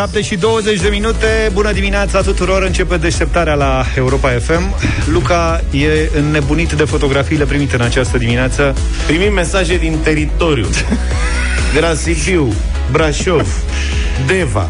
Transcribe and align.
7 0.00 0.20
și 0.22 0.36
20 0.36 0.80
de 0.80 0.88
minute, 0.88 1.50
bună 1.52 1.72
dimineața 1.72 2.20
tuturor, 2.20 2.62
începe 2.62 2.96
deșteptarea 2.96 3.54
la 3.54 3.84
Europa 3.96 4.28
FM. 4.28 4.74
Luca 5.12 5.60
e 5.70 6.18
înnebunit 6.18 6.72
de 6.72 6.84
fotografiile 6.84 7.44
primite 7.44 7.74
în 7.74 7.80
această 7.80 8.18
dimineață. 8.18 8.74
Primim 9.06 9.32
mesaje 9.32 9.76
din 9.76 9.98
teritoriu. 10.02 10.66
De 11.74 11.80
la 11.80 11.94
Sibiu, 11.94 12.52
Brașov, 12.90 13.62
Deva, 14.26 14.68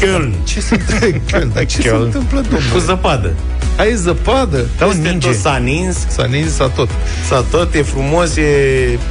Köln. 0.00 0.44
Ce 0.44 0.60
se 0.60 0.74
întâmplă? 0.74 1.38
Köln, 1.38 1.54
dar 1.54 1.66
ce 1.66 1.80
se 1.80 1.88
Köln. 1.88 2.00
întâmplă, 2.00 2.40
domnule? 2.40 2.72
Cu 2.72 2.78
zăpadă. 2.78 3.32
Ai 3.76 3.94
zăpadă? 3.94 4.66
Da, 4.78 4.84
un 4.86 4.90
Peste 4.92 5.08
ninge. 5.08 5.26
tot 5.28 5.36
s-a 5.36 5.56
nins, 5.56 5.96
S-a 6.08 6.24
nins, 6.24 6.54
s-a 6.54 6.68
tot. 6.68 6.88
s-a 7.28 7.44
tot, 7.50 7.74
e 7.74 7.82
frumos, 7.82 8.36
e 8.36 8.48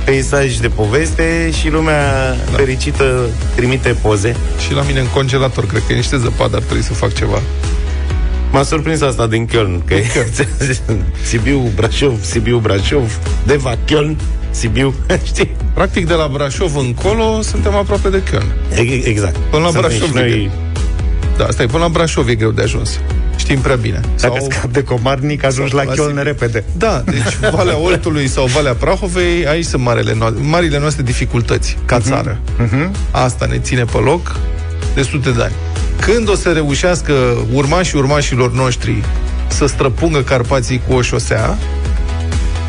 peisaj 0.06 0.56
de 0.58 0.68
poveste 0.68 1.50
și 1.60 1.70
lumea 1.70 2.30
da. 2.52 2.58
fericită 2.58 3.20
trimite 3.56 3.96
poze. 4.02 4.36
Și 4.66 4.74
la 4.74 4.82
mine 4.82 5.00
în 5.00 5.08
congelator, 5.14 5.66
cred 5.66 5.82
că 5.88 5.94
e 5.94 5.96
niște 5.96 6.18
zăpadă, 6.18 6.56
ar 6.56 6.62
trebui 6.62 6.84
să 6.84 6.94
fac 6.94 7.14
ceva. 7.14 7.42
M-a 8.52 8.64
surprins 8.64 9.02
asta 9.02 9.28
din 9.28 9.48
Köln, 9.48 9.86
că 9.86 9.94
e 9.94 10.04
Sibiu, 11.26 11.72
Brașov, 11.76 12.24
Sibiu, 12.24 12.58
Brașov, 12.58 13.20
Deva, 13.46 13.76
Köln, 13.76 14.16
Sibiu, 14.52 14.94
știi? 15.26 15.56
Practic, 15.74 16.08
de 16.08 16.14
la 16.14 16.30
Brașov 16.34 16.76
încolo, 16.78 17.42
suntem 17.42 17.76
aproape 17.76 18.10
de 18.10 18.22
Köln. 18.32 18.78
E- 18.78 19.08
Exact. 19.08 19.36
Până 19.36 19.64
la 19.64 19.70
Suntem 19.70 19.82
Brașov 19.90 20.08
și 20.12 20.18
e 20.18 20.20
noi 20.20 20.30
greu. 20.30 20.52
Da, 21.38 21.48
stai, 21.50 21.66
până 21.66 21.84
la 21.84 21.90
Brașov 21.90 22.28
e 22.28 22.36
greu 22.36 22.52
de 22.52 22.62
ajuns. 22.62 23.00
Știm 23.36 23.60
prea 23.60 23.76
bine. 23.76 24.00
Dacă 24.20 24.46
scap 24.50 24.72
de 24.72 24.84
comarnic, 24.84 25.44
ajungi 25.44 25.74
la 25.74 25.82
sau 25.84 25.90
la 25.90 25.94
Köln 26.04 26.08
Sibiu. 26.08 26.24
repede. 26.24 26.64
Da, 26.78 27.04
deci 27.06 27.38
Valea 27.56 27.78
Oltului 27.78 28.28
sau 28.28 28.46
Valea 28.46 28.74
Prahovei, 28.74 29.48
aici 29.48 29.66
sunt 29.66 29.82
marele 29.84 30.14
no- 30.14 30.40
marile 30.42 30.80
noastre 30.80 31.04
dificultăți, 31.04 31.78
ca 31.86 32.00
țară. 32.00 32.40
Asta 33.12 33.46
ne 33.50 33.58
ține 33.60 33.84
pe 33.84 33.98
loc 33.98 34.36
de 34.96 35.02
sute 35.02 35.30
de 35.30 35.42
ani. 35.44 35.54
Când 36.00 36.30
o 36.30 36.36
să 36.36 36.52
reușească 36.52 37.14
urmașii 37.54 37.98
urmașilor 37.98 38.52
noștri 38.54 39.04
să 39.48 39.66
străpungă 39.66 40.22
Carpații 40.22 40.82
cu 40.88 40.94
o 40.94 41.02
șosea, 41.02 41.58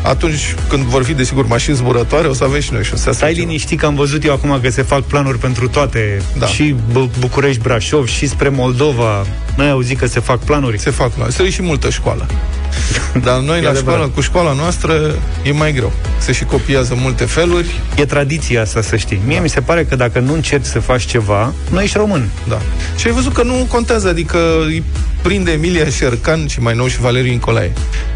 atunci 0.05 0.55
când 0.69 0.83
vor 0.83 1.03
fi, 1.03 1.13
desigur, 1.13 1.47
mașini 1.47 1.75
zburătoare, 1.75 2.27
o 2.27 2.33
să 2.33 2.43
avem 2.43 2.59
și 2.61 2.73
noi 2.73 2.83
șosea. 2.83 2.97
sau 2.97 3.13
Stai 3.13 3.33
ceva. 3.33 3.45
liniștit 3.45 3.79
că 3.79 3.85
am 3.85 3.95
văzut 3.95 4.23
eu 4.25 4.33
acum 4.33 4.59
că 4.61 4.69
se 4.69 4.81
fac 4.81 5.01
planuri 5.01 5.37
pentru 5.37 5.67
toate, 5.67 6.21
Da. 6.37 6.45
și 6.45 6.75
Bu- 6.91 7.09
București, 7.19 7.61
Brașov, 7.61 8.07
și 8.07 8.27
spre 8.27 8.49
Moldova. 8.49 9.25
Noi 9.57 9.69
auzit 9.69 9.97
că 9.99 10.05
se 10.05 10.19
fac 10.19 10.39
planuri. 10.39 10.79
Se 10.79 10.89
fac 10.89 11.11
la. 11.17 11.29
Se 11.29 11.49
și 11.49 11.61
multă 11.61 11.89
școală. 11.89 12.25
Dar 13.23 13.39
noi 13.39 13.61
la 13.61 13.69
adevărat. 13.69 13.75
școală, 13.77 14.07
cu 14.15 14.21
școala 14.21 14.53
noastră, 14.53 15.15
e 15.43 15.51
mai 15.51 15.73
greu. 15.73 15.91
Se 16.17 16.31
și 16.31 16.43
copiază 16.43 16.95
multe 17.01 17.25
feluri. 17.25 17.79
E 17.95 18.05
tradiția 18.05 18.61
asta, 18.61 18.81
să 18.81 18.95
știi. 18.95 19.21
Mie 19.25 19.39
mi 19.39 19.49
se 19.49 19.61
pare 19.61 19.83
că 19.85 19.95
dacă 19.95 20.19
nu 20.19 20.33
încerci 20.33 20.65
să 20.65 20.79
faci 20.79 21.03
ceva, 21.05 21.53
nu 21.71 21.81
ești 21.81 21.97
român. 21.97 22.29
Da. 22.47 22.61
Și 22.97 23.07
ai 23.07 23.13
văzut 23.13 23.33
că 23.33 23.43
nu 23.43 23.65
contează, 23.69 24.07
adică 24.07 24.37
îi 24.65 24.83
prinde 25.25 25.51
Emilia 25.51 25.89
Șercan 25.89 26.47
și 26.47 26.59
mai 26.59 26.75
nou 26.75 26.87
și 26.87 26.99
Valeriu 26.99 27.31
Nicolae. 27.31 27.71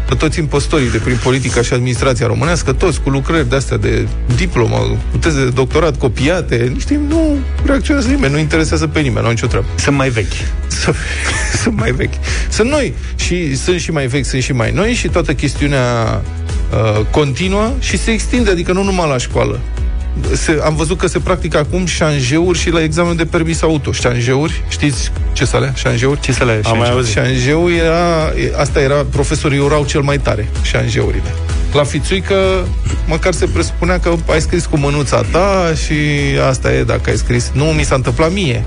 Pe 0.08 0.14
toți 0.14 0.38
impostorii 0.38 0.90
de 0.90 0.98
prin 0.98 1.18
politica 1.22 1.62
și 1.62 1.72
administrația 1.72 2.26
românească, 2.26 2.72
toți 2.72 3.00
cu 3.00 3.10
lucrări 3.10 3.48
de 3.48 3.56
astea 3.56 3.76
de 3.76 4.06
diplomă, 4.36 4.76
cu 5.10 5.16
teze 5.18 5.44
de 5.44 5.50
doctorat 5.50 5.98
copiate, 5.98 6.70
niște 6.74 7.00
nu 7.08 7.38
reacționează 7.64 8.08
nimeni, 8.08 8.32
nu 8.32 8.38
interesează 8.38 8.86
pe 8.86 9.00
nimeni, 9.00 9.20
nu 9.20 9.24
au 9.24 9.30
nicio 9.30 9.46
treabă. 9.46 9.66
Sunt 9.74 9.96
mai 9.96 10.08
vechi. 10.08 10.32
Sunt- 10.68 10.96
sunt 11.62 11.76
mai 11.76 11.90
vechi. 11.92 12.14
Sunt 12.48 12.70
noi 12.70 12.94
și 13.16 13.56
sunt 13.56 13.80
și 13.80 13.90
mai 13.90 14.06
vechi, 14.06 14.24
sunt 14.24 14.42
și 14.42 14.52
mai 14.52 14.70
noi 14.70 14.92
și 14.92 15.08
toată 15.08 15.34
chestiunea 15.34 16.20
uh, 16.72 17.04
continuă 17.10 17.72
și 17.78 17.98
se 17.98 18.10
extinde, 18.10 18.50
adică 18.50 18.72
nu 18.72 18.82
numai 18.82 19.08
la 19.08 19.18
școală. 19.18 19.60
Se, 20.32 20.60
am 20.64 20.76
văzut 20.76 20.98
că 20.98 21.06
se 21.06 21.18
practică 21.18 21.58
acum 21.58 21.86
șanjeuri 21.86 22.58
și 22.58 22.70
la 22.70 22.82
examen 22.82 23.16
de 23.16 23.24
permis 23.24 23.62
auto. 23.62 23.92
Șanjeuri, 23.92 24.62
știți 24.68 25.12
ce 25.32 25.44
să 25.44 25.56
alea? 25.56 25.72
Șanjeuri? 25.76 26.20
Ce 26.20 26.32
să 26.32 26.44
le 26.44 26.60
Am 26.64 26.78
mai 26.78 26.90
auzit. 26.90 27.12
Șanjeu 27.12 27.70
era, 27.70 28.32
e- 28.44 28.52
asta 28.56 28.80
era, 28.80 28.94
profesorii 29.10 29.58
urau 29.58 29.84
cel 29.84 30.00
mai 30.00 30.18
tare, 30.18 30.48
șanjeurile. 30.62 31.34
La 31.72 31.84
fițuică, 31.84 32.34
măcar 33.06 33.32
se 33.32 33.46
presupunea 33.46 34.00
că 34.00 34.14
ai 34.30 34.40
scris 34.40 34.66
cu 34.66 34.76
mânuța 34.76 35.22
ta 35.30 35.72
și 35.86 35.94
asta 36.48 36.72
e, 36.72 36.82
dacă 36.82 37.10
ai 37.10 37.16
scris. 37.16 37.50
Nu 37.54 37.64
mi 37.64 37.82
s-a 37.84 37.94
întâmplat 37.94 38.32
mie. 38.32 38.64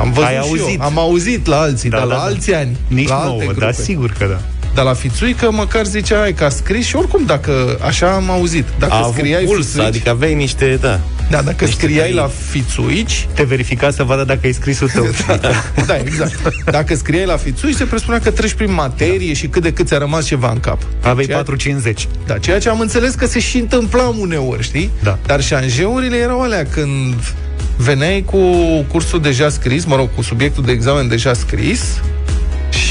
Am 0.00 0.12
văzut 0.12 0.28
Ai 0.28 0.34
și 0.34 0.40
auzit. 0.40 0.80
Eu. 0.80 0.86
Am 0.86 0.98
auzit 0.98 1.46
la 1.46 1.60
alții, 1.60 1.90
Da, 1.90 1.96
dar 1.98 2.06
da, 2.06 2.14
la 2.14 2.20
da. 2.20 2.26
alți 2.26 2.54
ani. 2.54 2.76
Nici 2.86 3.08
la 3.08 3.22
nouă, 3.24 3.40
alte 3.40 3.44
dar 3.44 3.54
grupe. 3.68 3.82
sigur 3.82 4.14
că 4.18 4.26
da. 4.30 4.40
Dar 4.74 4.84
la 4.84 4.92
fițuică 4.94 5.50
măcar 5.50 5.84
zicea 5.86 6.20
ai 6.22 6.32
că 6.32 6.44
a 6.44 6.48
scris 6.48 6.86
și 6.86 6.96
oricum 6.96 7.22
dacă 7.26 7.78
așa 7.86 8.10
am 8.12 8.30
auzit. 8.30 8.64
Dacă 8.78 8.92
A 8.92 8.98
avut 8.98 9.14
scriai 9.14 9.44
puls, 9.44 9.66
fițuici, 9.66 9.86
adică 9.86 10.10
aveai 10.10 10.34
niște, 10.34 10.78
da. 10.80 11.00
da, 11.30 11.42
dacă 11.42 11.64
niște 11.64 11.80
scriai 11.80 12.06
tăi. 12.06 12.14
la 12.14 12.30
fițuici, 12.50 13.28
Te 13.34 13.42
verifica 13.42 13.90
să 13.90 14.02
vadă 14.02 14.24
dacă 14.24 14.40
ai 14.44 14.52
scrisul 14.52 14.88
tău. 14.88 15.06
da, 15.86 15.96
exact. 15.96 16.64
Dacă 16.64 16.94
scriai 16.94 17.26
la 17.26 17.36
fițuici, 17.36 17.74
se 17.76 17.84
presupunea 17.84 18.20
că 18.20 18.30
treci 18.30 18.52
prin 18.52 18.72
materie 18.72 19.32
și 19.32 19.46
cât 19.46 19.62
de 19.62 19.72
cât 19.72 19.86
ți-a 19.86 19.98
rămas 19.98 20.26
ceva 20.26 20.50
în 20.50 20.60
cap. 20.60 20.78
Aveai 21.02 21.24
Ceea- 21.24 21.36
450. 21.36 22.08
Da, 22.26 22.38
ceea 22.38 22.58
ce 22.58 22.68
am 22.68 22.80
înțeles 22.80 23.14
că 23.14 23.26
se 23.26 23.38
și 23.40 23.58
întâmpla 23.58 24.14
uneori, 24.18 24.62
știi? 24.62 24.90
Da. 25.02 25.18
Dar 25.26 25.42
șanjeurile 25.42 26.16
erau 26.16 26.40
alea 26.42 26.64
când 26.64 27.14
veneai 27.76 28.22
cu 28.26 28.38
cursul 28.88 29.20
deja 29.20 29.48
scris, 29.48 29.84
mă 29.84 29.96
rog, 29.96 30.08
cu 30.14 30.22
subiectul 30.22 30.64
de 30.64 30.72
examen 30.72 31.08
deja 31.08 31.32
scris 31.32 32.00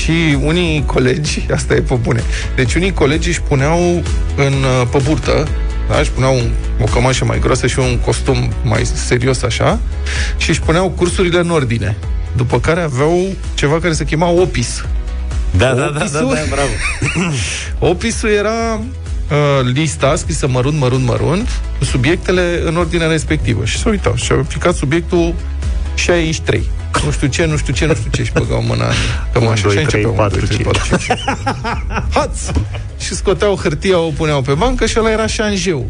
și 0.08 0.38
unii 0.42 0.84
colegi, 0.86 1.46
asta 1.54 1.74
e 1.74 1.82
pe 1.82 1.94
bune, 1.94 2.24
deci 2.56 2.74
unii 2.74 2.94
colegi 2.94 3.28
își 3.28 3.42
puneau 3.42 4.04
în, 4.36 4.54
uh, 4.54 4.88
pe 4.92 5.00
burtă, 5.04 5.48
da, 5.90 6.00
își 6.00 6.12
puneau 6.12 6.36
un, 6.36 6.52
o 6.82 6.84
cămașă 6.84 7.26
mai 7.26 7.40
groasă 7.40 7.68
și 7.68 7.80
un 7.80 8.00
costum 8.00 8.52
mai 8.64 8.86
serios 8.86 9.44
așa 9.44 9.80
și 10.38 10.50
își 10.50 10.62
puneau 10.62 10.90
cursurile 10.90 11.40
în 11.40 11.50
ordine. 11.50 11.98
După 12.36 12.60
care 12.60 12.82
aveau 12.82 13.28
ceva 13.54 13.80
care 13.80 13.94
se 13.94 14.04
chema 14.06 14.30
OPIS. 14.30 14.86
Da, 15.58 15.74
da, 15.74 15.74
da, 15.74 15.90
da, 15.90 16.00
Opisul? 16.00 16.34
da, 16.34 16.40
bravo. 16.50 16.72
Opisul 17.92 18.30
era 18.30 18.80
uh, 18.80 19.72
lista 19.74 20.16
scrisă 20.16 20.48
mărunt, 20.48 20.80
mărunt, 20.80 21.06
mărunt, 21.06 21.50
cu 21.78 21.84
subiectele 21.84 22.62
în 22.66 22.78
ordinea 22.78 23.08
respectivă. 23.08 23.66
Și 23.66 23.78
se 23.78 23.90
uitau 23.90 24.16
și 24.16 24.32
au 24.32 24.40
aplicat 24.40 24.76
subiectul 24.76 25.34
63. 25.96 26.70
Nu 27.06 27.12
știu 27.12 27.28
ce, 27.28 27.46
nu 27.46 27.58
știu 27.58 27.74
ce, 27.74 27.86
nu 27.86 27.94
știu 27.94 28.10
ce 28.12 28.24
și 28.24 28.32
băgau 28.32 28.62
mâna 28.64 28.86
în 28.86 28.94
cămașă. 29.34 29.50
Un, 29.50 29.56
și 29.56 29.76
doi, 29.76 29.84
începeau, 29.84 29.88
trei, 29.88 30.04
un, 30.06 30.16
doi, 30.16 30.26
patru, 30.28 30.46
trei, 30.46 30.66
patru, 30.66 30.98
cinci. 30.98 31.20
Haț! 32.14 32.40
Și 33.00 33.16
scoteau 33.16 33.56
hârtia, 33.56 34.00
o 34.00 34.10
puneau 34.10 34.42
pe 34.42 34.54
bancă 34.54 34.86
și 34.86 34.96
ăla 35.00 35.12
era 35.12 35.28
șanjeu. 35.28 35.90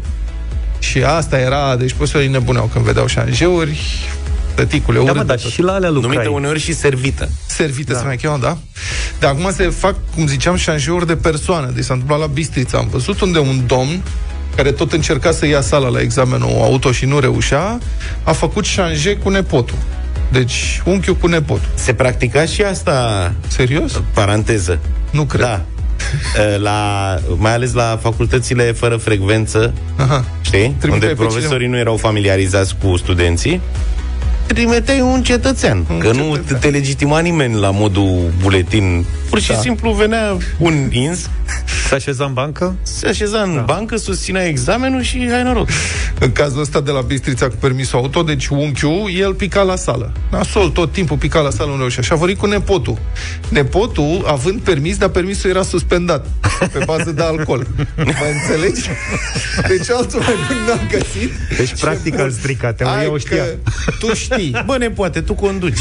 Și 0.78 1.02
asta 1.02 1.38
era, 1.38 1.76
deci 1.76 1.92
profesorii 1.92 2.28
nebuneau 2.28 2.70
când 2.72 2.84
vedeau 2.84 3.06
șanjeuri, 3.06 3.78
tăticule, 4.54 4.96
Da, 4.98 5.02
urât 5.02 5.14
mă, 5.16 5.20
de 5.20 5.26
dar 5.26 5.38
tot. 5.38 5.50
și 5.50 5.62
la 5.62 5.72
alea 5.72 5.88
Numită 5.88 6.08
lucrai. 6.08 6.32
uneori 6.32 6.60
și 6.60 6.74
servită. 6.74 7.28
Servite 7.46 7.92
da. 7.92 7.98
se 7.98 8.04
mai 8.04 8.16
cheamă, 8.16 8.38
da? 8.42 8.56
Dar 9.18 9.30
acum 9.30 9.52
se 9.52 9.68
fac, 9.68 9.94
cum 10.14 10.26
ziceam, 10.26 10.56
șanjeuri 10.56 11.06
de 11.06 11.16
persoană. 11.16 11.70
Deci 11.74 11.84
s-a 11.84 11.92
întâmplat 11.92 12.20
la 12.20 12.26
Bistrița. 12.26 12.78
Am 12.78 12.88
văzut 12.90 13.20
unde 13.20 13.38
un 13.38 13.60
domn 13.66 14.02
care 14.56 14.72
tot 14.72 14.92
încerca 14.92 15.30
să 15.30 15.46
ia 15.46 15.60
sala 15.60 15.88
la 15.88 16.00
examenul 16.00 16.48
auto 16.60 16.92
și 16.92 17.04
nu 17.04 17.18
reușea, 17.18 17.78
a 18.22 18.32
făcut 18.32 18.64
șanje 18.64 19.16
cu 19.16 19.28
nepotul. 19.28 19.76
Deci, 20.28 20.82
unchiul 20.84 21.14
cu 21.16 21.26
nepotul. 21.26 21.68
Se 21.74 21.92
practica 21.94 22.44
și 22.44 22.62
asta, 22.62 23.32
Serios? 23.46 24.02
paranteză. 24.14 24.78
Nu 25.10 25.22
cred. 25.24 25.40
Da. 25.40 25.60
La, 26.66 27.14
mai 27.36 27.54
ales 27.54 27.72
la 27.72 27.98
facultățile 28.02 28.62
fără 28.62 28.96
frecvență, 28.96 29.72
Aha. 29.96 30.24
știi? 30.40 30.58
Trimiteai 30.78 30.90
Unde 30.92 31.06
pe 31.06 31.14
profesorii 31.14 31.66
nu 31.68 31.78
erau 31.78 31.96
familiarizați 31.96 32.76
cu 32.82 32.96
studenții, 32.96 33.60
trimiteai 34.46 35.00
un 35.00 35.22
cetățean. 35.22 35.84
Un 35.90 35.98
că 35.98 36.12
nu 36.12 36.34
cetățean. 36.34 36.60
te 36.60 36.68
legitima 36.68 37.18
nimeni 37.20 37.54
la 37.54 37.70
modul 37.70 38.32
buletin. 38.42 39.04
Pur 39.30 39.40
și 39.40 39.48
Da. 39.52 39.58
simplu 39.58 39.92
venea 39.92 40.36
un 40.58 40.88
ins, 40.92 41.30
Se 41.88 41.94
așeza 41.94 42.24
în 42.24 42.32
bancă? 42.32 42.74
se 42.82 43.06
așeza 43.06 43.40
în 43.42 43.54
da. 43.54 43.60
bancă, 43.60 43.96
susținea 43.96 44.44
examenul 44.46 45.02
și 45.02 45.28
hai 45.30 45.42
noroc. 45.42 45.68
În 46.20 46.32
cazul 46.32 46.60
ăsta 46.60 46.80
de 46.80 46.90
la 46.90 47.00
Bistrița 47.00 47.48
cu 47.48 47.54
permisul 47.60 47.98
auto, 47.98 48.22
deci 48.22 48.46
unchiul, 48.48 49.10
el 49.18 49.34
pica 49.34 49.62
la 49.62 49.76
sală. 49.76 50.12
Nasol, 50.30 50.68
tot 50.68 50.92
timpul 50.92 51.16
pica 51.16 51.40
la 51.40 51.50
sală, 51.50 51.70
nu 51.70 51.76
reușea. 51.78 52.02
Și 52.02 52.12
a 52.12 52.16
vorbit 52.16 52.38
cu 52.38 52.46
nepotul. 52.46 52.98
Nepotul, 53.48 54.24
având 54.26 54.60
permis, 54.60 54.96
dar 54.96 55.08
permisul 55.08 55.50
era 55.50 55.62
suspendat 55.62 56.26
pe 56.72 56.82
bază 56.84 57.10
de 57.10 57.22
alcool. 57.22 57.66
Mă 57.96 58.04
înțelegi? 58.40 58.88
Deci 59.68 59.90
altul 59.90 60.20
mai 60.20 60.34
bun 60.46 60.56
n-a 60.66 60.80
găsit. 60.90 61.32
Deci, 61.56 61.80
practic, 61.80 62.18
îl 62.18 62.30
strica. 62.30 62.72
Te 62.72 62.84
Hai 62.84 63.04
eu 63.04 63.12
o 63.12 63.18
știa. 63.18 63.36
că 63.44 63.54
tu 63.98 64.14
știi. 64.14 64.62
Bă, 64.66 64.76
ne 64.78 64.90
poate, 64.90 65.20
tu 65.20 65.34
conduci. 65.34 65.78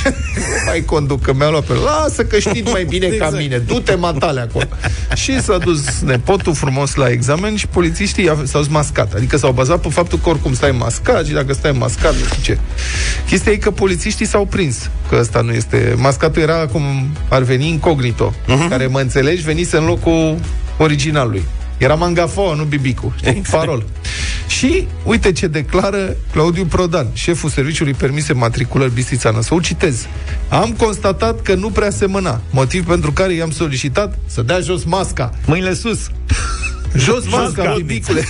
Mai 0.65 0.83
conduc, 0.85 1.21
că 1.21 1.33
mi-a 1.33 1.49
luat 1.49 1.63
pe... 1.63 1.73
Lasă 1.73 2.25
că 2.25 2.39
știi 2.39 2.61
mai 2.71 2.83
bine 2.83 3.05
Exact. 3.05 3.31
ca 3.31 3.36
mine. 3.37 3.57
Du-te 3.57 3.95
matale 3.95 4.39
acolo. 4.39 4.65
Și 5.15 5.41
s-a 5.41 5.57
dus 5.57 5.99
nepotul 5.99 6.53
frumos 6.53 6.95
la 6.95 7.09
examen 7.09 7.55
și 7.55 7.67
polițiștii 7.67 8.29
a- 8.29 8.43
s-au 8.43 8.61
dus 8.61 8.69
mascat. 8.69 9.13
Adică 9.13 9.37
s-au 9.37 9.51
bazat 9.51 9.81
pe 9.81 9.89
faptul 9.89 10.19
că 10.23 10.29
oricum 10.29 10.53
stai 10.53 10.71
mascat 10.71 11.25
și 11.25 11.33
dacă 11.33 11.53
stai 11.53 11.71
mascat, 11.71 12.13
nu 12.13 12.25
știu 12.25 12.41
ce. 12.41 12.59
Chestia 13.27 13.51
e 13.51 13.55
că 13.55 13.71
polițiștii 13.71 14.25
s-au 14.25 14.45
prins 14.45 14.89
că 15.09 15.17
ăsta 15.19 15.41
nu 15.41 15.51
este... 15.51 15.93
Mascatul 15.97 16.41
era 16.41 16.65
cum 16.67 16.83
ar 17.29 17.41
veni 17.41 17.67
incognito, 17.67 18.33
uh-huh. 18.33 18.69
care, 18.69 18.87
mă 18.87 18.99
înțelegi, 18.99 19.43
venise 19.43 19.77
în 19.77 19.85
locul 19.85 20.37
originalului. 20.77 21.43
Era 21.77 21.95
Mangafo, 21.95 22.55
nu 22.55 22.63
Bibicu, 22.63 23.13
știi? 23.17 23.41
Farol. 23.43 23.83
Și 24.47 24.87
uite 25.03 25.31
ce 25.31 25.47
declară 25.47 26.15
Claudiu 26.31 26.65
Prodan, 26.65 27.07
șeful 27.13 27.49
serviciului 27.49 27.93
permise 27.93 28.33
matriculări 28.33 28.93
Bistrița 28.93 29.29
Năsău. 29.29 29.59
Citez. 29.59 30.05
Am 30.49 30.73
constatat 30.77 31.41
că 31.41 31.53
nu 31.53 31.69
prea 31.69 31.89
semăna, 31.89 32.41
motiv 32.49 32.85
pentru 32.85 33.11
care 33.11 33.33
i-am 33.33 33.51
solicitat 33.51 34.17
să 34.25 34.41
dea 34.41 34.59
jos 34.59 34.83
masca. 34.83 35.33
Mâinile 35.45 35.73
sus. 35.73 36.09
Jos 36.95 37.29
masca, 37.29 37.73
bibicule. 37.77 38.23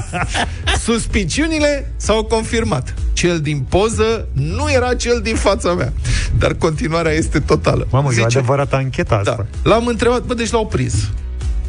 Suspiciunile 0.84 1.92
s-au 1.96 2.24
confirmat. 2.24 2.94
Cel 3.12 3.40
din 3.40 3.60
poză 3.68 4.28
nu 4.32 4.70
era 4.70 4.94
cel 4.94 5.20
din 5.22 5.34
fața 5.34 5.72
mea. 5.72 5.92
Dar 6.38 6.54
continuarea 6.54 7.12
este 7.12 7.40
totală. 7.40 7.86
Mamă, 7.90 8.08
Zice, 8.10 8.20
e 8.20 8.24
adevărată 8.24 8.76
ancheta 8.76 9.14
asta. 9.14 9.46
Da. 9.62 9.70
L-am 9.70 9.86
întrebat, 9.86 10.22
bă, 10.22 10.34
deci 10.34 10.50
l-au 10.50 10.66
prins. 10.66 10.94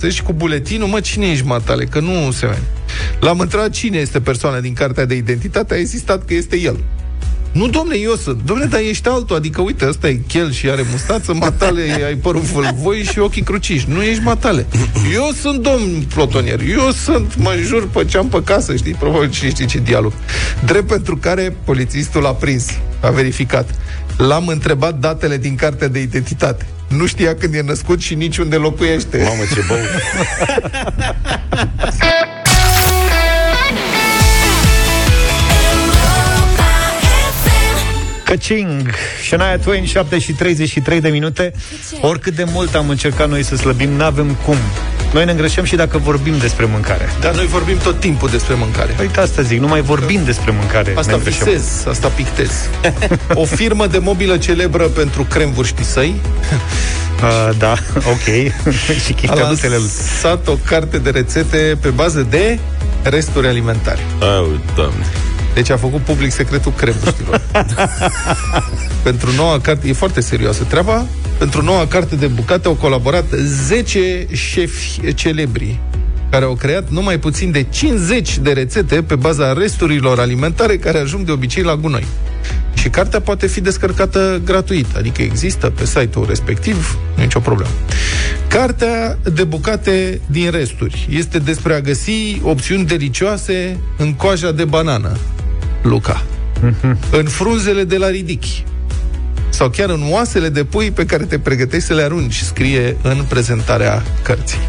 Deci 0.05 0.21
cu 0.21 0.33
buletinul, 0.33 0.87
mă, 0.87 0.99
cine 0.99 1.25
ești, 1.25 1.45
matale? 1.45 1.85
Că 1.85 1.99
nu 1.99 2.31
se 2.31 2.45
vede. 2.45 2.61
L-am 3.19 3.39
întrebat 3.39 3.69
cine 3.69 3.97
este 3.97 4.19
persoana 4.19 4.59
din 4.59 4.73
cartea 4.73 5.05
de 5.05 5.15
identitate, 5.15 5.73
a 5.73 5.77
existat 5.77 6.25
că 6.25 6.33
este 6.33 6.59
el. 6.59 6.77
Nu, 7.51 7.67
domne, 7.67 7.95
eu 7.97 8.15
sunt. 8.15 8.41
Domne, 8.45 8.65
dar 8.65 8.79
ești 8.79 9.07
altul. 9.07 9.35
Adică, 9.35 9.61
uite, 9.61 9.87
ăsta 9.87 10.07
e 10.07 10.13
chel 10.13 10.51
și 10.51 10.69
are 10.69 10.85
mustață, 10.91 11.33
matale, 11.33 11.81
ai 12.05 12.15
părul 12.15 12.41
voi 12.81 13.03
și 13.03 13.19
ochii 13.19 13.41
cruciși. 13.41 13.85
Nu 13.89 14.01
ești 14.01 14.23
matale. 14.23 14.65
Eu 15.13 15.31
sunt 15.41 15.61
domn 15.61 16.05
plotonier. 16.13 16.59
Eu 16.69 16.91
sunt, 16.91 17.35
mă 17.35 17.55
jur, 17.63 17.87
pe 17.87 18.05
ce 18.05 18.17
am 18.17 18.27
pe 18.27 18.41
casă, 18.43 18.75
știi? 18.75 18.93
Probabil 18.93 19.31
și 19.31 19.49
știi 19.49 19.65
ce 19.65 19.79
dialog. 19.79 20.13
Drept 20.65 20.87
pentru 20.87 21.17
care 21.17 21.55
polițistul 21.63 22.21
l-a 22.21 22.33
prins. 22.33 22.65
A 23.01 23.09
verificat. 23.09 23.69
L-am 24.17 24.47
întrebat 24.47 24.99
datele 24.99 25.37
din 25.37 25.55
cartea 25.55 25.87
de 25.87 26.01
identitate. 26.01 26.65
Nu 26.97 27.05
știa 27.05 27.35
când 27.35 27.53
e 27.53 27.61
născut 27.61 28.01
și 28.01 28.15
nici 28.15 28.37
unde 28.37 28.55
locuiește. 28.55 29.17
Mamă, 29.17 29.43
ce 29.53 29.63
bău! 29.67 29.77
Căcing, 38.25 38.89
Shania 39.27 39.57
Twain, 39.57 39.85
7 39.85 40.19
și 40.19 40.31
33 40.31 41.01
de 41.01 41.09
minute. 41.09 41.53
Oricât 42.01 42.35
de 42.35 42.43
mult 42.43 42.75
am 42.75 42.89
încercat 42.89 43.29
noi 43.29 43.43
să 43.43 43.55
slăbim, 43.55 43.89
n-avem 43.89 44.37
cum. 44.45 44.57
Noi 45.15 45.25
ne 45.25 45.31
îngrășăm 45.31 45.63
și 45.63 45.75
dacă 45.75 45.97
vorbim 45.97 46.37
despre 46.37 46.65
mâncare. 46.65 47.09
Dar 47.19 47.35
noi 47.35 47.45
vorbim 47.45 47.77
tot 47.77 47.99
timpul 47.99 48.29
despre 48.29 48.53
mâncare. 48.53 48.95
Uite, 48.99 49.19
asta 49.19 49.41
zic, 49.41 49.59
nu 49.59 49.67
mai 49.67 49.81
vorbim 49.81 50.19
da. 50.19 50.25
despre 50.25 50.51
mâncare. 50.51 50.93
Asta 50.97 51.17
visez, 51.17 51.85
asta 51.89 52.07
pictez. 52.07 52.51
o 53.41 53.45
firmă 53.45 53.87
de 53.87 53.97
mobilă 53.97 54.37
celebră 54.37 54.83
pentru 54.83 55.23
cremvuri 55.23 55.73
săi. 55.81 56.15
Uh, 57.15 57.49
da, 57.57 57.71
ok. 58.13 58.53
și 59.05 59.15
a 59.27 59.33
lansat 59.67 60.47
o 60.47 60.57
carte 60.65 60.97
de 60.97 61.09
rețete 61.09 61.77
pe 61.81 61.89
bază 61.89 62.27
de 62.29 62.59
resturi 63.03 63.47
alimentare. 63.47 63.99
Oh, 64.19 64.47
doamne. 64.75 65.05
Deci 65.55 65.69
a 65.69 65.77
făcut 65.77 66.01
public 66.01 66.31
secretul 66.31 66.71
cremuștilor. 66.71 67.41
Pentru 69.03 69.31
noua 69.31 69.59
carte, 69.59 69.87
e 69.87 69.93
foarte 69.93 70.21
serioasă 70.21 70.63
treaba, 70.63 71.05
pentru 71.37 71.63
noua 71.63 71.87
carte 71.87 72.15
de 72.15 72.27
bucate 72.27 72.67
au 72.67 72.73
colaborat 72.73 73.25
10 73.67 74.27
șefi 74.31 75.13
celebri 75.13 75.79
care 76.29 76.45
au 76.45 76.53
creat 76.53 76.89
numai 76.89 77.19
puțin 77.19 77.51
de 77.51 77.65
50 77.69 78.37
de 78.37 78.51
rețete 78.51 79.03
pe 79.03 79.15
baza 79.15 79.53
resturilor 79.53 80.19
alimentare 80.19 80.77
care 80.77 80.97
ajung 80.97 81.25
de 81.25 81.31
obicei 81.31 81.63
la 81.63 81.75
gunoi. 81.75 82.05
Și 82.73 82.89
cartea 82.89 83.21
poate 83.21 83.47
fi 83.47 83.61
descărcată 83.61 84.41
gratuit, 84.45 84.95
adică 84.95 85.21
există 85.21 85.69
pe 85.69 85.85
site-ul 85.85 86.25
respectiv, 86.27 86.97
nu 87.15 87.23
nicio 87.23 87.39
problemă. 87.39 87.71
Cartea 88.47 89.17
de 89.33 89.43
bucate 89.43 90.21
din 90.25 90.51
resturi 90.51 91.07
este 91.09 91.39
despre 91.39 91.73
a 91.73 91.79
găsi 91.79 92.39
opțiuni 92.41 92.85
delicioase 92.85 93.77
în 93.97 94.13
coaja 94.13 94.51
de 94.51 94.63
banană, 94.63 95.17
Luca. 95.85 96.23
Mm-hmm. 96.63 96.95
În 97.11 97.25
frunzele 97.25 97.83
de 97.83 97.97
la 97.97 98.09
ridichi. 98.09 98.63
Sau 99.49 99.69
chiar 99.69 99.89
în 99.89 100.01
oasele 100.09 100.49
de 100.49 100.63
pui 100.63 100.91
pe 100.91 101.05
care 101.05 101.23
te 101.23 101.39
pregătești 101.39 101.87
să 101.87 101.93
le 101.93 102.01
arunci, 102.01 102.35
scrie 102.35 102.97
în 103.01 103.23
prezentarea 103.27 104.03
cărții. 104.21 104.59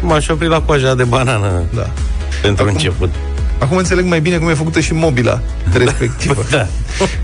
M-aș 0.00 0.28
opri 0.28 0.48
la 0.48 0.60
coaja 0.60 0.94
de 0.94 1.04
banană. 1.04 1.62
Da. 1.74 1.90
Pentru 2.42 2.62
acum, 2.62 2.74
început. 2.74 3.10
Acum 3.58 3.76
înțeleg 3.76 4.04
mai 4.04 4.20
bine 4.20 4.36
cum 4.36 4.48
e 4.48 4.54
făcută 4.54 4.80
și 4.80 4.92
mobila 4.92 5.40
respectivă. 5.72 6.44
Da. 6.50 6.66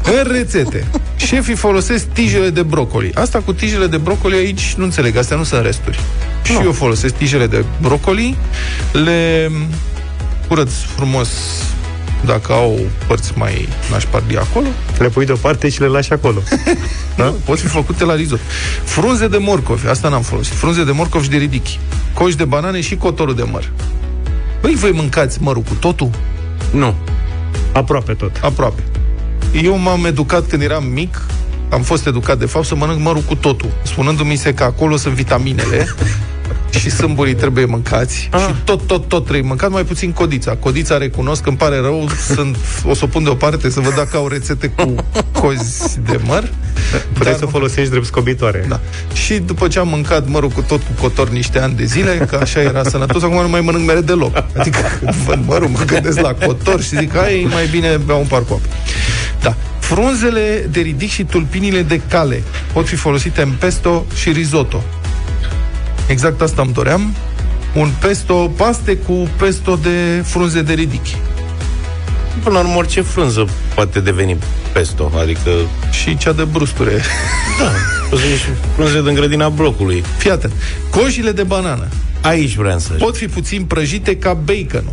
În 0.03 0.33
rețete, 0.33 0.87
șefii 1.17 1.55
folosesc 1.55 2.05
tijele 2.05 2.51
de 2.51 2.63
brocoli. 2.63 3.13
Asta 3.15 3.39
cu 3.39 3.53
tijele 3.53 3.87
de 3.87 3.97
brocoli 3.97 4.37
aici 4.37 4.75
nu 4.77 4.85
înțeleg, 4.85 5.17
astea 5.17 5.37
nu 5.37 5.45
sunt 5.45 5.65
resturi. 5.65 6.01
Și 6.43 6.53
eu 6.65 6.73
folosesc 6.73 7.15
tijele 7.15 7.47
de 7.47 7.65
brocoli, 7.81 8.37
le 8.93 9.51
curăț 10.49 10.73
frumos 10.73 11.29
dacă 12.27 12.53
au 12.53 12.79
părți 13.07 13.33
mai 13.37 13.69
nașpardi 13.91 14.37
acolo. 14.37 14.67
Le 14.99 15.09
pui 15.09 15.25
deoparte 15.25 15.69
și 15.69 15.81
le 15.81 15.87
lași 15.87 16.13
acolo. 16.13 16.43
da? 17.17 17.35
Pot 17.45 17.59
fi 17.59 17.67
făcute 17.67 18.05
la 18.05 18.15
risot. 18.15 18.41
Frunze 18.85 19.29
de 19.29 19.39
morcovi, 19.39 19.89
asta 19.89 20.09
n-am 20.09 20.23
folosit. 20.23 20.55
Frunze 20.55 20.85
de 20.85 20.93
morcovi 20.93 21.25
și 21.25 21.31
de 21.31 21.37
ridichi. 21.37 21.79
Coși 22.15 22.37
de 22.37 22.45
banane 22.45 22.81
și 22.81 22.97
cotorul 22.97 23.35
de 23.35 23.43
măr. 23.51 23.71
Păi 24.61 24.75
voi 24.75 24.93
mâncați 24.93 25.43
mărul 25.43 25.63
cu 25.63 25.75
totul? 25.75 26.11
Nu. 26.71 26.95
Aproape 27.73 28.13
tot. 28.13 28.41
Aproape. 28.43 28.83
Eu 29.63 29.79
m-am 29.79 30.05
educat 30.05 30.47
când 30.47 30.63
eram 30.63 30.85
mic, 30.85 31.23
am 31.69 31.83
fost 31.83 32.07
educat 32.07 32.39
de 32.39 32.47
fapt 32.47 32.67
să 32.67 32.75
mănânc 32.75 33.01
mărul 33.01 33.21
cu 33.21 33.35
totul, 33.35 33.71
spunându-mi 33.83 34.37
se 34.37 34.55
că 34.55 34.65
acolo 34.65 34.97
sunt 34.97 35.15
vitaminele 35.15 35.87
și 36.79 36.91
sâmburii 36.91 37.35
trebuie 37.35 37.65
mâncați 37.65 38.29
ah. 38.33 38.41
și 38.41 38.55
tot, 38.65 38.87
tot, 38.87 39.09
tot 39.09 39.23
trebuie 39.23 39.49
mâncat, 39.49 39.71
mai 39.71 39.85
puțin 39.85 40.13
codița. 40.13 40.57
Codița 40.57 40.99
recunosc, 40.99 41.47
îmi 41.47 41.57
pare 41.57 41.79
rău, 41.79 42.09
sunt, 42.35 42.57
o 42.85 42.95
să 42.95 43.05
o 43.05 43.07
pun 43.07 43.25
deoparte 43.25 43.71
să 43.71 43.81
văd 43.81 43.95
dacă 43.95 44.17
au 44.17 44.29
rețete 44.29 44.67
cu 44.67 44.95
cozi 45.33 46.01
de 46.01 46.21
măr. 46.27 46.51
Puteai 47.13 47.35
să 47.35 47.45
o 47.45 47.49
folosești 47.49 47.91
drept 47.91 48.07
scobitoare. 48.07 48.65
Da. 48.69 48.81
Și 49.13 49.35
după 49.35 49.69
ce 49.69 49.79
am 49.79 49.89
mâncat 49.89 50.29
mărul 50.29 50.49
cu 50.49 50.63
tot 50.63 50.83
cu 50.83 51.01
cotor 51.01 51.31
niște 51.31 51.59
ani 51.59 51.75
de 51.75 51.85
zile, 51.85 52.17
că 52.31 52.39
așa 52.41 52.61
era 52.61 52.83
sănătos, 52.83 53.23
acum 53.23 53.41
nu 53.41 53.49
mai 53.49 53.61
mănânc 53.61 53.87
mere 53.87 54.01
deloc. 54.01 54.45
Adică 54.57 54.79
când 54.99 55.15
văd 55.15 55.43
mărul, 55.47 55.69
mă 55.69 55.83
gândesc 55.87 56.21
la 56.21 56.35
cotor 56.35 56.83
și 56.83 56.97
zic, 56.97 57.17
hai, 57.17 57.47
mai 57.51 57.67
bine 57.67 57.97
beau 57.97 58.21
un 58.21 58.27
par 58.27 58.43
cu 58.45 58.53
apă. 58.53 58.75
Da. 59.41 59.57
Frunzele 59.79 60.69
de 60.71 60.81
ridic 60.81 61.11
și 61.11 61.25
tulpinile 61.25 61.83
de 61.83 62.01
cale 62.09 62.43
pot 62.73 62.87
fi 62.87 62.97
folosite 62.97 63.43
în 63.43 63.53
pesto 63.59 64.07
și 64.15 64.31
risotto. 64.31 64.83
Exact 66.07 66.41
asta 66.41 66.63
îmi 66.63 66.73
doream. 66.73 67.15
Un 67.75 67.91
pesto, 68.01 68.35
paste 68.57 68.97
cu 68.97 69.29
pesto 69.39 69.79
de 69.83 70.23
frunze 70.25 70.63
de 70.63 70.73
ridichi. 70.73 71.17
Până 72.43 72.55
la 72.55 72.61
urmă, 72.61 72.77
orice 72.77 73.01
frunză 73.01 73.49
poate 73.75 74.01
deveni 74.01 74.37
pesto, 74.73 75.13
adică... 75.21 75.51
Și 75.91 76.17
cea 76.17 76.33
de 76.33 76.45
brusture. 76.45 77.01
Da, 77.59 77.71
poți 78.11 78.23
să 78.23 78.29
și 78.29 78.49
frunze 78.75 79.03
din 79.03 79.15
grădina 79.15 79.49
blocului. 79.49 80.05
Fii 80.19 80.31
atent. 80.31 80.53
Cojile 80.91 81.33
de 81.33 81.43
banană. 81.43 81.89
Aici 82.21 82.55
vreau 82.55 82.79
să 82.79 82.93
Pot 82.93 83.17
fi 83.17 83.27
puțin 83.27 83.65
prăjite 83.65 84.17
ca 84.17 84.33
baconul 84.35 84.93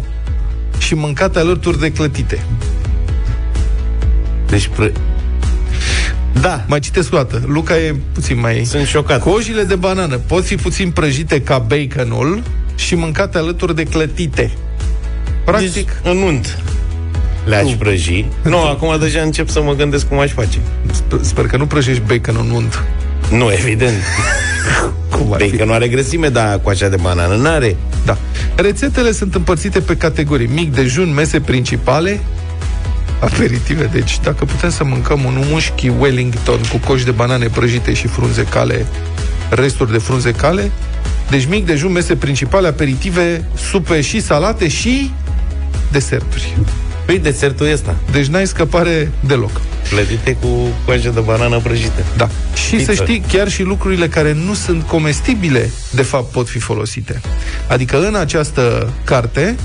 și 0.77 0.94
mâncate 0.94 1.39
alături 1.39 1.80
de 1.80 1.91
clătite. 1.91 2.46
Deci 4.48 4.70
pră... 4.75 4.91
Da. 6.42 6.64
Mai 6.68 6.80
citesc 6.80 7.14
o 7.14 7.16
dată. 7.16 7.42
Luca 7.46 7.78
e 7.78 7.96
puțin 8.14 8.40
mai... 8.40 8.64
Sunt 8.66 8.86
șocat. 8.86 9.22
Cojile 9.22 9.64
de 9.64 9.76
banană 9.76 10.18
pot 10.18 10.46
fi 10.46 10.56
puțin 10.56 10.92
prăjite 10.92 11.42
ca 11.42 11.58
baconul 11.58 12.44
și 12.76 12.96
mâncate 12.96 13.38
alături 13.38 13.76
de 13.76 13.84
clătite. 13.84 14.52
Practic... 15.46 15.74
Deci, 15.74 15.86
în 16.04 16.18
unt 16.18 16.58
le-aș 17.46 17.72
prăji. 17.72 18.26
Nu, 18.44 18.58
acum 18.58 19.00
deja 19.00 19.22
încep 19.22 19.50
să 19.50 19.62
mă 19.62 19.74
gândesc 19.74 20.08
cum 20.08 20.20
aș 20.20 20.32
face. 20.32 20.58
Sper, 20.92 21.20
sper 21.22 21.46
că 21.46 21.58
nu 21.58 21.66
prăjești 21.66 22.02
bacon 22.08 22.36
în 22.40 22.50
unt. 22.50 22.84
Nu, 23.32 23.52
evident. 23.52 23.98
cum 25.12 25.28
bacon 25.30 25.68
nu 25.68 25.74
are 25.74 25.88
grăsime, 25.88 26.30
dar 26.30 26.60
cu 26.60 26.70
așa 26.70 26.88
de 26.88 26.96
banană 27.02 27.36
n-are. 27.36 27.76
Da. 28.06 28.18
Rețetele 28.56 29.12
sunt 29.12 29.36
împărțite 29.36 29.80
pe 29.80 29.96
categorii. 29.96 30.50
Mic 30.54 30.74
dejun, 30.74 31.14
mese 31.14 31.40
principale, 31.40 32.20
aperitive. 33.22 33.90
Deci, 33.92 34.20
dacă 34.20 34.46
putem 34.46 34.70
să 34.70 34.84
mâncăm 34.84 35.24
un 35.24 35.44
mușchi 35.50 35.88
Wellington 36.00 36.60
cu 36.72 36.78
coși 36.88 37.06
de 37.06 37.12
banane 37.12 37.48
prăjite 37.48 37.94
și 37.94 38.08
frunze 38.08 38.44
cale, 38.44 38.86
resturi 39.50 39.92
de 39.92 39.98
frunze 39.98 40.32
cale, 40.32 40.72
deci 41.30 41.46
mic 41.46 41.66
dejun, 41.66 41.92
mese 41.92 42.16
principale, 42.16 42.68
aperitive, 42.68 43.48
supe 43.56 44.01
și 44.01 44.22
salate 44.22 44.68
și 44.68 45.12
deserturi. 45.92 46.58
Păi 47.06 47.20
desertul 47.20 47.72
ăsta. 47.72 47.96
Deci 48.12 48.25
n-ai 48.25 48.48
scăpare 48.48 49.12
deloc. 49.20 49.62
Plătite 49.90 50.38
cu 50.42 50.48
coajă 50.86 51.10
de 51.10 51.20
banană 51.20 51.60
prăjită. 51.60 52.04
Da. 52.18 52.30
Și 52.68 52.75
Pizza. 52.75 52.94
să 52.94 53.04
știi, 53.04 53.24
chiar 53.32 53.50
și 53.50 53.63
lucrurile 53.63 54.08
care 54.08 54.34
nu 54.34 54.54
sunt 54.54 54.84
comestibile, 54.84 55.70
de 55.92 56.01
fapt, 56.01 56.32
pot 56.32 56.50
fi 56.50 56.60
folosite. 56.60 57.22
Adică 57.68 58.08
în 58.08 58.16
această 58.16 58.94
carte 59.04 59.56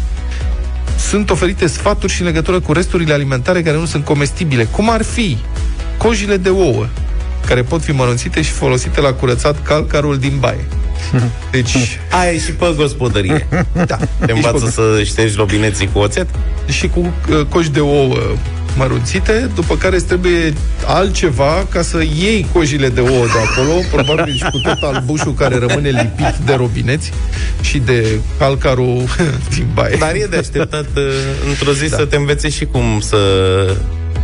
sunt 0.98 1.30
oferite 1.30 1.66
sfaturi 1.66 2.12
și 2.12 2.20
în 2.20 2.26
legătură 2.26 2.60
cu 2.60 2.72
resturile 2.72 3.12
alimentare 3.12 3.62
care 3.62 3.76
nu 3.76 3.84
sunt 3.84 4.04
comestibile, 4.04 4.64
cum 4.64 4.90
ar 4.90 5.02
fi 5.02 5.38
cojile 5.98 6.36
de 6.36 6.48
ouă, 6.48 6.86
care 7.46 7.62
pot 7.62 7.82
fi 7.82 7.90
mărunțite 7.90 8.42
și 8.42 8.50
folosite 8.50 9.00
la 9.00 9.12
curățat 9.12 9.62
calcarul 9.62 10.18
din 10.18 10.36
baie. 10.38 10.64
Deci... 11.50 11.76
Aia 12.10 12.30
e 12.30 12.38
și 12.38 12.52
pe 12.52 12.74
gospodărie. 12.76 13.46
da. 13.86 13.98
Te 14.26 14.32
învață 14.32 14.64
pe... 14.64 14.70
să 14.70 15.02
ștergi 15.04 15.34
robineții 15.36 15.88
cu 15.92 15.98
oțet? 15.98 16.28
Și 16.68 16.88
cu 16.88 17.00
uh, 17.00 17.46
coși 17.48 17.70
de 17.70 17.80
ouă 17.80 18.16
mărunțite, 18.76 19.50
după 19.54 19.76
care 19.76 19.96
îți 19.96 20.04
trebuie 20.04 20.52
altceva 20.86 21.66
ca 21.70 21.82
să 21.82 22.02
iei 22.02 22.46
cojile 22.52 22.88
de 22.88 23.00
ouă 23.00 23.24
de 23.26 23.38
acolo, 23.50 23.80
probabil 23.92 24.34
și 24.34 24.44
cu 24.52 24.58
tot 24.58 24.82
albușul 24.82 25.34
care 25.34 25.58
rămâne 25.58 25.88
lipit 25.88 26.34
de 26.44 26.54
robineți 26.54 27.12
și 27.60 27.78
de 27.78 28.18
calcarul 28.38 29.04
din 29.54 29.66
baie. 29.74 29.96
Dar 29.98 30.14
e 30.14 30.26
de 30.30 30.36
așteptat 30.36 30.86
uh, 30.96 31.02
într-o 31.48 31.72
zi 31.72 31.88
da. 31.88 31.96
să 31.96 32.04
te 32.04 32.16
învețe 32.16 32.48
și 32.48 32.64
cum 32.64 33.00
să 33.00 33.16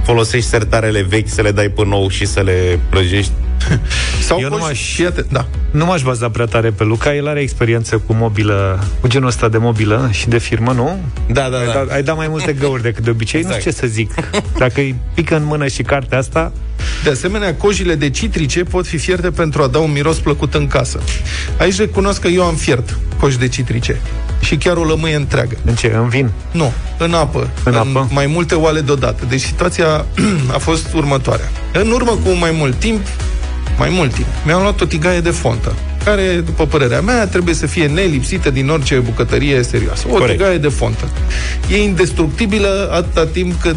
folosești 0.04 0.48
sertarele 0.48 1.02
vechi, 1.02 1.28
să 1.28 1.42
le 1.42 1.50
dai 1.50 1.68
pe 1.68 1.84
nou 1.84 2.08
și 2.08 2.26
să 2.26 2.40
le 2.40 2.78
prăjești 2.90 3.32
Sau 4.28 4.40
Eu 4.40 4.48
nu 4.48 4.56
m-aș, 4.56 5.00
da. 5.28 5.46
nu 5.70 5.84
m-aș 5.84 6.02
baza 6.02 6.30
prea 6.30 6.44
tare 6.44 6.70
pe 6.70 6.84
Luca, 6.84 7.14
el 7.14 7.28
are 7.28 7.40
experiență 7.40 7.98
cu 7.98 8.12
mobilă, 8.12 8.84
cu 9.00 9.08
genul 9.08 9.28
ăsta 9.28 9.48
de 9.48 9.58
mobilă 9.58 10.08
și 10.12 10.28
de 10.28 10.38
firmă, 10.38 10.72
nu? 10.72 11.00
Da, 11.32 11.48
da, 11.48 11.58
ai 11.58 11.66
da. 11.66 11.72
Dat, 11.72 11.90
ai 11.90 12.02
dat 12.02 12.16
mai 12.16 12.28
multe 12.28 12.52
găuri 12.52 12.82
decât 12.82 13.04
de 13.04 13.10
obicei, 13.10 13.40
exact. 13.40 13.54
nu 13.54 13.60
știu 13.60 13.72
ce 13.72 13.86
să 13.86 13.92
zic. 13.92 14.14
Dacă 14.56 14.80
îi 14.80 14.94
pică 15.14 15.36
în 15.36 15.44
mână 15.44 15.66
și 15.66 15.82
cartea 15.82 16.18
asta... 16.18 16.52
De 17.04 17.10
asemenea, 17.10 17.54
cojile 17.54 17.94
de 17.94 18.10
citrice 18.10 18.62
pot 18.62 18.86
fi 18.86 18.96
fierte 18.96 19.30
pentru 19.30 19.62
a 19.62 19.66
da 19.66 19.78
un 19.78 19.92
miros 19.92 20.18
plăcut 20.18 20.54
în 20.54 20.66
casă. 20.66 21.00
Aici 21.58 21.76
recunosc 21.76 22.20
că 22.20 22.28
eu 22.28 22.42
am 22.42 22.54
fiert 22.54 22.98
coji 23.20 23.38
de 23.38 23.48
citrice 23.48 24.00
și 24.40 24.56
chiar 24.56 24.76
o 24.76 24.84
lămâie 24.84 25.14
întreagă. 25.14 25.56
În 25.64 25.74
ce? 25.74 25.92
În 25.94 26.08
vin? 26.08 26.30
Nu, 26.50 26.72
în 26.98 27.14
apă. 27.14 27.38
În, 27.64 27.72
în 27.72 27.74
apă? 27.74 28.08
mai 28.12 28.26
multe 28.26 28.54
oale 28.54 28.80
deodată. 28.80 29.24
Deci 29.28 29.40
situația 29.40 29.86
a 30.56 30.58
fost 30.58 30.92
următoarea. 30.94 31.50
În 31.72 31.90
urmă 31.90 32.10
cu 32.10 32.30
mai 32.30 32.50
mult 32.50 32.74
timp, 32.74 33.06
mai 33.78 33.88
mult 33.92 34.14
timp, 34.14 34.26
mi-am 34.44 34.60
luat 34.60 34.80
o 34.80 34.84
tigaie 34.84 35.20
de 35.20 35.30
fontă, 35.30 35.74
care, 36.04 36.42
după 36.44 36.66
părerea 36.66 37.00
mea, 37.00 37.26
trebuie 37.26 37.54
să 37.54 37.66
fie 37.66 37.86
nelipsită 37.86 38.50
din 38.50 38.68
orice 38.68 38.94
bucătărie 38.94 39.62
serioasă. 39.62 40.06
O 40.10 40.12
Corect. 40.12 40.30
tigaie 40.30 40.58
de 40.58 40.68
fontă. 40.68 41.08
E 41.70 41.82
indestructibilă 41.82 42.90
atâta 42.92 43.26
timp 43.26 43.60
cât 43.60 43.76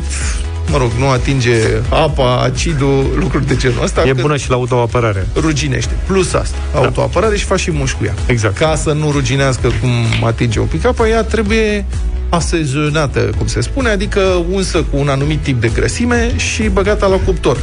mă 0.72 0.78
rog, 0.78 0.92
nu 1.00 1.10
atinge 1.10 1.56
apa, 1.90 2.42
acidul, 2.42 3.16
lucruri 3.20 3.48
de 3.48 3.56
genul 3.56 3.84
ăsta. 3.84 4.04
E 4.08 4.14
bună 4.14 4.38
și 4.38 4.50
la 4.50 4.56
autoapărare. 4.56 5.28
Ruginește. 5.36 5.94
Plus 6.08 6.34
asta, 6.34 6.58
da. 6.74 6.80
autoapărare 6.80 7.36
și 7.38 7.46
faci 7.46 7.60
și 7.60 7.72
mușchi 7.72 7.98
cu 7.98 8.06
ea. 8.06 8.14
Exact. 8.26 8.58
Ca 8.58 8.76
să 8.76 8.92
nu 8.92 9.12
ruginească 9.12 9.72
cum 9.82 10.28
atinge 10.28 10.60
o 10.60 10.64
pic 10.64 10.86
apa, 10.86 11.08
ea 11.08 11.24
trebuie 11.24 11.86
asezonată, 12.30 13.20
cum 13.38 13.48
se 13.48 13.62
spune, 13.62 13.90
adică 13.90 14.46
unsă 14.52 14.78
cu 14.78 14.98
un 14.98 15.08
anumit 15.08 15.40
tip 15.40 15.62
de 15.62 15.68
grăsime 15.74 16.34
și 16.38 16.64
băgată 16.64 17.06
la 17.06 17.16
cuptor 17.26 17.58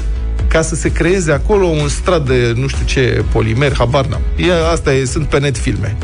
ca 0.52 0.62
să 0.62 0.74
se 0.74 0.92
creeze 0.92 1.32
acolo 1.32 1.66
un 1.66 1.88
strat 1.88 2.26
de 2.26 2.52
nu 2.56 2.66
știu 2.66 2.84
ce 2.84 3.24
polimer, 3.32 3.74
habar 3.76 4.06
n-am. 4.06 4.20
E, 4.36 4.70
asta 4.72 4.94
e, 4.94 5.04
sunt 5.04 5.26
pe 5.26 5.38
net 5.38 5.58
filme. 5.58 5.96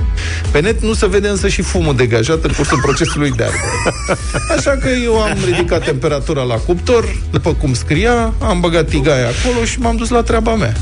Pe 0.50 0.60
net 0.60 0.82
nu 0.82 0.92
se 0.92 1.06
vede 1.06 1.28
însă 1.28 1.48
și 1.48 1.62
fumul 1.62 1.96
degajat 1.96 2.44
în 2.44 2.52
cursul 2.56 2.80
procesului 2.80 3.30
de 3.30 3.42
ardere. 3.42 3.96
Așa 4.56 4.70
că 4.70 4.88
eu 5.04 5.20
am 5.20 5.36
ridicat 5.44 5.84
temperatura 5.84 6.42
la 6.42 6.54
cuptor, 6.54 7.16
după 7.30 7.54
cum 7.54 7.74
scria, 7.74 8.34
am 8.40 8.60
băgat 8.60 8.88
tigaia 8.88 9.26
acolo 9.28 9.64
și 9.64 9.78
m-am 9.78 9.96
dus 9.96 10.08
la 10.08 10.22
treaba 10.22 10.54
mea 10.54 10.74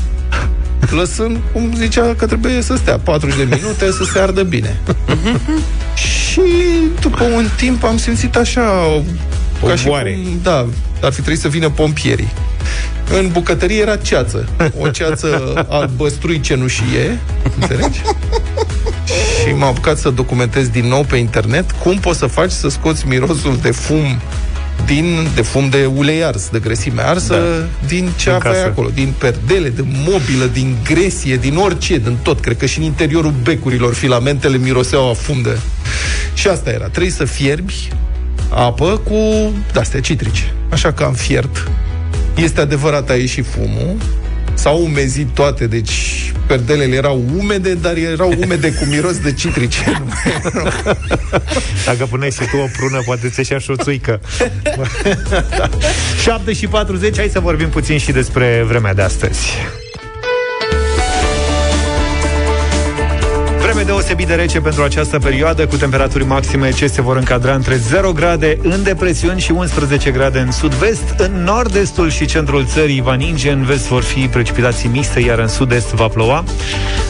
lăsând, 0.89 1.37
cum 1.53 1.73
zicea, 1.75 2.15
că 2.17 2.25
trebuie 2.25 2.61
să 2.61 2.75
stea 2.75 2.97
40 2.97 3.37
de 3.37 3.43
minute 3.55 3.91
să 3.91 4.03
se 4.13 4.19
ardă 4.19 4.43
bine. 4.43 4.79
și 5.95 6.41
după 6.99 7.23
un 7.23 7.45
timp 7.55 7.83
am 7.83 7.97
simțit 7.97 8.35
așa 8.35 8.85
o 9.61 9.67
ca 9.67 9.75
și 9.75 9.87
cum, 9.87 10.39
da, 10.43 10.65
ar 11.01 11.11
fi 11.11 11.21
trebuit 11.21 11.39
să 11.39 11.47
vină 11.47 11.69
pompierii. 11.69 12.33
În 13.11 13.29
bucătărie 13.31 13.81
era 13.81 13.95
ceață. 13.95 14.49
O 14.79 14.89
ceață 14.89 15.53
albăstrui 15.69 16.39
cenușie, 16.39 17.19
înțelegi? 17.59 18.01
și 19.47 19.53
m-am 19.53 19.69
apucat 19.69 19.97
să 19.97 20.09
documentez 20.09 20.67
din 20.67 20.87
nou 20.87 21.03
pe 21.03 21.15
internet 21.15 21.71
cum 21.71 21.97
poți 21.97 22.17
să 22.17 22.25
faci 22.25 22.51
să 22.51 22.69
scoți 22.69 23.07
mirosul 23.07 23.57
de 23.61 23.71
fum 23.71 24.19
din, 24.85 25.27
de 25.35 25.41
fum 25.41 25.69
de 25.69 25.85
ulei 25.95 26.23
ars, 26.23 26.49
de 26.49 26.59
grăsime 26.59 27.01
arsă, 27.01 27.33
da. 27.33 27.87
din 27.87 28.09
ce 28.17 28.29
aveai 28.29 28.63
acolo, 28.63 28.89
din 28.93 29.13
perdele, 29.17 29.69
de 29.69 29.83
mobilă, 29.85 30.45
din 30.53 30.75
gresie, 30.83 31.35
din 31.35 31.55
orice, 31.55 31.97
din 31.97 32.17
tot. 32.21 32.39
Cred 32.39 32.57
că 32.57 32.65
și 32.65 32.77
în 32.77 32.83
interiorul 32.83 33.33
becurilor 33.43 33.93
filamentele 33.93 34.57
miroseau 34.57 35.09
a 35.09 35.13
fum 35.13 35.41
de... 35.41 35.57
Și 36.33 36.47
asta 36.47 36.69
era. 36.69 36.87
Trebuie 36.87 37.11
să 37.11 37.25
fierbi 37.25 37.89
apă 38.49 39.01
cu 39.03 39.51
astea 39.79 40.01
citrice. 40.01 40.53
Așa 40.69 40.91
că 40.91 41.03
am 41.03 41.13
fiert. 41.13 41.69
Este 42.37 42.61
adevărat, 42.61 43.09
a 43.09 43.15
ieșit 43.15 43.45
fumul. 43.45 43.97
S-au 44.53 44.83
umezit 44.83 45.27
toate, 45.27 45.67
deci 45.67 45.91
perdelele 46.47 46.95
erau 46.95 47.23
umede, 47.37 47.73
dar 47.73 47.95
erau 47.95 48.33
umede 48.43 48.73
cu 48.73 48.85
miros 48.85 49.19
de 49.19 49.33
citrice. 49.33 49.83
Dacă 51.85 52.05
puneai 52.09 52.31
și 52.31 52.37
tu 52.37 52.57
o 52.57 52.67
prună, 52.77 53.01
poate 53.05 53.29
ți 53.29 53.41
și 53.41 53.71
o 53.71 53.75
țuică. 53.75 54.21
7 56.23 56.53
și 56.53 56.67
40, 56.67 57.17
hai 57.17 57.29
să 57.31 57.39
vorbim 57.39 57.69
puțin 57.69 57.97
și 57.97 58.11
despre 58.11 58.63
vremea 58.67 58.93
de 58.93 59.01
astăzi. 59.01 59.47
Deosebit 63.87 64.27
de 64.27 64.33
rece 64.33 64.61
pentru 64.61 64.83
această 64.83 65.19
perioadă, 65.19 65.67
cu 65.67 65.77
temperaturi 65.77 66.25
maxime 66.25 66.71
ce 66.71 66.87
se 66.87 67.01
vor 67.01 67.17
încadra 67.17 67.53
între 67.53 67.75
0 67.75 68.11
grade 68.11 68.57
în 68.61 68.83
depresiuni 68.83 69.39
și 69.39 69.51
11 69.51 70.11
grade 70.11 70.39
în 70.39 70.51
sud-vest. 70.51 71.15
În 71.17 71.43
nord-estul 71.43 72.09
și 72.09 72.25
centrul 72.25 72.65
țării 72.65 73.01
va 73.01 73.13
ninge, 73.13 73.51
în 73.51 73.63
vest 73.63 73.87
vor 73.87 74.03
fi 74.03 74.27
precipitații 74.27 74.89
mixte, 74.89 75.19
iar 75.19 75.39
în 75.39 75.47
sud-est 75.47 75.93
va 75.93 76.07
ploua. 76.07 76.43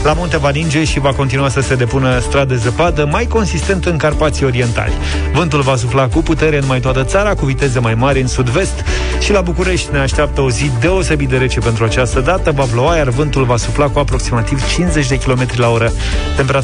La 0.03 0.13
munte 0.13 0.38
va 0.38 0.50
ninge 0.50 0.84
și 0.84 1.00
va 1.00 1.13
continua 1.13 1.50
să 1.50 1.62
se 1.62 1.75
depună 1.75 2.19
strat 2.19 2.48
de 2.48 2.55
zăpadă, 2.55 3.07
mai 3.12 3.25
consistent 3.25 3.86
în 3.86 3.98
Carpații 3.98 4.46
Orientali. 4.46 4.93
Vântul 5.34 5.62
va 5.62 5.75
sufla 5.75 6.07
cu 6.07 6.22
putere 6.22 6.57
în 6.57 6.65
mai 6.67 6.79
toată 6.79 7.03
țara, 7.03 7.34
cu 7.36 7.46
viteze 7.46 7.79
mai 7.79 7.93
mari 7.93 8.22
în 8.22 8.27
sud-vest 8.27 8.84
și 9.19 9.31
la 9.31 9.41
București 9.41 9.91
ne 9.91 10.00
așteaptă 10.00 10.41
o 10.41 10.50
zi 10.50 10.72
deosebit 10.79 11.29
de 11.29 11.38
rece 11.38 11.60
pentru 11.60 11.84
această 11.84 12.19
dată. 12.19 12.51
Va 12.51 12.63
ploua, 12.63 12.96
iar 12.96 13.10
vântul 13.10 13.43
va 13.43 13.57
sufla 13.57 13.88
cu 13.88 14.00
aproximativ 14.00 14.62
50 14.74 15.07
de 15.07 15.17
km 15.17 15.46
la 15.55 15.69
oră. 15.69 15.91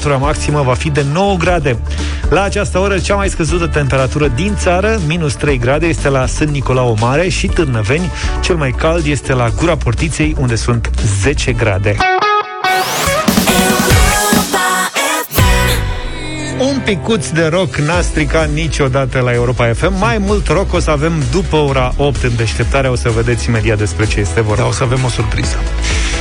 Temperatura 0.04 0.34
maximă 0.34 0.62
va 0.62 0.74
fi 0.74 0.90
de 0.90 1.06
9 1.14 1.36
grade. 1.38 1.78
La 2.30 2.44
această 2.44 2.80
oră, 2.80 3.00
cea 3.00 3.16
mai 3.16 3.30
scăzută 3.30 3.68
temperatură 3.68 4.28
din 4.28 4.56
țară, 4.58 5.00
minus 5.08 5.34
3 5.34 5.58
grade, 5.58 5.86
este 5.86 6.10
la 6.10 6.26
Sân 6.26 6.50
Nicolau 6.50 6.98
Mare 7.00 7.30
și 7.30 7.48
Târnăveni. 7.48 8.12
Cel 8.42 8.56
mai 8.56 8.72
cald 8.72 9.06
este 9.06 9.34
la 9.34 9.50
Gura 9.50 9.76
Portiței, 9.76 10.36
unde 10.40 10.56
sunt 10.56 10.90
10 11.22 11.52
grade. 11.52 11.96
Un 16.60 16.80
picuț 16.84 17.30
de 17.30 17.46
rock 17.46 17.76
n-a 17.76 18.02
stricat 18.02 18.50
niciodată 18.50 19.20
la 19.20 19.34
Europa 19.34 19.74
FM. 19.74 19.94
Mai 20.00 20.18
mult 20.18 20.48
rock 20.48 20.74
o 20.74 20.80
să 20.80 20.92
avem 20.92 21.14
după 21.32 21.56
ora 21.56 21.94
8 21.98 22.24
în 22.24 22.36
deșteptare. 22.36 22.88
O 22.88 22.96
să 22.96 23.10
vedeți 23.10 23.48
imediat 23.48 23.78
despre 23.78 24.06
ce 24.06 24.20
este 24.20 24.42
vorba. 24.42 24.62
Da, 24.62 24.68
o 24.68 24.72
să 24.72 24.84
avem 24.84 25.04
o 25.04 25.10
surpriză. 25.10 25.58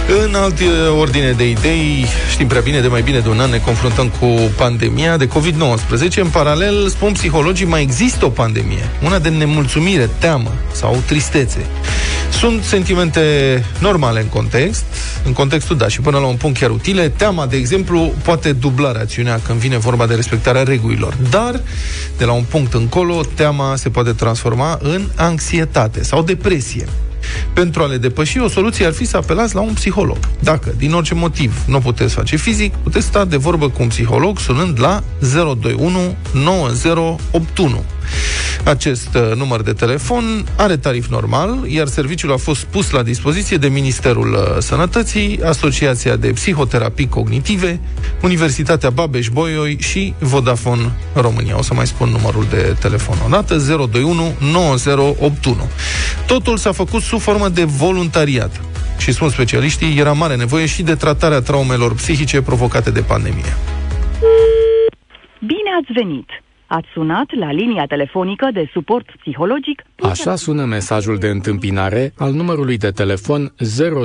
În 0.08 0.34
alte 0.34 0.64
ordine 0.98 1.32
de 1.32 1.48
idei, 1.48 2.06
știm 2.30 2.46
prea 2.46 2.60
bine, 2.60 2.80
de 2.80 2.86
mai 2.86 3.02
bine 3.02 3.18
de 3.18 3.28
un 3.28 3.40
an 3.40 3.50
ne 3.50 3.58
confruntăm 3.58 4.08
cu 4.08 4.26
pandemia 4.56 5.16
de 5.16 5.28
COVID-19. 5.28 6.14
În 6.16 6.28
paralel, 6.28 6.88
spun 6.88 7.12
psihologii, 7.12 7.66
mai 7.66 7.82
există 7.82 8.24
o 8.24 8.28
pandemie. 8.28 8.90
Una 9.04 9.18
de 9.18 9.28
nemulțumire, 9.28 10.10
teamă 10.18 10.52
sau 10.72 11.02
tristețe. 11.06 11.66
Sunt 12.30 12.62
sentimente 12.62 13.20
normale 13.78 14.20
în 14.20 14.26
context, 14.26 14.84
în 15.24 15.32
contextul, 15.32 15.76
da, 15.76 15.88
și 15.88 16.00
până 16.00 16.18
la 16.18 16.26
un 16.26 16.36
punct 16.36 16.58
chiar 16.58 16.70
utile. 16.70 17.08
Teama, 17.08 17.46
de 17.46 17.56
exemplu, 17.56 18.12
poate 18.22 18.52
dubla 18.52 18.92
rațiunea 18.92 19.40
când 19.46 19.58
vine 19.58 19.78
vorba 19.78 20.06
de 20.06 20.14
respectarea 20.14 20.62
regulilor. 20.62 21.16
Dar, 21.30 21.60
de 22.18 22.24
la 22.24 22.32
un 22.32 22.44
punct 22.48 22.74
încolo, 22.74 23.20
teama 23.34 23.76
se 23.76 23.88
poate 23.88 24.12
transforma 24.12 24.78
în 24.82 25.08
anxietate 25.16 26.02
sau 26.02 26.22
depresie. 26.22 26.86
Pentru 27.52 27.82
a 27.82 27.86
le 27.86 27.96
depăși, 27.96 28.38
o 28.38 28.48
soluție 28.48 28.86
ar 28.86 28.92
fi 28.92 29.04
să 29.04 29.16
apelați 29.16 29.54
la 29.54 29.60
un 29.60 29.72
psiholog. 29.72 30.18
Dacă, 30.38 30.72
din 30.76 30.92
orice 30.92 31.14
motiv, 31.14 31.64
nu 31.66 31.78
puteți 31.78 32.14
face 32.14 32.36
fizic, 32.36 32.74
puteți 32.74 33.06
sta 33.06 33.24
de 33.24 33.36
vorbă 33.36 33.68
cu 33.68 33.82
un 33.82 33.88
psiholog 33.88 34.38
sunând 34.38 34.80
la 34.80 35.02
021 35.18 36.16
9081. 36.32 37.84
Acest 38.64 39.08
uh, 39.14 39.36
număr 39.36 39.62
de 39.62 39.72
telefon 39.72 40.44
are 40.56 40.76
tarif 40.76 41.08
normal, 41.08 41.64
iar 41.66 41.86
serviciul 41.86 42.32
a 42.32 42.36
fost 42.36 42.64
pus 42.64 42.90
la 42.90 43.02
dispoziție 43.02 43.56
de 43.56 43.68
Ministerul 43.68 44.32
uh, 44.32 44.58
Sănătății, 44.58 45.40
Asociația 45.44 46.16
de 46.16 46.28
Psihoterapii 46.28 47.08
Cognitive, 47.08 47.80
Universitatea 48.22 48.90
Babeș-Bolyai 48.90 49.76
și 49.80 50.14
Vodafone 50.18 50.92
România. 51.14 51.58
O 51.58 51.62
să 51.62 51.74
mai 51.74 51.86
spun 51.86 52.08
numărul 52.08 52.46
de 52.50 52.76
telefon 52.80 53.16
o 53.26 53.28
dată, 53.28 53.56
021 53.56 54.34
9081. 54.52 55.68
Totul 56.26 56.56
s-a 56.56 56.72
făcut 56.72 57.02
sub 57.02 57.20
formă 57.20 57.48
de 57.48 57.64
voluntariat 57.64 58.60
și 58.98 59.12
spun 59.12 59.28
specialiștii, 59.28 59.98
era 59.98 60.12
mare 60.12 60.36
nevoie 60.36 60.66
și 60.66 60.82
de 60.82 60.94
tratarea 60.94 61.40
traumelor 61.40 61.94
psihice 61.94 62.42
provocate 62.42 62.90
de 62.90 63.00
pandemie. 63.00 63.56
Bine 65.38 65.70
ați 65.80 65.92
venit! 65.92 66.28
Ați 66.78 66.88
sunat 66.92 67.34
la 67.34 67.52
linia 67.52 67.86
telefonică 67.86 68.50
de 68.52 68.68
suport 68.72 69.16
psihologic 69.16 69.82
Așa 70.02 70.34
sună 70.34 70.64
mesajul 70.64 71.16
de 71.16 71.26
întâmpinare 71.28 72.12
al 72.18 72.32
numărului 72.32 72.76
de 72.76 72.90
telefon 72.90 73.52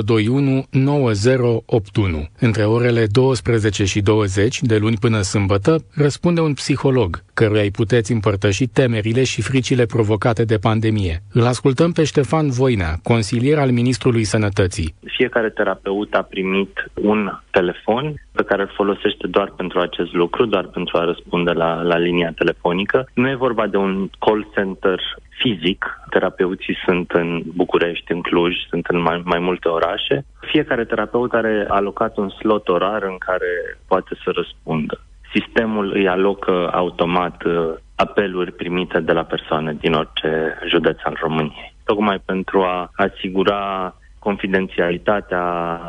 021 0.04 0.64
9081. 0.70 2.26
Între 2.40 2.64
orele 2.64 3.06
12 3.12 3.84
și 3.84 4.00
20, 4.00 4.62
de 4.62 4.76
luni 4.76 4.96
până 5.00 5.20
sâmbătă, 5.20 5.76
răspunde 5.94 6.40
un 6.40 6.54
psiholog, 6.54 7.22
căruia 7.34 7.62
îi 7.62 7.70
puteți 7.70 8.12
împărtăși 8.12 8.66
temerile 8.66 9.24
și 9.24 9.42
fricile 9.42 9.84
provocate 9.86 10.44
de 10.44 10.58
pandemie. 10.58 11.22
Îl 11.32 11.46
ascultăm 11.46 11.92
pe 11.92 12.04
Ștefan 12.04 12.48
Voinea, 12.50 12.92
consilier 13.02 13.58
al 13.58 13.70
Ministrului 13.70 14.24
Sănătății. 14.24 14.94
Fiecare 15.04 15.50
terapeut 15.50 16.14
a 16.14 16.22
primit 16.22 16.90
un 16.94 17.40
telefon 17.50 18.14
pe 18.32 18.44
care 18.44 18.62
îl 18.62 18.72
folosește 18.76 19.26
doar 19.26 19.52
pentru 19.56 19.80
acest 19.80 20.12
lucru, 20.12 20.46
doar 20.46 20.66
pentru 20.66 20.98
a 20.98 21.04
răspunde 21.04 21.50
la, 21.50 21.82
la 21.82 21.98
linia 21.98 22.32
telefonică. 22.36 23.08
Nu 23.14 23.28
e 23.28 23.34
vorba 23.34 23.66
de 23.66 23.76
un 23.76 24.08
call 24.18 24.50
center 24.54 25.00
fizic. 25.38 26.00
Terapeuții 26.10 26.76
sunt 26.84 27.10
în 27.10 27.42
București, 27.54 28.12
în 28.12 28.20
Cluj, 28.20 28.54
sunt 28.68 28.86
în 28.86 29.00
mai, 29.00 29.22
mai 29.24 29.38
multe 29.38 29.68
orașe. 29.68 30.24
Fiecare 30.40 30.84
terapeut 30.84 31.32
are 31.32 31.66
alocat 31.68 32.16
un 32.16 32.28
slot 32.28 32.68
orar 32.68 33.02
în 33.02 33.18
care 33.18 33.78
poate 33.86 34.14
să 34.24 34.30
răspundă. 34.30 35.00
Sistemul 35.34 35.92
îi 35.94 36.08
alocă 36.08 36.70
automat 36.72 37.44
uh, 37.44 37.74
apeluri 37.94 38.52
primite 38.52 39.00
de 39.00 39.12
la 39.12 39.22
persoane 39.22 39.76
din 39.80 39.92
orice 39.92 40.58
județ 40.68 40.98
al 41.02 41.16
României. 41.20 41.74
Tocmai 41.84 42.18
pentru 42.24 42.62
a 42.62 42.90
asigura 42.96 43.94
confidențialitatea 44.18 45.44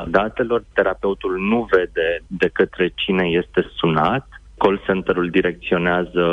datelor, 0.08 0.64
terapeutul 0.74 1.40
nu 1.40 1.68
vede 1.72 2.24
de 2.28 2.50
către 2.54 2.92
cine 2.96 3.26
este 3.28 3.66
sunat, 3.76 4.28
call 4.62 4.82
center-ul 4.86 5.30
direcționează 5.30 6.24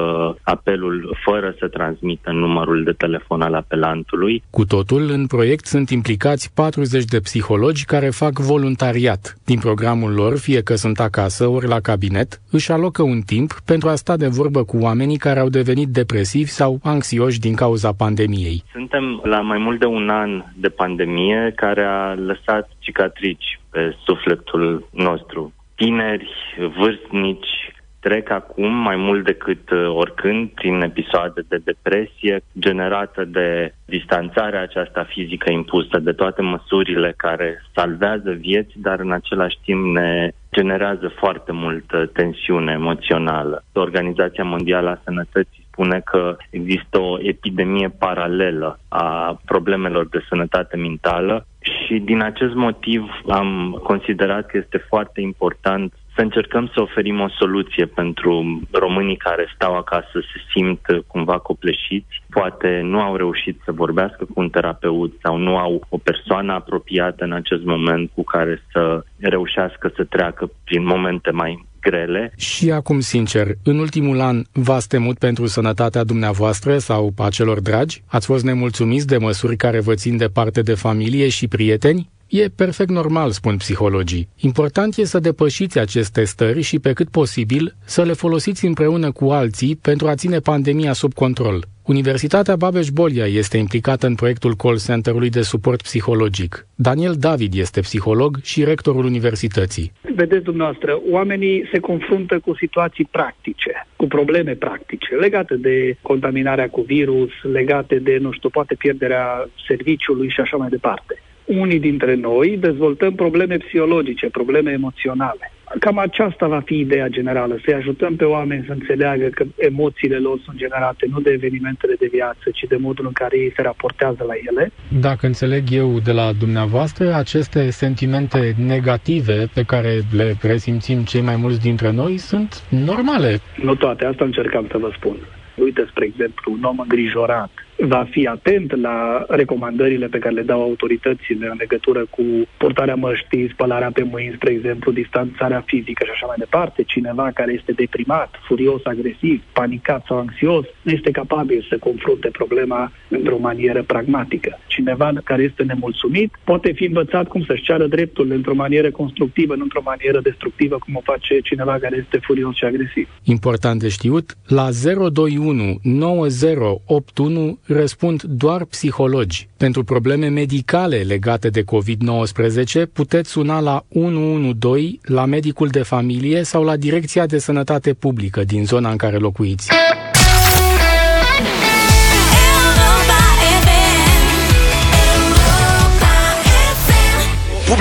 apelul 0.42 1.16
fără 1.24 1.54
să 1.58 1.68
transmită 1.68 2.30
numărul 2.30 2.84
de 2.84 2.92
telefon 2.92 3.40
al 3.40 3.54
apelantului. 3.54 4.42
Cu 4.50 4.64
totul, 4.64 5.10
în 5.10 5.26
proiect 5.26 5.64
sunt 5.64 5.90
implicați 5.90 6.54
40 6.54 7.04
de 7.04 7.20
psihologi 7.20 7.84
care 7.84 8.08
fac 8.08 8.32
voluntariat. 8.38 9.36
Din 9.44 9.58
programul 9.58 10.12
lor, 10.12 10.38
fie 10.38 10.62
că 10.62 10.74
sunt 10.74 11.00
acasă 11.00 11.46
ori 11.46 11.66
la 11.66 11.80
cabinet, 11.80 12.40
își 12.50 12.72
alocă 12.72 13.02
un 13.02 13.20
timp 13.20 13.50
pentru 13.64 13.88
a 13.88 13.94
sta 13.94 14.16
de 14.16 14.26
vorbă 14.26 14.64
cu 14.64 14.76
oamenii 14.80 15.16
care 15.16 15.40
au 15.40 15.48
devenit 15.48 15.88
depresivi 15.88 16.48
sau 16.48 16.78
anxioși 16.82 17.40
din 17.40 17.54
cauza 17.54 17.92
pandemiei. 17.92 18.62
Suntem 18.72 19.20
la 19.24 19.40
mai 19.40 19.58
mult 19.58 19.78
de 19.78 19.86
un 19.86 20.08
an 20.08 20.44
de 20.54 20.68
pandemie 20.68 21.52
care 21.56 21.84
a 21.84 22.14
lăsat 22.14 22.70
cicatrici 22.78 23.60
pe 23.70 23.96
sufletul 24.04 24.88
nostru. 24.90 25.52
Tineri, 25.74 26.30
vârstnici, 26.78 27.74
trec 28.06 28.30
acum 28.30 28.72
mai 28.72 28.96
mult 28.96 29.24
decât 29.24 29.70
uh, 29.70 29.88
oricând 29.88 30.48
prin 30.48 30.80
episoade 30.80 31.40
de 31.48 31.58
depresie 31.64 32.40
generată 32.58 33.24
de 33.24 33.74
distanțarea 33.84 34.62
aceasta 34.62 35.04
fizică 35.08 35.50
impusă, 35.50 35.98
de 35.98 36.12
toate 36.12 36.42
măsurile 36.42 37.14
care 37.16 37.62
salvează 37.74 38.30
vieți, 38.30 38.72
dar 38.76 39.00
în 39.00 39.12
același 39.12 39.58
timp 39.64 39.96
ne 39.96 40.30
generează 40.52 41.08
foarte 41.16 41.52
multă 41.52 42.10
tensiune 42.12 42.72
emoțională. 42.72 43.64
Organizația 43.72 44.44
Mondială 44.44 44.90
a 44.90 45.00
Sănătății 45.04 45.66
spune 45.70 46.00
că 46.04 46.36
există 46.50 46.98
o 47.00 47.16
epidemie 47.20 47.88
paralelă 47.88 48.78
a 48.88 49.40
problemelor 49.44 50.08
de 50.08 50.24
sănătate 50.28 50.76
mentală 50.76 51.46
și 51.58 51.98
din 51.98 52.22
acest 52.22 52.54
motiv 52.54 53.02
am 53.28 53.80
considerat 53.82 54.46
că 54.46 54.56
este 54.56 54.78
foarte 54.88 55.20
important 55.20 55.92
să 56.16 56.22
încercăm 56.22 56.70
să 56.74 56.80
oferim 56.80 57.20
o 57.20 57.28
soluție 57.28 57.86
pentru 57.86 58.60
românii 58.70 59.16
care 59.16 59.52
stau 59.54 59.76
acasă, 59.76 60.14
se 60.14 60.38
simt 60.52 60.80
cumva 61.06 61.38
copleșiți, 61.38 62.22
poate 62.30 62.80
nu 62.82 63.00
au 63.00 63.16
reușit 63.16 63.60
să 63.64 63.72
vorbească 63.72 64.24
cu 64.24 64.40
un 64.40 64.50
terapeut 64.50 65.18
sau 65.22 65.36
nu 65.36 65.56
au 65.56 65.86
o 65.88 65.98
persoană 65.98 66.52
apropiată 66.52 67.24
în 67.24 67.32
acest 67.32 67.64
moment 67.64 68.10
cu 68.14 68.24
care 68.24 68.62
să 68.72 69.04
reușească 69.18 69.92
să 69.96 70.04
treacă 70.04 70.50
prin 70.64 70.84
momente 70.84 71.30
mai 71.30 71.64
grele. 71.80 72.32
Și 72.36 72.70
acum, 72.70 73.00
sincer, 73.00 73.46
în 73.62 73.78
ultimul 73.78 74.20
an 74.20 74.42
v-ați 74.52 74.88
temut 74.88 75.18
pentru 75.18 75.46
sănătatea 75.46 76.04
dumneavoastră 76.04 76.78
sau 76.78 77.12
a 77.16 77.28
celor 77.28 77.60
dragi? 77.60 78.02
Ați 78.06 78.26
fost 78.26 78.44
nemulțumiți 78.44 79.06
de 79.06 79.16
măsuri 79.16 79.56
care 79.56 79.80
vă 79.80 79.94
țin 79.94 80.16
departe 80.16 80.60
de 80.60 80.74
familie 80.74 81.28
și 81.28 81.48
prieteni? 81.48 82.10
E 82.28 82.48
perfect 82.56 82.90
normal, 82.90 83.30
spun 83.30 83.56
psihologii. 83.56 84.28
Important 84.36 84.96
e 84.96 85.04
să 85.04 85.18
depășiți 85.18 85.78
aceste 85.78 86.24
stări 86.24 86.60
și, 86.60 86.78
pe 86.78 86.92
cât 86.92 87.08
posibil, 87.08 87.74
să 87.84 88.02
le 88.02 88.12
folosiți 88.12 88.64
împreună 88.64 89.10
cu 89.12 89.24
alții 89.24 89.76
pentru 89.76 90.06
a 90.06 90.14
ține 90.14 90.38
pandemia 90.38 90.92
sub 90.92 91.12
control. 91.12 91.64
Universitatea 91.84 92.56
Babeș-Bolia 92.56 93.26
este 93.26 93.56
implicată 93.56 94.06
în 94.06 94.14
proiectul 94.14 94.54
call 94.54 94.78
center-ului 94.78 95.30
de 95.30 95.42
suport 95.42 95.82
psihologic. 95.82 96.66
Daniel 96.74 97.14
David 97.18 97.54
este 97.54 97.80
psiholog 97.80 98.36
și 98.42 98.64
rectorul 98.64 99.04
universității. 99.04 99.92
Vedeți 100.14 100.44
dumneavoastră, 100.44 101.00
oamenii 101.10 101.68
se 101.72 101.78
confruntă 101.78 102.38
cu 102.38 102.54
situații 102.54 103.08
practice, 103.10 103.86
cu 103.96 104.06
probleme 104.06 104.52
practice, 104.52 105.14
legate 105.14 105.54
de 105.56 105.96
contaminarea 106.02 106.68
cu 106.68 106.80
virus, 106.80 107.30
legate 107.52 107.98
de, 107.98 108.18
nu 108.20 108.32
știu, 108.32 108.48
poate 108.48 108.74
pierderea 108.74 109.48
serviciului 109.66 110.30
și 110.30 110.40
așa 110.40 110.56
mai 110.56 110.68
departe 110.68 111.20
unii 111.46 111.78
dintre 111.78 112.14
noi 112.14 112.56
dezvoltăm 112.60 113.14
probleme 113.14 113.56
psihologice, 113.56 114.28
probleme 114.28 114.70
emoționale. 114.70 115.50
Cam 115.80 115.98
aceasta 115.98 116.46
va 116.46 116.60
fi 116.64 116.78
ideea 116.78 117.08
generală, 117.08 117.58
să-i 117.64 117.74
ajutăm 117.74 118.16
pe 118.16 118.24
oameni 118.24 118.64
să 118.66 118.72
înțeleagă 118.72 119.26
că 119.26 119.44
emoțiile 119.56 120.16
lor 120.16 120.40
sunt 120.44 120.56
generate 120.56 121.06
nu 121.10 121.20
de 121.20 121.30
evenimentele 121.30 121.94
de 121.98 122.08
viață, 122.12 122.50
ci 122.52 122.64
de 122.68 122.76
modul 122.76 123.06
în 123.06 123.12
care 123.12 123.38
ei 123.38 123.52
se 123.56 123.62
raportează 123.62 124.24
la 124.26 124.32
ele. 124.50 124.72
Dacă 125.00 125.26
înțeleg 125.26 125.62
eu 125.70 125.98
de 126.04 126.12
la 126.12 126.32
dumneavoastră, 126.38 127.14
aceste 127.14 127.70
sentimente 127.70 128.54
negative 128.66 129.48
pe 129.54 129.62
care 129.62 130.00
le 130.12 130.36
resimțim 130.42 131.02
cei 131.02 131.20
mai 131.20 131.36
mulți 131.36 131.60
dintre 131.60 131.90
noi 131.90 132.16
sunt 132.16 132.62
normale. 132.68 133.38
Nu 133.62 133.74
toate, 133.74 134.04
asta 134.04 134.24
încercam 134.24 134.66
să 134.70 134.78
vă 134.78 134.90
spun. 134.96 135.16
Uite, 135.54 135.86
spre 135.90 136.04
exemplu, 136.04 136.52
un 136.52 136.62
om 136.62 136.78
îngrijorat 136.78 137.50
va 137.78 138.06
fi 138.10 138.26
atent 138.26 138.76
la 138.80 139.24
recomandările 139.28 140.06
pe 140.06 140.18
care 140.18 140.34
le 140.34 140.42
dau 140.42 140.62
autoritățile 140.62 141.46
în 141.46 141.56
legătură 141.58 142.06
cu 142.10 142.22
portarea 142.58 142.94
măștii, 142.94 143.50
spălarea 143.52 143.90
pe 143.92 144.02
mâini, 144.02 144.34
spre 144.34 144.52
exemplu, 144.52 144.92
distanțarea 144.92 145.62
fizică 145.66 146.04
și 146.04 146.10
așa 146.12 146.26
mai 146.26 146.36
departe. 146.38 146.82
Cineva 146.82 147.30
care 147.34 147.52
este 147.52 147.72
deprimat, 147.72 148.30
furios, 148.46 148.80
agresiv, 148.84 149.42
panicat 149.52 150.04
sau 150.06 150.18
anxios, 150.18 150.64
nu 150.82 150.92
este 150.92 151.10
capabil 151.10 151.66
să 151.68 151.78
confrunte 151.78 152.28
problema 152.28 152.92
într-o 153.08 153.38
manieră 153.38 153.82
pragmatică. 153.82 154.58
Cineva 154.66 155.12
care 155.24 155.42
este 155.42 155.62
nemulțumit 155.62 156.38
poate 156.44 156.72
fi 156.72 156.84
învățat 156.84 157.28
cum 157.28 157.44
să-și 157.44 157.62
ceară 157.62 157.86
dreptul 157.86 158.30
într-o 158.30 158.54
manieră 158.54 158.90
constructivă, 158.90 159.54
nu 159.54 159.62
într-o 159.62 159.82
manieră 159.84 160.20
destructivă, 160.20 160.76
cum 160.78 160.94
o 160.94 161.00
face 161.00 161.40
cineva 161.40 161.78
care 161.80 161.96
este 162.04 162.18
furios 162.22 162.54
și 162.54 162.64
agresiv. 162.64 163.08
Important 163.22 163.80
de 163.80 163.88
știut, 163.88 164.36
la 164.46 164.68
021 165.12 165.78
9081 165.82 167.58
răspund 167.66 168.22
doar 168.22 168.64
psihologi. 168.64 169.48
Pentru 169.56 169.84
probleme 169.84 170.28
medicale 170.28 170.96
legate 170.96 171.48
de 171.48 171.62
COVID-19, 171.62 172.92
puteți 172.92 173.30
suna 173.30 173.60
la 173.60 173.84
112 173.88 174.98
la 175.02 175.24
medicul 175.24 175.68
de 175.68 175.82
familie 175.82 176.42
sau 176.42 176.64
la 176.64 176.76
Direcția 176.76 177.26
de 177.26 177.38
Sănătate 177.38 177.92
Publică 177.92 178.44
din 178.44 178.64
zona 178.64 178.90
în 178.90 178.96
care 178.96 179.16
locuiți. 179.16 179.68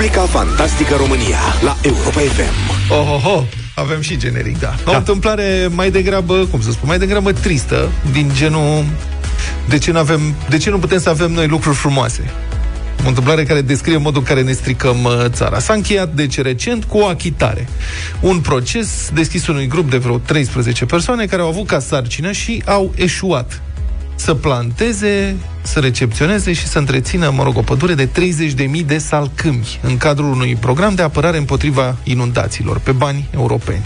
Republica 0.06 0.38
Fantastică 0.38 0.94
România 0.94 1.38
la 1.62 1.76
Europa 1.82 2.20
FM. 2.20 2.92
Oh, 2.92 3.12
oh, 3.14 3.36
oh. 3.36 3.42
Avem 3.74 4.00
și 4.00 4.16
generic, 4.16 4.58
da. 4.58 4.74
da. 4.84 4.90
O 4.90 4.96
întâmplare 4.96 5.68
mai 5.74 5.90
degrabă, 5.90 6.46
cum 6.50 6.60
să 6.60 6.70
spun, 6.70 6.88
mai 6.88 6.98
degrabă 6.98 7.32
tristă, 7.32 7.88
din 8.12 8.30
genul 8.34 8.84
de 9.68 9.78
ce, 9.78 9.92
avem, 9.96 10.34
de 10.48 10.56
ce 10.56 10.70
nu 10.70 10.78
putem 10.78 10.98
să 10.98 11.08
avem 11.08 11.32
noi 11.32 11.46
lucruri 11.46 11.76
frumoase? 11.76 12.30
O 13.04 13.08
întâmplare 13.08 13.44
care 13.44 13.60
descrie 13.60 13.96
modul 13.96 14.20
în 14.20 14.26
care 14.26 14.42
ne 14.42 14.52
stricăm 14.52 15.04
uh, 15.04 15.24
țara. 15.28 15.58
S-a 15.58 15.72
încheiat, 15.72 16.14
deci, 16.14 16.40
recent 16.40 16.84
cu 16.84 16.98
o 16.98 17.06
achitare. 17.06 17.68
Un 18.20 18.40
proces 18.40 19.10
deschis 19.14 19.46
unui 19.46 19.66
grup 19.66 19.90
de 19.90 19.96
vreo 19.96 20.18
13 20.18 20.84
persoane 20.84 21.26
care 21.26 21.42
au 21.42 21.48
avut 21.48 21.66
ca 21.66 21.78
sarcină 21.78 22.32
și 22.32 22.62
au 22.66 22.92
eșuat 22.96 23.62
să 24.14 24.34
planteze, 24.34 25.36
să 25.62 25.80
recepționeze 25.80 26.52
și 26.52 26.66
să 26.66 26.78
întrețină, 26.78 27.30
mă 27.30 27.42
rog, 27.42 27.56
o 27.56 27.60
pădure 27.60 27.94
de 27.94 28.08
30.000 28.78 28.86
de 28.86 28.98
salcâmi 28.98 29.78
în 29.82 29.96
cadrul 29.96 30.32
unui 30.32 30.56
program 30.56 30.94
de 30.94 31.02
apărare 31.02 31.36
împotriva 31.36 31.96
inundațiilor 32.04 32.78
pe 32.78 32.92
bani 32.92 33.28
europeni. 33.34 33.82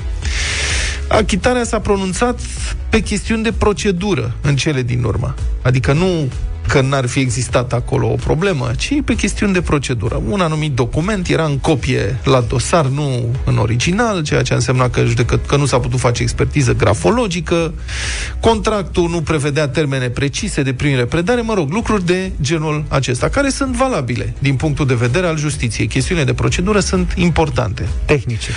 Achitarea 1.11 1.64
s-a 1.64 1.81
pronunțat 1.81 2.40
pe 2.88 3.01
chestiuni 3.01 3.42
de 3.42 3.53
procedură 3.53 4.35
în 4.42 4.57
cele 4.57 4.83
din 4.83 5.05
urmă. 5.05 5.35
Adică 5.62 5.92
nu 5.92 6.29
că 6.68 6.81
n-ar 6.81 7.07
fi 7.07 7.18
existat 7.20 7.73
acolo 7.73 8.07
o 8.07 8.14
problemă, 8.14 8.70
ci 8.79 8.94
pe 9.05 9.14
chestiuni 9.14 9.53
de 9.53 9.61
procedură. 9.61 10.23
Un 10.29 10.40
anumit 10.40 10.73
document 10.73 11.29
era 11.29 11.44
în 11.44 11.59
copie 11.59 12.18
la 12.25 12.40
dosar, 12.40 12.87
nu 12.87 13.35
în 13.44 13.59
original, 13.59 14.23
ceea 14.23 14.42
ce 14.42 14.55
însemna 14.55 14.90
că, 14.90 15.05
judecă, 15.05 15.40
că 15.46 15.57
nu 15.57 15.66
s-a 15.66 15.79
putut 15.79 15.99
face 15.99 16.23
expertiză 16.23 16.75
grafologică, 16.75 17.75
contractul 18.40 19.09
nu 19.09 19.20
prevedea 19.20 19.68
termene 19.68 20.09
precise 20.09 20.62
de 20.62 20.73
primire 20.73 21.05
predare, 21.05 21.40
mă 21.40 21.55
rog, 21.55 21.73
lucruri 21.73 22.07
de 22.07 22.33
genul 22.40 22.85
acesta, 22.88 23.29
care 23.29 23.49
sunt 23.49 23.75
valabile 23.75 24.35
din 24.38 24.55
punctul 24.55 24.87
de 24.87 24.94
vedere 24.94 25.27
al 25.27 25.38
justiției. 25.38 25.87
Chestiunile 25.87 26.27
de 26.27 26.35
procedură 26.35 26.81
sunt 26.81 27.12
importante. 27.16 27.88
Tehnice. 28.05 28.51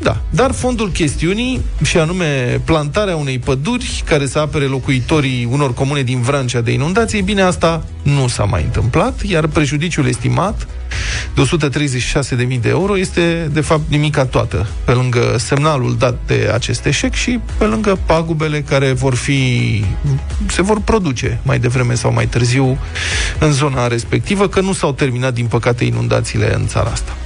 Da, 0.00 0.20
dar 0.30 0.52
fondul 0.52 0.90
chestiunii, 0.90 1.60
și 1.84 1.98
anume 1.98 2.60
plantarea 2.64 3.16
unei 3.16 3.38
păduri 3.38 4.02
care 4.06 4.26
să 4.26 4.38
apere 4.38 4.64
locuitorii 4.64 5.48
unor 5.50 5.74
comune 5.74 6.02
din 6.02 6.20
Vrancea 6.20 6.60
de 6.60 6.72
inundații, 6.72 7.22
bine, 7.22 7.35
asta 7.42 7.84
nu 8.02 8.28
s-a 8.28 8.44
mai 8.44 8.62
întâmplat, 8.62 9.22
iar 9.22 9.46
prejudiciul 9.46 10.06
estimat 10.06 10.66
de 11.34 11.42
136.000 12.54 12.60
de 12.60 12.68
euro 12.68 12.98
este, 12.98 13.50
de 13.52 13.60
fapt, 13.60 13.82
nimica 13.88 14.24
toată, 14.24 14.66
pe 14.84 14.92
lângă 14.92 15.34
semnalul 15.38 15.96
dat 15.96 16.18
de 16.26 16.50
acest 16.54 16.84
eșec 16.86 17.14
și 17.14 17.40
pe 17.58 17.64
lângă 17.64 17.98
pagubele 18.06 18.60
care 18.60 18.92
vor 18.92 19.14
fi, 19.14 19.84
se 20.46 20.62
vor 20.62 20.80
produce 20.80 21.40
mai 21.42 21.58
devreme 21.58 21.94
sau 21.94 22.12
mai 22.12 22.26
târziu 22.26 22.78
în 23.38 23.52
zona 23.52 23.86
respectivă, 23.86 24.48
că 24.48 24.60
nu 24.60 24.72
s-au 24.72 24.92
terminat, 24.92 25.34
din 25.34 25.46
păcate, 25.46 25.84
inundațiile 25.84 26.54
în 26.54 26.66
țara 26.66 26.90
asta. 26.90 27.16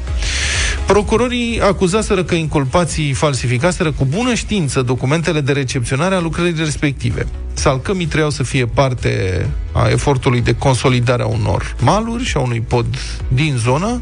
Procurorii 0.91 1.61
acuzaseră 1.61 2.25
că 2.25 2.35
inculpații 2.35 3.13
falsificaseră 3.13 3.93
cu 3.93 4.05
bună 4.05 4.35
știință 4.35 4.83
documentele 4.83 5.41
de 5.41 5.53
recepționare 5.53 6.15
a 6.15 6.21
lucrării 6.21 6.55
respective. 6.57 7.27
Salcămii 7.53 8.07
trebuiau 8.07 8.31
să 8.31 8.43
fie 8.43 8.67
parte 8.67 9.47
a 9.73 9.89
efortului 9.89 10.41
de 10.41 10.55
consolidare 10.55 11.23
a 11.23 11.27
unor 11.27 11.77
maluri 11.81 12.25
și 12.25 12.37
a 12.37 12.41
unui 12.41 12.61
pod 12.61 12.87
din 13.29 13.57
zonă, 13.57 14.01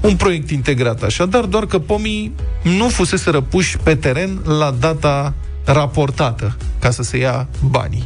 un 0.00 0.16
proiect 0.16 0.50
integrat 0.50 1.02
așadar, 1.02 1.44
doar 1.44 1.66
că 1.66 1.78
pomii 1.78 2.32
nu 2.62 2.88
fusese 2.88 3.30
răpuși 3.30 3.78
pe 3.78 3.94
teren 3.94 4.40
la 4.44 4.74
data 4.80 5.34
raportată 5.64 6.56
ca 6.78 6.90
să 6.90 7.02
se 7.02 7.16
ia 7.16 7.48
banii. 7.70 8.04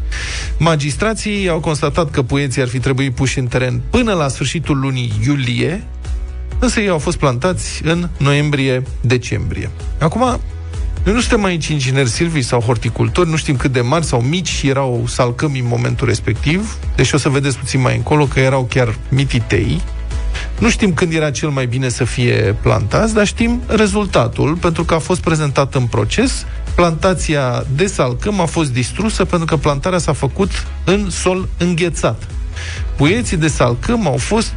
Magistrații 0.58 1.48
au 1.48 1.60
constatat 1.60 2.10
că 2.10 2.22
puieții 2.22 2.62
ar 2.62 2.68
fi 2.68 2.78
trebuit 2.78 3.14
puși 3.14 3.38
în 3.38 3.46
teren 3.46 3.80
până 3.90 4.12
la 4.12 4.28
sfârșitul 4.28 4.78
lunii 4.78 5.12
iulie, 5.26 5.86
însă 6.58 6.80
ei 6.80 6.88
au 6.88 6.98
fost 6.98 7.16
plantați 7.16 7.80
în 7.84 8.08
noiembrie-decembrie. 8.16 9.70
Acum, 9.98 10.40
noi 11.04 11.14
nu 11.14 11.20
suntem 11.20 11.44
aici 11.44 11.68
ingineri 11.68 12.08
silvi 12.08 12.42
sau 12.42 12.60
horticultori, 12.60 13.28
nu 13.28 13.36
știm 13.36 13.56
cât 13.56 13.72
de 13.72 13.80
mari 13.80 14.04
sau 14.04 14.20
mici 14.20 14.62
erau 14.62 15.04
salcămi 15.06 15.58
în 15.58 15.66
momentul 15.68 16.06
respectiv, 16.06 16.76
deși 16.96 17.14
o 17.14 17.18
să 17.18 17.28
vedeți 17.28 17.58
puțin 17.58 17.80
mai 17.80 17.96
încolo 17.96 18.24
că 18.24 18.40
erau 18.40 18.62
chiar 18.62 18.94
mititei. 19.08 19.82
Nu 20.58 20.70
știm 20.70 20.94
când 20.94 21.12
era 21.12 21.30
cel 21.30 21.48
mai 21.48 21.66
bine 21.66 21.88
să 21.88 22.04
fie 22.04 22.56
plantați, 22.62 23.14
dar 23.14 23.26
știm 23.26 23.62
rezultatul, 23.66 24.56
pentru 24.56 24.84
că 24.84 24.94
a 24.94 24.98
fost 24.98 25.20
prezentat 25.20 25.74
în 25.74 25.86
proces. 25.86 26.46
Plantația 26.74 27.64
de 27.74 27.86
salcâm 27.86 28.40
a 28.40 28.44
fost 28.44 28.72
distrusă 28.72 29.24
pentru 29.24 29.46
că 29.46 29.56
plantarea 29.56 29.98
s-a 29.98 30.12
făcut 30.12 30.50
în 30.84 31.10
sol 31.10 31.48
înghețat. 31.58 32.28
Puieții 32.96 33.36
de 33.36 33.48
salcâm 33.48 34.06
au 34.06 34.16
fost 34.16 34.54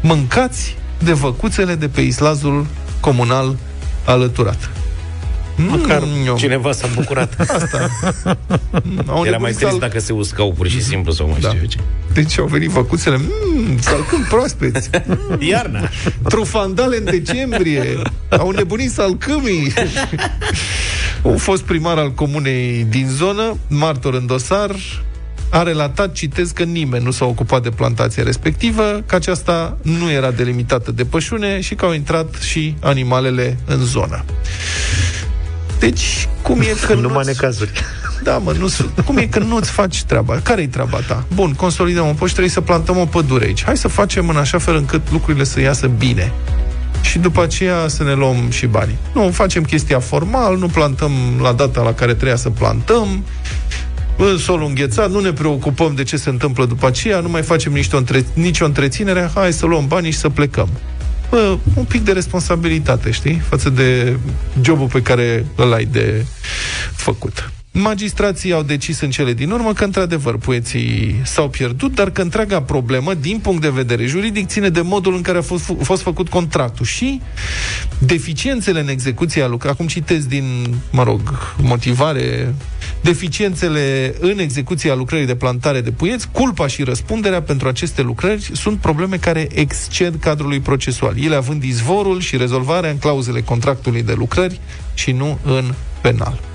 mâncați 0.00 0.76
de 1.04 1.12
văcuțele 1.12 1.74
de 1.74 1.88
pe 1.88 2.00
islazul 2.00 2.66
comunal 3.00 3.56
alăturat. 4.04 4.70
Măcar 5.56 6.02
Mm, 6.02 6.36
cineva 6.36 6.72
s-a 6.72 6.86
bucurat. 6.94 7.34
Asta. 7.56 7.88
Au 9.06 9.24
Era 9.24 9.36
mai 9.38 9.52
nebunit 9.52 9.56
trist 9.56 9.70
sal- 9.70 9.78
dacă 9.78 9.98
se 10.00 10.12
uscau 10.12 10.52
pur 10.52 10.68
și 10.68 10.82
simplu 10.82 11.12
sau 11.12 11.28
mai 11.28 11.38
Da. 11.40 11.48
știu 11.48 11.60
eu 11.60 11.66
ce. 11.68 11.78
Deci 12.12 12.38
au 12.38 12.46
venit 12.46 12.70
văcuțele, 12.70 13.16
mmm, 13.16 13.78
salcâm 13.80 14.22
proaspeți, 14.28 14.90
Iarna. 15.50 15.88
trufandale 16.28 16.96
în 16.96 17.04
decembrie, 17.04 18.02
au 18.28 18.50
nebunit 18.50 18.90
salcâmii. 18.90 19.72
Un 21.22 21.36
fost 21.36 21.62
primar 21.62 21.98
al 21.98 22.12
comunei 22.12 22.86
din 22.88 23.08
zonă, 23.08 23.56
martor 23.68 24.14
în 24.14 24.26
dosar, 24.26 24.70
a 25.50 25.62
relatat, 25.62 26.12
citez, 26.12 26.50
că 26.50 26.62
nimeni 26.62 27.04
nu 27.04 27.10
s-a 27.10 27.24
ocupat 27.24 27.62
de 27.62 27.70
plantația 27.70 28.22
respectivă, 28.22 29.02
că 29.06 29.14
aceasta 29.14 29.76
nu 29.82 30.10
era 30.10 30.30
delimitată 30.30 30.92
de 30.92 31.04
pășune 31.04 31.60
și 31.60 31.74
că 31.74 31.84
au 31.84 31.92
intrat 31.92 32.34
și 32.34 32.76
animalele 32.80 33.58
în 33.66 33.84
zonă. 33.84 34.24
Deci, 35.78 36.28
cum 36.42 36.60
e 36.60 36.74
că 36.86 36.94
Numai 37.00 37.12
nu-ți- 37.16 37.26
necazuri. 37.26 37.70
da, 38.22 38.38
mă, 38.38 38.52
nu 38.58 38.68
Cum 39.04 39.16
e 39.16 39.26
că 39.26 39.38
nu-ți 39.38 39.70
faci 39.70 40.02
treaba? 40.02 40.40
Care-i 40.42 40.66
treaba 40.68 40.98
ta? 41.06 41.24
Bun, 41.34 41.52
consolidăm 41.52 42.06
un 42.06 42.14
poș, 42.14 42.30
trebuie 42.30 42.52
să 42.52 42.60
plantăm 42.60 42.96
o 42.98 43.04
pădure 43.04 43.44
aici. 43.44 43.64
Hai 43.64 43.76
să 43.76 43.88
facem 43.88 44.28
în 44.28 44.36
așa 44.36 44.58
fel 44.58 44.76
încât 44.76 45.10
lucrurile 45.10 45.44
să 45.44 45.60
iasă 45.60 45.86
bine. 45.86 46.32
Și 47.00 47.18
după 47.18 47.42
aceea 47.42 47.88
să 47.88 48.02
ne 48.02 48.12
luăm 48.14 48.50
și 48.50 48.66
banii. 48.66 48.96
Nu, 49.14 49.30
facem 49.30 49.62
chestia 49.62 49.98
formal, 50.00 50.56
nu 50.58 50.66
plantăm 50.66 51.12
la 51.42 51.52
data 51.52 51.82
la 51.82 51.94
care 51.94 52.14
trebuia 52.14 52.36
să 52.36 52.50
plantăm, 52.50 53.24
în 54.16 54.38
solul 54.38 54.66
înghețat, 54.68 55.10
nu 55.10 55.20
ne 55.20 55.32
preocupăm 55.32 55.94
de 55.94 56.02
ce 56.02 56.16
se 56.16 56.28
întâmplă 56.28 56.64
după 56.66 56.86
aceea, 56.86 57.20
nu 57.20 57.28
mai 57.28 57.42
facem 57.42 57.72
nicio, 57.72 57.96
între, 57.96 58.24
nicio 58.34 58.64
întreținere, 58.64 59.30
hai 59.34 59.52
să 59.52 59.66
luăm 59.66 59.86
banii 59.86 60.10
și 60.10 60.18
să 60.18 60.28
plecăm. 60.28 60.68
Bă, 61.30 61.58
un 61.74 61.84
pic 61.84 62.04
de 62.04 62.12
responsabilitate, 62.12 63.10
știi, 63.10 63.42
față 63.48 63.70
de 63.70 64.16
jobul 64.62 64.86
pe 64.86 65.02
care 65.02 65.46
îl 65.56 65.72
ai 65.72 65.84
de 65.84 66.24
făcut. 66.92 67.53
Magistrații 67.76 68.52
au 68.52 68.62
decis 68.62 69.00
în 69.00 69.10
cele 69.10 69.32
din 69.32 69.50
urmă 69.50 69.72
că, 69.72 69.84
într-adevăr, 69.84 70.38
poeții 70.38 71.20
s-au 71.24 71.48
pierdut, 71.48 71.94
dar 71.94 72.10
că 72.10 72.22
întreaga 72.22 72.62
problemă, 72.62 73.14
din 73.14 73.38
punct 73.38 73.60
de 73.60 73.68
vedere 73.68 74.06
juridic, 74.06 74.46
ține 74.46 74.68
de 74.68 74.80
modul 74.80 75.14
în 75.14 75.22
care 75.22 75.38
a 75.38 75.42
fost, 75.42 75.70
a 75.80 75.84
fost 75.84 76.02
făcut 76.02 76.28
contractul 76.28 76.86
și 76.86 77.20
deficiențele 77.98 78.80
în 78.80 78.88
execuția 78.88 79.46
lucrării. 79.46 79.74
Acum 79.74 79.86
citesc 79.86 80.28
din, 80.28 80.44
mă 80.90 81.02
rog, 81.02 81.54
motivare, 81.62 82.54
deficiențele 83.00 84.14
în 84.20 84.38
execuția 84.38 84.94
lucrării 84.94 85.26
de 85.26 85.34
plantare 85.34 85.80
de 85.80 85.90
puieți, 85.90 86.28
culpa 86.30 86.66
și 86.66 86.82
răspunderea 86.82 87.42
pentru 87.42 87.68
aceste 87.68 88.02
lucrări 88.02 88.50
sunt 88.52 88.78
probleme 88.78 89.16
care 89.16 89.48
exced 89.52 90.14
cadrului 90.20 90.60
procesual, 90.60 91.14
ele 91.24 91.34
având 91.34 91.62
izvorul 91.62 92.20
și 92.20 92.36
rezolvarea 92.36 92.90
în 92.90 92.98
clauzele 92.98 93.40
contractului 93.40 94.02
de 94.02 94.12
lucrări 94.12 94.60
și 94.94 95.12
nu 95.12 95.38
în 95.44 95.74
penal. 96.00 96.52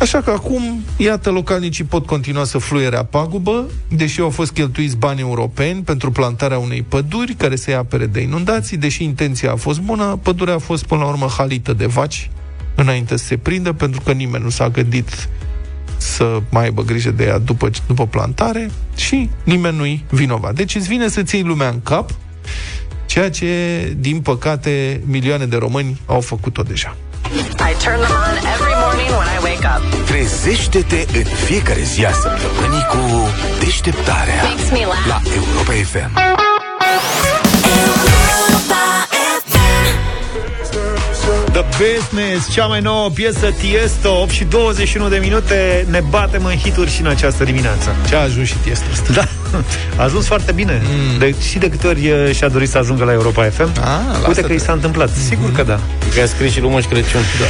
Așa 0.00 0.20
că 0.20 0.30
acum, 0.30 0.82
iată, 0.96 1.30
localnicii 1.30 1.84
pot 1.84 2.06
continua 2.06 2.44
să 2.44 2.58
fluiere 2.58 3.06
pagubă, 3.10 3.66
deși 3.88 4.20
au 4.20 4.30
fost 4.30 4.52
cheltuiți 4.52 4.96
bani 4.96 5.20
europeni 5.20 5.82
pentru 5.82 6.10
plantarea 6.10 6.58
unei 6.58 6.82
păduri 6.82 7.34
care 7.34 7.56
să-i 7.56 7.74
apere 7.74 8.06
de 8.06 8.20
inundații, 8.20 8.76
deși 8.76 9.04
intenția 9.04 9.52
a 9.52 9.56
fost 9.56 9.80
bună, 9.80 10.18
pădurea 10.22 10.54
a 10.54 10.58
fost 10.58 10.84
până 10.84 11.00
la 11.00 11.08
urmă 11.08 11.26
halită 11.36 11.72
de 11.72 11.86
vaci 11.86 12.30
înainte 12.74 13.16
să 13.16 13.24
se 13.24 13.36
prindă, 13.36 13.72
pentru 13.72 14.00
că 14.00 14.12
nimeni 14.12 14.44
nu 14.44 14.50
s-a 14.50 14.68
gândit 14.68 15.28
să 15.96 16.40
mai 16.50 16.62
aibă 16.62 16.82
grijă 16.82 17.10
de 17.10 17.24
ea 17.24 17.38
după, 17.38 17.70
după 17.86 18.06
plantare 18.06 18.70
și 18.96 19.30
nimeni 19.44 19.76
nu-i 19.76 20.04
vinovat. 20.10 20.54
Deci 20.54 20.74
îți 20.74 20.88
vine 20.88 21.08
să 21.08 21.22
ții 21.22 21.42
lumea 21.42 21.68
în 21.68 21.80
cap, 21.82 22.10
ceea 23.06 23.30
ce, 23.30 23.48
din 23.98 24.20
păcate, 24.20 25.00
milioane 25.06 25.46
de 25.46 25.56
români 25.56 26.00
au 26.06 26.20
făcut-o 26.20 26.62
deja. 26.62 26.96
I 27.70 27.84
turn 27.84 28.00
them 28.00 28.12
on 28.12 28.36
every 28.54 28.77
morning 28.98 29.16
when 29.18 29.28
I 29.28 29.38
wake 29.42 29.64
up. 29.64 30.04
Trezește-te 30.06 31.04
în 31.18 31.24
fiecare 31.24 31.80
zi 31.82 32.04
a 32.04 32.12
săptămânii 32.12 32.86
cu 32.90 33.28
deșteptarea 33.58 34.42
Makes 34.42 34.70
me 34.70 34.78
laugh. 34.84 35.06
la 35.06 35.20
Europa 35.34 35.72
FM. 35.72 36.10
The 41.52 41.64
Business, 41.78 42.50
cea 42.52 42.66
mai 42.66 42.80
nouă 42.80 43.08
piesă 43.10 43.50
Tiesto 43.58 44.20
8 44.20 44.30
și 44.30 44.44
21 44.44 45.08
de 45.08 45.16
minute 45.16 45.86
Ne 45.90 46.00
batem 46.08 46.44
în 46.44 46.56
hituri 46.56 46.90
și 46.90 47.00
în 47.00 47.06
această 47.06 47.44
dimineață 47.44 47.96
Ce 48.08 48.14
a 48.14 48.20
ajuns 48.20 48.48
și 48.48 48.54
Tiesto 48.56 48.84
ăsta? 48.92 49.12
Da, 49.12 49.28
a 49.96 50.02
ajuns 50.02 50.26
foarte 50.26 50.52
bine 50.52 50.82
mm. 50.84 51.18
de, 51.18 51.34
Și 51.48 51.58
de 51.58 51.68
câte 51.70 51.86
ori 51.86 52.06
e, 52.06 52.32
și-a 52.32 52.48
dorit 52.48 52.68
să 52.68 52.78
ajungă 52.78 53.04
la 53.04 53.12
Europa 53.12 53.44
FM 53.44 53.62
Ah, 53.62 54.00
Uite 54.14 54.26
lasă-te. 54.26 54.46
că 54.46 54.52
i 54.52 54.58
s-a 54.58 54.72
întâmplat, 54.72 55.10
sigur 55.28 55.52
că 55.52 55.62
da 55.62 55.80
Că 56.14 56.20
a 56.22 56.26
scris 56.26 56.52
și 56.52 56.60
lui 56.60 56.70
Moș 56.70 56.84
Crăciun. 56.84 57.20
Da. 57.38 57.46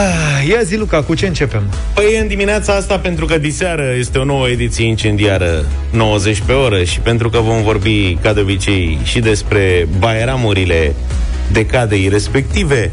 Ah, 0.00 0.48
Ia 0.48 0.62
zi, 0.62 0.76
Luca, 0.76 1.02
cu 1.02 1.14
ce 1.14 1.26
începem? 1.26 1.62
Păi 1.94 2.18
în 2.20 2.26
dimineața 2.26 2.72
asta, 2.74 2.98
pentru 2.98 3.24
că 3.24 3.38
diseară 3.38 3.84
este 3.98 4.18
o 4.18 4.24
nouă 4.24 4.48
ediție 4.48 4.86
incendiară 4.86 5.64
90 5.90 6.42
pe 6.46 6.52
oră 6.52 6.82
și 6.84 6.98
pentru 7.00 7.30
că 7.30 7.38
vom 7.38 7.62
vorbi, 7.62 8.18
ca 8.22 8.32
de 8.32 8.40
obicei, 8.40 8.98
și 9.02 9.18
despre 9.20 9.88
bairamurile 9.98 10.94
decadei 11.52 12.08
respective, 12.08 12.90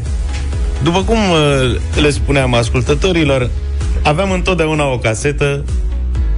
după 0.82 1.02
cum 1.02 1.16
uh, 1.30 1.74
le 2.00 2.10
spuneam 2.10 2.54
ascultătorilor, 2.54 3.50
aveam 4.02 4.30
întotdeauna 4.30 4.92
o 4.92 4.98
casetă, 4.98 5.64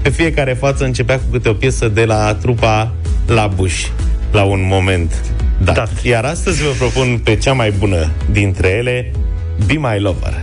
pe 0.05 0.11
fiecare 0.11 0.53
față 0.53 0.85
începea 0.85 1.17
cu 1.17 1.25
câte 1.31 1.49
o 1.49 1.53
piesă 1.53 1.89
de 1.89 2.05
la 2.05 2.35
trupa 2.35 2.93
La 3.27 3.47
Bush, 3.47 3.87
la 4.33 4.43
un 4.43 4.67
moment 4.67 5.13
dat. 5.59 5.75
Dat. 5.75 5.91
Iar 6.03 6.25
astăzi 6.25 6.63
vă 6.63 6.71
propun 6.79 7.21
pe 7.25 7.37
cea 7.37 7.53
mai 7.53 7.71
bună 7.71 8.11
dintre 8.31 8.69
ele, 8.69 9.11
Be 9.67 9.73
My 9.73 10.01
Lover. 10.01 10.35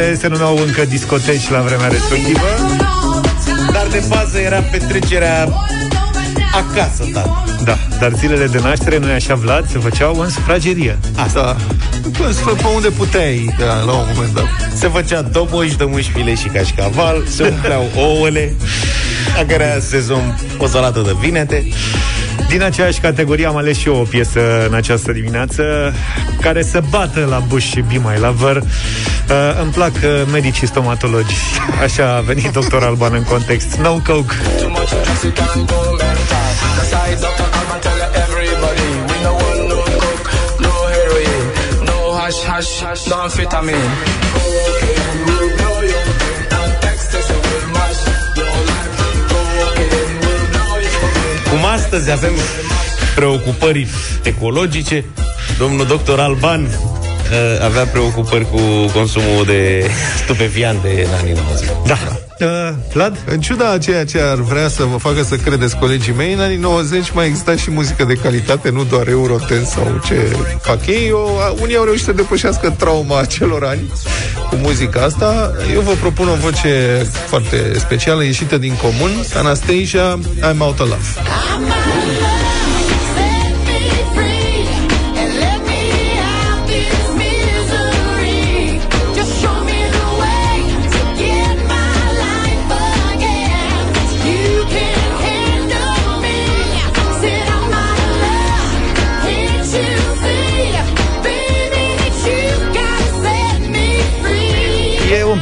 Cluburile 0.00 0.20
se 0.20 0.28
numeau 0.28 0.58
încă 0.66 0.84
discoteci 0.84 1.48
la 1.50 1.60
vremea 1.60 1.88
respectivă. 1.88 2.46
Dar 3.72 3.86
de 3.90 4.02
bază 4.08 4.38
era 4.38 4.60
petrecerea 4.60 5.48
acasă, 6.54 7.04
tata. 7.12 7.44
Da, 7.64 7.76
dar 7.98 8.12
zilele 8.12 8.46
de 8.46 8.58
naștere, 8.62 8.98
nu 8.98 9.12
așa, 9.12 9.34
Vlad, 9.34 9.70
se 9.70 9.78
făceau 9.78 10.18
în 10.18 10.30
sufragerie. 10.30 10.98
Asta. 11.16 11.56
Păi, 12.02 12.54
pe 12.56 12.66
unde 12.74 12.88
puteai, 12.88 13.54
da, 13.58 13.74
la 13.74 13.92
un 13.92 14.06
moment 14.14 14.34
dat. 14.34 14.48
Se 14.74 14.88
făcea 14.88 15.22
doboși 15.22 15.76
de 15.76 15.84
mușfile 15.84 16.34
și 16.34 16.48
cașcaval, 16.48 17.24
se 17.28 17.48
umpleau 17.48 17.90
ouăle, 17.96 18.54
la 19.36 19.44
care 19.44 19.82
sezon 19.88 20.40
o 20.58 20.66
salată 20.66 21.00
de 21.00 21.16
vinete. 21.20 21.68
Din 22.50 22.62
aceeași 22.62 23.00
categorie 23.00 23.46
am 23.46 23.56
ales 23.56 23.78
și 23.78 23.88
eu 23.88 23.96
o 23.96 24.02
piesă 24.02 24.66
în 24.68 24.74
această 24.74 25.12
dimineață 25.12 25.94
care 26.40 26.62
să 26.62 26.82
bată 26.90 27.26
la 27.28 27.38
Bush 27.38 27.66
și 27.66 27.80
Be 27.80 28.00
My 28.02 28.18
Lover. 28.18 28.56
Uh, 28.56 28.62
îmi 29.62 29.72
plac 29.72 29.92
uh, 29.94 30.22
medicii 30.32 30.66
stomatologi. 30.66 31.34
Așa 31.82 32.16
a 32.16 32.20
venit 32.20 32.52
doctor 32.52 32.82
Alban 32.82 33.14
în 33.14 33.22
context. 33.22 33.74
No 33.74 33.92
coke. 33.92 34.34
Hash, 42.46 42.82
hash, 42.82 43.08
no 43.08 43.16
amphetamine. 43.16 43.78
Astăzi 51.92 52.10
avem 52.10 52.32
preocupări 53.14 53.86
ecologice, 54.22 55.04
domnul 55.58 55.86
doctor 55.86 56.20
Alban 56.20 56.62
uh, 56.62 57.64
avea 57.64 57.84
preocupări 57.84 58.50
cu 58.50 58.60
consumul 58.92 59.44
de 59.44 59.90
stupefiante 60.22 61.04
în 61.06 61.12
anii 61.20 61.32
90. 61.32 61.68
Da. 61.86 62.29
Uh, 62.40 62.70
Vlad? 62.92 63.24
În 63.26 63.40
ciuda 63.40 63.70
a 63.70 63.78
ceea 63.78 64.04
ce 64.04 64.20
ar 64.20 64.36
vrea 64.36 64.68
să 64.68 64.84
vă 64.84 64.96
facă 64.96 65.22
să 65.22 65.36
credeți 65.36 65.76
colegii 65.76 66.12
mei, 66.12 66.32
în 66.32 66.40
anii 66.40 66.56
90 66.56 67.10
mai 67.10 67.26
exista 67.26 67.56
și 67.56 67.70
muzică 67.70 68.04
de 68.04 68.14
calitate, 68.14 68.70
nu 68.70 68.84
doar 68.84 69.08
Euroten 69.08 69.64
sau 69.64 70.00
ce 70.04 70.36
fac 70.62 70.86
ei. 70.86 71.08
Eu, 71.08 71.38
unii 71.60 71.76
au 71.76 71.84
reușit 71.84 72.04
să 72.04 72.12
depășească 72.12 72.74
trauma 72.78 73.18
acelor 73.18 73.64
ani 73.64 73.92
cu 74.48 74.56
muzica 74.56 75.00
asta. 75.00 75.52
Eu 75.72 75.80
vă 75.80 75.92
propun 76.00 76.28
o 76.28 76.34
voce 76.34 77.06
foarte 77.26 77.78
specială, 77.78 78.24
ieșită 78.24 78.58
din 78.58 78.74
comun, 78.76 79.10
Anastasia, 79.36 80.18
I'm 80.52 80.58
Out 80.58 80.80
of 80.80 80.88
Love. 80.88 82.19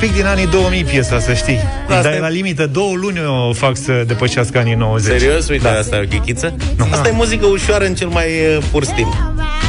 Pic 0.00 0.14
din 0.14 0.26
anii 0.26 0.46
2000 0.46 0.84
piesa, 0.84 1.20
să 1.20 1.32
știi. 1.32 1.60
Asta 1.88 2.02
Dar 2.02 2.12
e 2.12 2.18
la 2.18 2.28
limită, 2.28 2.66
două 2.66 2.94
luni 2.94 3.18
o 3.48 3.52
fac 3.52 3.76
să 3.76 4.04
depășească 4.06 4.58
anii 4.58 4.74
90. 4.74 5.20
Serios? 5.20 5.48
Uite, 5.48 5.68
da. 5.68 5.78
asta 5.78 5.96
e 5.96 6.00
o 6.00 6.06
ghichiță? 6.08 6.54
Nu. 6.76 6.86
Asta 6.90 7.08
e 7.08 7.12
muzică 7.14 7.46
ușoară 7.46 7.84
în 7.84 7.94
cel 7.94 8.08
mai 8.08 8.26
uh, 8.26 8.64
pur 8.70 8.84
stil. 8.84 9.08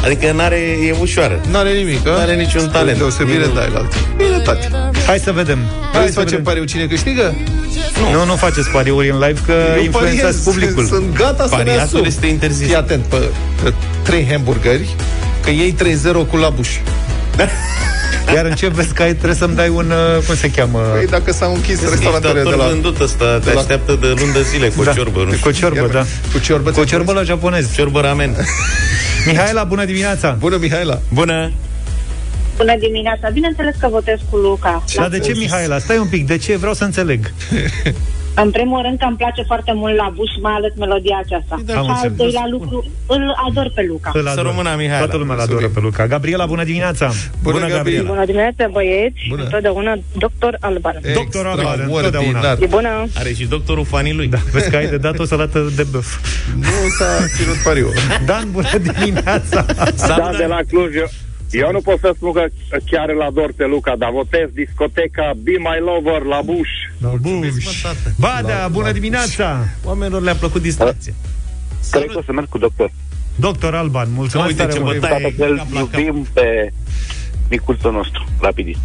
Adică 0.03 0.31
n-are, 0.31 0.59
e 0.87 0.95
ușoară. 0.99 1.41
N-are 1.51 1.71
nimic, 1.71 2.07
a? 2.07 2.09
N-are 2.09 2.35
niciun 2.35 2.69
talent. 2.69 2.97
Deosebire 2.97 3.45
de 3.53 3.59
aia 3.59 3.87
Bine, 4.17 4.37
tati. 4.43 4.67
Hai 5.05 5.19
să 5.19 5.31
vedem. 5.31 5.59
Hai 5.93 6.07
să 6.07 6.19
facem 6.19 6.43
pariu 6.43 6.63
cine 6.63 6.85
câștigă? 6.85 7.35
Nu, 7.99 8.17
nu, 8.17 8.25
nu 8.25 8.35
faceți 8.35 8.69
pariuri 8.69 9.09
în 9.09 9.19
live 9.19 9.39
că 9.45 9.53
Eu 9.75 9.83
influențați 9.83 10.43
pariez, 10.43 10.43
publicul. 10.43 10.85
Sunt 10.85 11.15
gata 11.15 11.43
să 11.47 11.55
ne 11.55 11.63
Pariatul 11.63 11.83
asum. 11.83 12.03
este 12.03 12.27
interzis. 12.27 12.65
Fii 12.65 12.75
atent, 12.75 13.03
pe, 13.03 13.17
pe 13.63 13.73
trei 14.03 14.27
hamburgeri, 14.31 14.95
că 15.43 15.49
ei 15.49 15.75
3-0 16.25 16.29
cu 16.29 16.37
labuș. 16.37 16.69
Iar 18.33 18.45
încep 18.45 18.71
vezi 18.71 18.93
că 18.93 19.01
ai, 19.01 19.13
trebuie 19.13 19.35
să-mi 19.35 19.55
dai 19.55 19.69
un, 19.69 19.91
uh, 20.17 20.23
cum 20.25 20.35
se 20.35 20.51
cheamă? 20.51 20.79
Păi 20.79 21.05
dacă 21.05 21.31
s-au 21.31 21.53
închis 21.53 21.81
Ești 21.81 21.89
restaurantele 21.89 22.33
de 22.33 22.41
doctor 22.41 22.59
la... 22.59 22.67
vândut 22.67 22.99
ăsta, 22.99 23.39
te 23.43 23.53
la- 23.53 23.59
așteaptă 23.59 23.97
de 24.01 24.07
luni 24.19 24.33
de 24.33 24.41
zile 24.41 24.67
cu 24.67 24.81
o 24.81 24.83
Da, 24.83 24.93
ciorbă, 24.93 25.19
nu 25.23 25.29
Cu 25.29 25.35
știu. 25.35 25.51
ciorbă, 25.51 25.89
da. 25.91 26.05
Cu 26.31 26.39
ciorbă, 26.39 26.71
Cu 26.71 26.83
ciorbă 26.83 27.11
la 27.13 27.23
japonez. 27.23 27.73
Ciorbă 27.73 27.99
ramen. 28.01 28.35
Mihaela, 29.27 29.63
bună 29.63 29.85
dimineața! 29.85 30.35
Bună, 30.39 30.57
Mihaela! 30.57 30.99
Bună! 31.13 31.51
Bună 32.57 32.75
dimineața! 32.79 33.29
Bineînțeles 33.33 33.75
că 33.79 33.87
votez 33.91 34.17
cu 34.29 34.37
Luca. 34.37 34.83
Dar 34.95 35.07
de 35.09 35.19
ce, 35.19 35.31
Mihaela? 35.37 35.77
Stai 35.79 35.97
un 35.97 36.07
pic, 36.07 36.27
de 36.27 36.37
ce? 36.37 36.57
Vreau 36.57 36.73
să 36.73 36.83
înțeleg. 36.83 37.31
În 38.43 38.51
primul 38.51 38.81
rând 38.81 38.97
că 38.99 39.05
îmi 39.07 39.17
place 39.17 39.41
foarte 39.51 39.71
mult 39.81 39.95
la 39.95 40.07
Bush, 40.15 40.33
mai 40.41 40.53
ales 40.59 40.73
melodia 40.77 41.17
aceasta. 41.23 41.53
Am 41.55 41.63
Și 41.67 41.71
al 41.75 41.85
înțeles. 41.87 42.17
doilea 42.17 42.45
lucru, 42.55 42.77
îl 43.07 43.23
ador 43.47 43.71
pe 43.75 43.83
Luca. 43.89 44.11
Îl 44.13 44.27
ador. 44.27 44.45
rămână, 44.45 44.69
Mihaela. 44.77 44.97
Toată 44.97 45.17
lumea 45.17 45.35
îl 45.35 45.41
adoră 45.41 45.59
Mulțumim. 45.59 45.83
pe 45.91 45.97
Luca. 45.97 46.07
Gabriela, 46.13 46.45
bună 46.45 46.63
dimineața! 46.63 47.11
Bună, 47.43 47.67
Gabriela! 47.67 48.07
Bună 48.09 48.25
dimineața, 48.25 48.67
băieți! 48.71 49.19
Bună. 49.29 49.43
Întotdeauna 49.43 49.93
doctor 50.17 50.57
Alban. 50.59 50.95
Doctor 51.13 51.45
Alban, 51.45 51.79
Extraordinar. 51.79 52.05
întotdeauna. 52.05 52.51
E 52.59 52.65
bună! 52.77 52.91
Are 53.19 53.33
și 53.33 53.45
doctorul 53.45 53.85
fanii 53.85 54.13
lui. 54.13 54.27
Da, 54.27 54.37
vezi 54.53 54.69
că 54.69 54.75
ai 54.75 54.87
de 54.87 54.97
dat 54.97 55.19
o 55.19 55.25
salată 55.25 55.59
de 55.75 55.83
băf. 55.91 56.09
Nu 56.55 56.87
s-a 56.97 57.09
ținut 57.37 57.55
pariul. 57.63 57.93
Dan, 58.25 58.47
bună 58.51 58.67
dimineața! 58.99 59.65
Da, 60.07 60.29
de 60.37 60.45
la 60.45 60.59
Cluj. 60.69 60.93
Eu, 61.51 61.65
eu 61.65 61.71
nu 61.71 61.81
pot 61.81 61.99
să 61.99 62.11
spun 62.15 62.31
că 62.31 62.45
chiar 62.85 63.09
îl 63.09 63.21
ador 63.21 63.51
pe 63.55 63.65
Luca, 63.65 63.95
dar 63.97 64.11
votez 64.11 64.49
discoteca 64.53 65.31
Be 65.37 65.51
My 65.51 65.79
Lover 65.79 66.21
la 66.21 66.41
Bush. 66.41 66.69
La 67.01 67.09
Bush. 67.21 67.85
Badea, 68.17 68.67
bună 68.67 68.91
dimineața! 68.91 69.67
Oamenilor 69.83 70.21
le-a 70.21 70.35
plăcut 70.35 70.61
distracția. 70.61 71.13
Cred 71.91 72.05
că 72.05 72.17
o 72.17 72.21
să 72.25 72.31
merg 72.31 72.49
cu 72.49 72.57
doctor. 72.57 72.91
Doctor 73.35 73.75
Alban, 73.75 74.07
mulțumesc 74.13 74.49
Uite 74.49 74.61
tare 74.61 74.73
ce 74.73 74.79
mult. 74.79 74.99
bătaie. 74.99 75.19
Toată 75.21 75.35
că 75.35 75.43
îl 75.45 75.57
cap 75.57 75.67
la 75.73 75.79
cap. 75.79 75.99
iubim 75.99 76.27
pe 76.33 76.71
micuțul 77.49 77.91
nostru, 77.91 78.25
rapidist. 78.41 78.79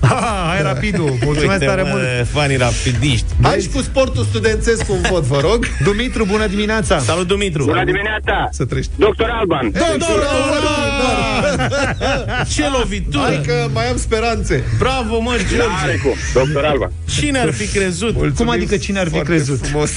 Ha, 0.10 0.44
hai 0.48 0.62
rapidul, 0.62 1.18
mulțumesc 1.24 1.52
Uite, 1.52 1.64
tare 1.64 1.82
mă, 1.82 1.88
mult. 1.88 2.04
Fanii 2.30 2.56
rapidiști. 2.56 3.26
Hai 3.42 3.60
și 3.60 3.68
cu 3.68 3.80
sportul 3.80 4.24
studențesc 4.24 4.90
un 4.90 5.00
vot, 5.10 5.22
vă 5.22 5.40
rog. 5.40 5.66
Dumitru, 5.84 6.24
bună 6.24 6.46
dimineața! 6.46 6.98
Salut, 6.98 7.26
Dumitru! 7.26 7.64
Bună 7.64 7.84
dimineața! 7.84 8.48
Să 8.50 8.64
trăiești. 8.64 8.90
Doctor 8.96 9.28
Alban! 9.40 9.70
Doctor 9.72 10.26
Alban! 10.30 11.70
Ce 12.54 12.62
lovitură! 12.78 13.24
Adică 13.26 13.70
mai 13.72 13.88
am 13.90 13.96
speranțe. 13.96 14.64
Bravo, 14.78 15.20
mă, 15.20 15.30
Are 15.30 15.42
George! 15.56 15.98
cum, 16.02 16.14
doctor 16.42 16.64
Alban. 16.64 16.92
Cine 17.18 17.38
ar 17.38 17.52
fi 17.52 17.66
crezut? 17.66 18.12
Mulțumim 18.14 18.34
Cum 18.34 18.48
adică 18.48 18.76
cine 18.76 18.98
ar 18.98 19.04
fi 19.06 19.10
foarte 19.10 19.28
crezut? 19.30 19.66
Frumos. 19.66 19.90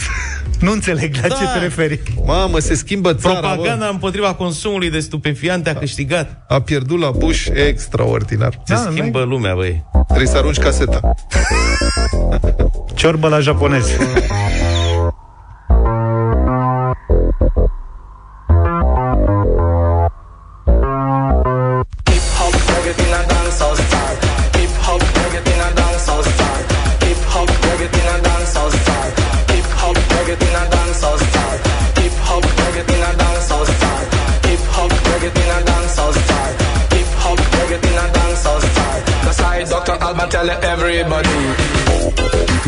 Nu 0.60 0.72
înțeleg 0.72 1.16
la 1.22 1.28
ce 1.28 1.44
Da. 1.44 1.50
te 1.54 1.60
referi. 1.60 2.00
Mamă, 2.26 2.60
se 2.60 2.76
schimbă 2.76 3.14
țara, 3.14 3.40
Propaganda 3.40 3.86
bă. 3.86 3.92
împotriva 3.92 4.34
consumului 4.34 4.90
de 4.90 5.00
stupefiante 5.00 5.70
a 5.70 5.76
câștigat. 5.76 6.46
A 6.48 6.62
pierdut 6.62 7.00
la 7.00 7.12
Bush 7.12 7.48
extraordinar. 7.68 8.62
Se 8.66 8.74
Da, 8.74 8.88
schimbă 8.92 9.22
lumea, 9.24 9.54
băi. 9.56 9.84
Trebuie 9.92 10.28
să 10.28 10.38
arunci 10.38 10.60
caseta. 10.60 11.14
Ciorbă 12.94 13.28
la 13.28 13.40
japonez. 13.40 13.88
Hip 22.10 22.26
hop, 22.38 22.54
reggaeton 22.74 23.14
and 23.20 23.28
dancehall 23.28 23.76
style. 23.76 24.18
Hip 24.58 24.74
hop, 24.86 25.02
reggaeton 25.02 25.62
and 25.66 25.76
dancehall 25.76 26.24
style. 26.24 26.51
Why 40.14 40.28
Dr. 40.28 40.28
Alban 40.28 40.30
tell 40.30 40.50
everybody. 40.50 42.61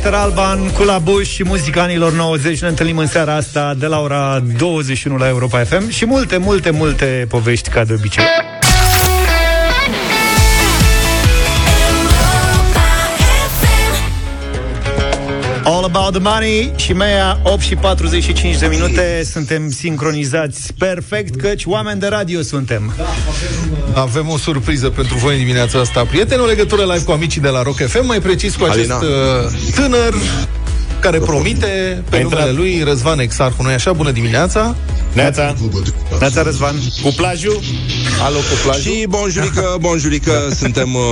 Dr. 0.00 0.14
Alban 0.14 0.68
cu 0.68 0.82
la 0.82 0.98
Bush 0.98 1.30
și 1.30 1.44
muzica 1.44 1.82
anilor 1.82 2.12
90 2.12 2.60
Ne 2.60 2.68
întâlnim 2.68 2.98
în 2.98 3.06
seara 3.06 3.34
asta 3.34 3.74
de 3.74 3.86
la 3.86 4.00
ora 4.00 4.42
21 4.58 5.16
la 5.16 5.28
Europa 5.28 5.64
FM 5.64 5.88
Și 5.88 6.06
multe, 6.06 6.36
multe, 6.36 6.70
multe 6.70 7.26
povești 7.28 7.68
ca 7.68 7.84
de 7.84 7.92
obicei 7.92 8.24
About 15.94 16.22
Money. 16.22 16.72
Și 16.76 16.92
mea 16.92 17.40
8 17.42 17.60
și 17.60 17.74
45 17.74 18.58
de 18.58 18.66
minute. 18.66 19.22
Suntem 19.24 19.70
sincronizați 19.70 20.72
perfect 20.78 21.40
Căci 21.40 21.64
oameni 21.64 22.00
de 22.00 22.06
radio 22.06 22.42
suntem. 22.42 22.94
Da, 23.92 24.00
avem 24.00 24.28
o 24.28 24.36
surpriză 24.36 24.90
pentru 24.90 25.16
voi 25.16 25.32
în 25.32 25.38
dimineața 25.38 25.78
asta. 25.78 26.04
Prieteni, 26.04 26.40
o 26.40 26.46
legătură 26.46 26.82
live 26.82 27.04
cu 27.04 27.12
amicii 27.12 27.40
de 27.40 27.48
la 27.48 27.62
Rock 27.62 27.76
FM 27.86 28.06
Mai 28.06 28.20
precis 28.20 28.54
cu 28.54 28.64
acest 28.64 28.90
Alina. 28.90 29.12
tânăr 29.74 30.14
care 31.02 31.18
promite 31.18 32.02
pe 32.08 32.22
numele 32.22 32.50
lui 32.50 32.82
Răzvan 32.84 33.18
Exarhu. 33.18 33.62
noi 33.62 33.72
așa? 33.72 33.92
Bună 33.92 34.10
dimineața! 34.10 34.76
Neața! 35.12 35.54
Neața 36.18 36.42
Răzvan! 36.42 36.74
Cu 37.02 37.12
plajiu, 37.16 37.60
Alo, 38.22 38.36
cu 38.36 38.56
plajiu, 38.64 38.90
Și 38.90 39.06
bonjurică, 39.08 39.76
bonjurică, 39.80 40.46
da. 40.48 40.54
suntem... 40.54 40.94
Uh, 40.94 41.02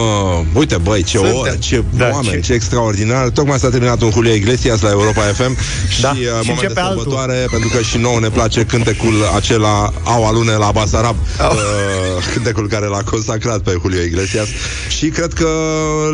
uite, 0.52 0.76
băi, 0.76 1.02
ce 1.02 1.16
suntem. 1.16 1.36
oră, 1.36 1.56
ce 1.58 1.84
da, 1.96 2.08
oameni, 2.12 2.32
ce... 2.32 2.40
ce 2.40 2.52
extraordinar! 2.52 3.28
Tocmai 3.28 3.58
s-a 3.58 3.68
terminat 3.68 4.00
un 4.02 4.10
Julio 4.10 4.32
Iglesias 4.32 4.80
la 4.80 4.90
Europa 4.90 5.20
FM 5.20 5.56
și, 5.88 6.00
da. 6.00 6.12
și 6.12 6.20
uh, 6.20 6.46
moment 6.46 6.74
de 6.74 6.80
sărbătoare, 6.86 7.32
altul. 7.32 7.50
pentru 7.50 7.68
că 7.76 7.82
și 7.82 7.98
nouă 7.98 8.20
ne 8.20 8.28
place 8.28 8.64
cântecul 8.64 9.14
acela 9.36 9.92
au 10.04 10.26
alune 10.26 10.52
la 10.52 10.70
Basarab, 10.72 11.16
oh. 11.40 11.50
uh, 11.50 12.24
cântecul 12.32 12.68
care 12.68 12.86
l-a 12.86 13.02
consacrat 13.10 13.58
pe 13.58 13.76
Julio 13.80 14.02
Iglesias. 14.02 14.46
Și 14.88 15.06
cred 15.06 15.32
că 15.32 15.48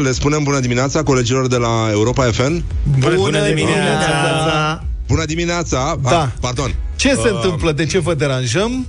le 0.03 0.13
spunem 0.13 0.43
bună 0.43 0.61
dimineața 0.61 1.03
colegilor 1.03 1.47
de 1.47 1.57
la 1.57 1.89
Europa 1.93 2.23
FM. 2.25 2.65
Bună, 2.99 3.15
bună 3.15 3.39
dimineața! 3.47 3.66
dimineața! 3.67 4.85
Bună 5.07 5.25
dimineața! 5.25 5.99
Da. 6.03 6.23
Ah, 6.23 6.29
pardon. 6.41 6.75
Ce 6.97 7.13
uh, 7.13 7.21
se 7.23 7.29
întâmplă? 7.29 7.73
De 7.73 7.85
ce 7.87 7.99
vă 7.99 8.15
deranjăm? 8.15 8.71
Um, 8.71 8.87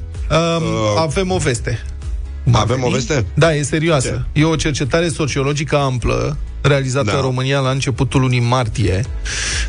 uh, 0.64 1.00
avem 1.00 1.32
o 1.32 1.38
veste. 1.38 1.80
Avem 2.52 2.84
o 2.84 2.90
veste? 2.90 3.26
Da, 3.34 3.56
e 3.56 3.62
serioasă. 3.62 4.26
Ce? 4.34 4.40
E 4.40 4.46
o 4.46 4.56
cercetare 4.56 5.10
sociologică 5.10 5.78
amplă 5.78 6.38
realizată 6.62 7.06
Da. 7.06 7.16
în 7.16 7.22
România 7.22 7.60
la 7.60 7.70
începutul 7.70 8.22
lunii 8.22 8.40
martie, 8.40 9.06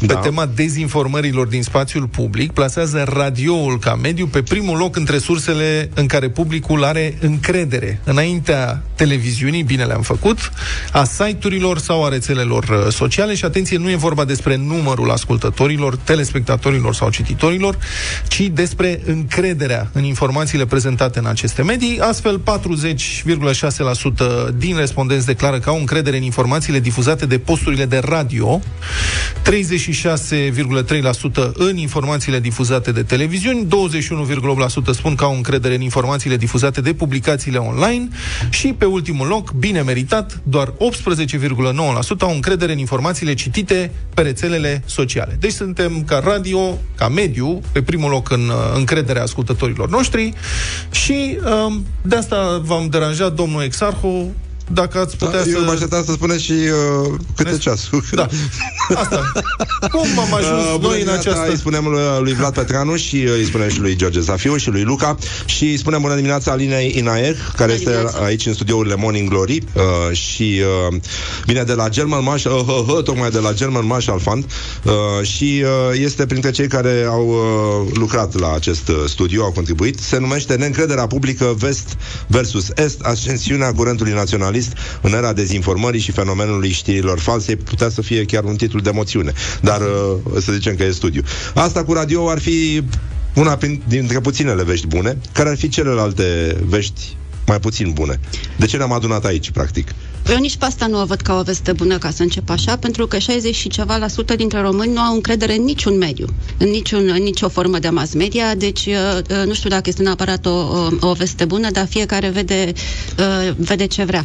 Da. 0.01 0.14
pe 0.14 0.28
tema 0.28 0.47
dezinformărilor 0.47 1.47
din 1.47 1.62
spațiul 1.62 2.07
public, 2.07 2.53
plasează 2.53 3.05
radioul 3.14 3.78
ca 3.78 3.95
mediu 3.95 4.26
pe 4.26 4.43
primul 4.43 4.76
loc 4.76 4.97
între 4.97 5.18
sursele 5.18 5.91
în 5.95 6.07
care 6.07 6.28
publicul 6.28 6.84
are 6.84 7.16
încredere. 7.20 8.01
Înaintea 8.05 8.82
televiziunii, 8.95 9.62
bine 9.62 9.84
le-am 9.84 10.03
făcut, 10.03 10.53
a 10.93 11.05
site-urilor 11.05 11.78
sau 11.78 12.05
a 12.05 12.09
rețelelor 12.09 12.64
uh, 12.64 12.93
sociale 12.93 13.34
și 13.34 13.45
atenție, 13.45 13.78
nu 13.78 13.91
e 13.91 13.97
vorba 13.97 14.24
despre 14.24 14.57
numărul 14.57 15.11
ascultătorilor, 15.11 15.97
telespectatorilor 15.97 16.95
sau 16.95 17.11
cititorilor, 17.11 17.78
ci 18.28 18.41
despre 18.41 19.01
încrederea 19.05 19.91
în 19.93 20.05
informațiile 20.05 20.66
prezentate 20.66 21.18
în 21.18 21.26
aceste 21.26 21.62
medii. 21.62 21.99
Astfel, 22.01 22.41
40,6% 22.41 24.49
din 24.57 24.76
respondenți 24.76 25.26
declară 25.26 25.59
că 25.59 25.70
au 25.70 25.78
încredere 25.78 26.16
în 26.16 26.22
informațiile 26.22 26.78
difuzate 26.81 27.26
de 27.26 27.39
posturile 27.39 27.85
de 27.85 27.99
radio, 27.99 28.61
36,3% 29.43 31.53
în 31.53 31.76
informațiile 31.76 32.41
difuzate 32.41 32.93
de 32.93 33.03
televiziuni, 33.03 33.66
21,8% 33.66 33.68
spun 34.93 35.14
că 35.14 35.24
au 35.24 35.35
încredere 35.35 35.74
în 35.74 35.81
informațiile 35.81 36.37
difuzate 36.37 36.81
de 36.81 36.95
publicațiile 36.95 37.59
online 37.59 38.09
și, 38.51 38.74
pe 38.79 38.85
ultimul 38.85 39.26
loc, 39.26 39.53
bine 39.53 39.83
meritat, 39.83 40.41
doar 40.43 40.68
18,9% 40.68 40.74
au 42.18 42.35
încredere 42.35 42.72
în 42.72 42.79
informațiile 42.79 43.35
citite 43.35 43.91
pe 44.14 44.22
rețelele 44.22 44.83
sociale. 44.87 45.37
Deci 45.41 45.53
suntem 45.53 46.05
ca 46.07 46.20
radio, 46.24 46.79
ca 46.97 47.09
mediu, 47.09 47.61
pe 47.72 47.83
primul 47.83 48.11
loc 48.11 48.31
în 48.31 48.49
uh, 48.49 48.55
încrederea 48.74 49.22
ascultătorilor 49.22 49.89
noștri 49.89 50.33
și 50.91 51.39
um, 51.66 51.87
de 52.03 52.16
asta 52.16 52.61
v-am 52.64 52.89
deranjat, 52.89 53.35
domnul 53.35 53.62
Exarhu, 53.62 54.35
dacă 54.73 54.99
ați 54.99 55.16
putea 55.16 55.39
Da, 55.39 55.43
să... 55.43 55.51
eu 55.51 55.64
mă 55.64 55.71
așteptam 55.71 56.05
să 56.05 56.12
spuneți 56.12 56.43
și 56.43 56.53
uh, 56.53 57.14
câte 57.37 57.57
ceasul. 57.59 58.05
Da. 58.12 58.27
Asta. 58.95 59.33
Cum 59.91 60.19
am 60.19 60.35
ajuns 60.35 60.62
Uh, 60.62 60.75
bună 60.75 60.89
noi 60.89 60.93
în 60.93 61.05
dimineața, 61.05 61.31
această... 61.31 61.51
Îi 61.51 61.57
spunem 61.57 61.85
lui, 61.87 62.03
lui 62.21 62.35
Vlad 62.35 62.55
Petreanu 62.55 62.97
și 62.97 63.16
uh, 63.16 63.33
îi 63.39 63.45
spunem 63.45 63.69
și 63.69 63.81
lui 63.81 63.97
George 63.97 64.21
Zafiu 64.21 64.57
și 64.57 64.71
lui 64.71 64.83
Luca 64.83 65.16
și 65.45 65.64
îi 65.64 65.77
spunem 65.77 66.01
bună 66.01 66.14
dimineața 66.14 66.51
Alinei 66.51 66.95
Inaer, 66.97 67.37
care 67.57 67.73
este 67.73 68.05
aici 68.25 68.47
în 68.47 68.55
studiourile 68.55 68.95
Morning 68.95 69.29
Glory 69.29 69.62
uh, 69.73 70.16
și 70.16 70.62
uh, 70.91 70.97
vine 71.45 71.62
de 71.62 71.73
la 71.73 71.89
German 71.89 72.23
Marshall, 72.23 72.59
uh, 72.59 72.85
uh, 72.89 72.95
uh, 72.97 73.03
tocmai 73.03 73.31
de 73.31 73.39
la 73.39 73.53
German 73.53 73.87
Marshall 73.87 74.21
Fund 74.21 74.45
uh, 74.45 75.27
și 75.27 75.62
uh, 75.64 76.01
este 76.03 76.27
printre 76.27 76.51
cei 76.51 76.66
care 76.66 77.05
au 77.09 77.29
uh, 77.29 77.93
lucrat 77.95 78.39
la 78.39 78.53
acest 78.55 78.89
uh, 78.89 78.97
studiu, 79.07 79.43
au 79.43 79.53
contribuit. 79.53 79.99
Se 79.99 80.19
numește 80.19 80.55
Neîncrederea 80.55 81.07
publică 81.07 81.55
Vest 81.59 81.97
versus 82.27 82.69
Est, 82.75 83.01
ascensiunea 83.01 83.73
curentului 83.73 84.12
naționalist 84.12 84.58
în 85.01 85.13
era 85.13 85.33
dezinformării 85.33 86.01
și 86.01 86.13
fenomenului 86.13 86.71
știrilor 86.71 87.19
false, 87.19 87.57
putea 87.57 87.89
să 87.89 88.03
fie 88.03 88.25
chiar 88.25 88.45
un 88.45 88.57
titlu 88.57 88.81
de 88.81 88.91
moțiune, 88.91 89.33
dar 89.61 89.81
uh, 89.81 90.41
să 90.41 90.53
zicem 90.53 90.75
că 90.77 90.83
e 90.83 90.91
studiu. 90.91 91.23
Asta 91.55 91.85
cu 91.85 91.93
radio 91.93 92.29
ar 92.31 92.39
fi 92.41 92.83
una 93.35 93.57
prin- 93.57 93.83
dintre 93.89 94.21
puținele 94.21 94.65
vești 94.65 94.87
bune, 94.87 95.19
care 95.33 95.49
ar 95.49 95.57
fi 95.57 95.69
celelalte 95.69 96.57
vești 96.67 97.17
mai 97.49 97.61
puțin 97.61 97.92
bune. 97.92 98.20
De 98.57 98.66
ce 98.66 98.76
ne-am 98.76 98.92
adunat 98.92 99.24
aici, 99.24 99.51
practic? 99.51 99.94
Eu 100.30 100.38
nici 100.38 100.57
pe 100.57 100.64
asta 100.64 100.86
nu 100.86 101.01
o 101.01 101.05
văd 101.05 101.20
ca 101.20 101.38
o 101.38 101.42
veste 101.42 101.72
bună 101.72 101.99
ca 101.99 102.11
să 102.11 102.22
încep 102.22 102.51
așa, 102.51 102.76
pentru 102.76 103.07
că 103.07 103.18
60 103.18 103.55
și 103.55 103.68
ceva 103.68 103.96
la 103.96 104.09
sută 104.09 104.36
dintre 104.36 104.61
români 104.61 104.92
nu 104.92 105.01
au 105.01 105.14
încredere 105.14 105.57
în 105.57 105.64
niciun 105.64 105.99
mediu, 105.99 106.26
în, 106.59 106.68
niciun, 106.68 107.09
în 107.09 107.22
nicio 107.22 107.49
formă 107.49 107.78
de 107.78 107.88
mass 107.88 108.12
media, 108.14 108.55
deci 108.55 108.86
uh, 108.86 109.18
uh, 109.30 109.46
nu 109.46 109.55
știu 109.55 109.68
dacă 109.68 109.88
este 109.88 110.03
neapărat 110.03 110.46
o, 110.46 110.51
o, 110.51 110.88
o 111.01 111.12
veste 111.12 111.44
bună, 111.44 111.70
dar 111.70 111.86
fiecare 111.86 112.28
vede, 112.28 112.72
uh, 113.18 113.55
vede 113.57 113.86
ce 113.86 114.05
vrea. 114.05 114.24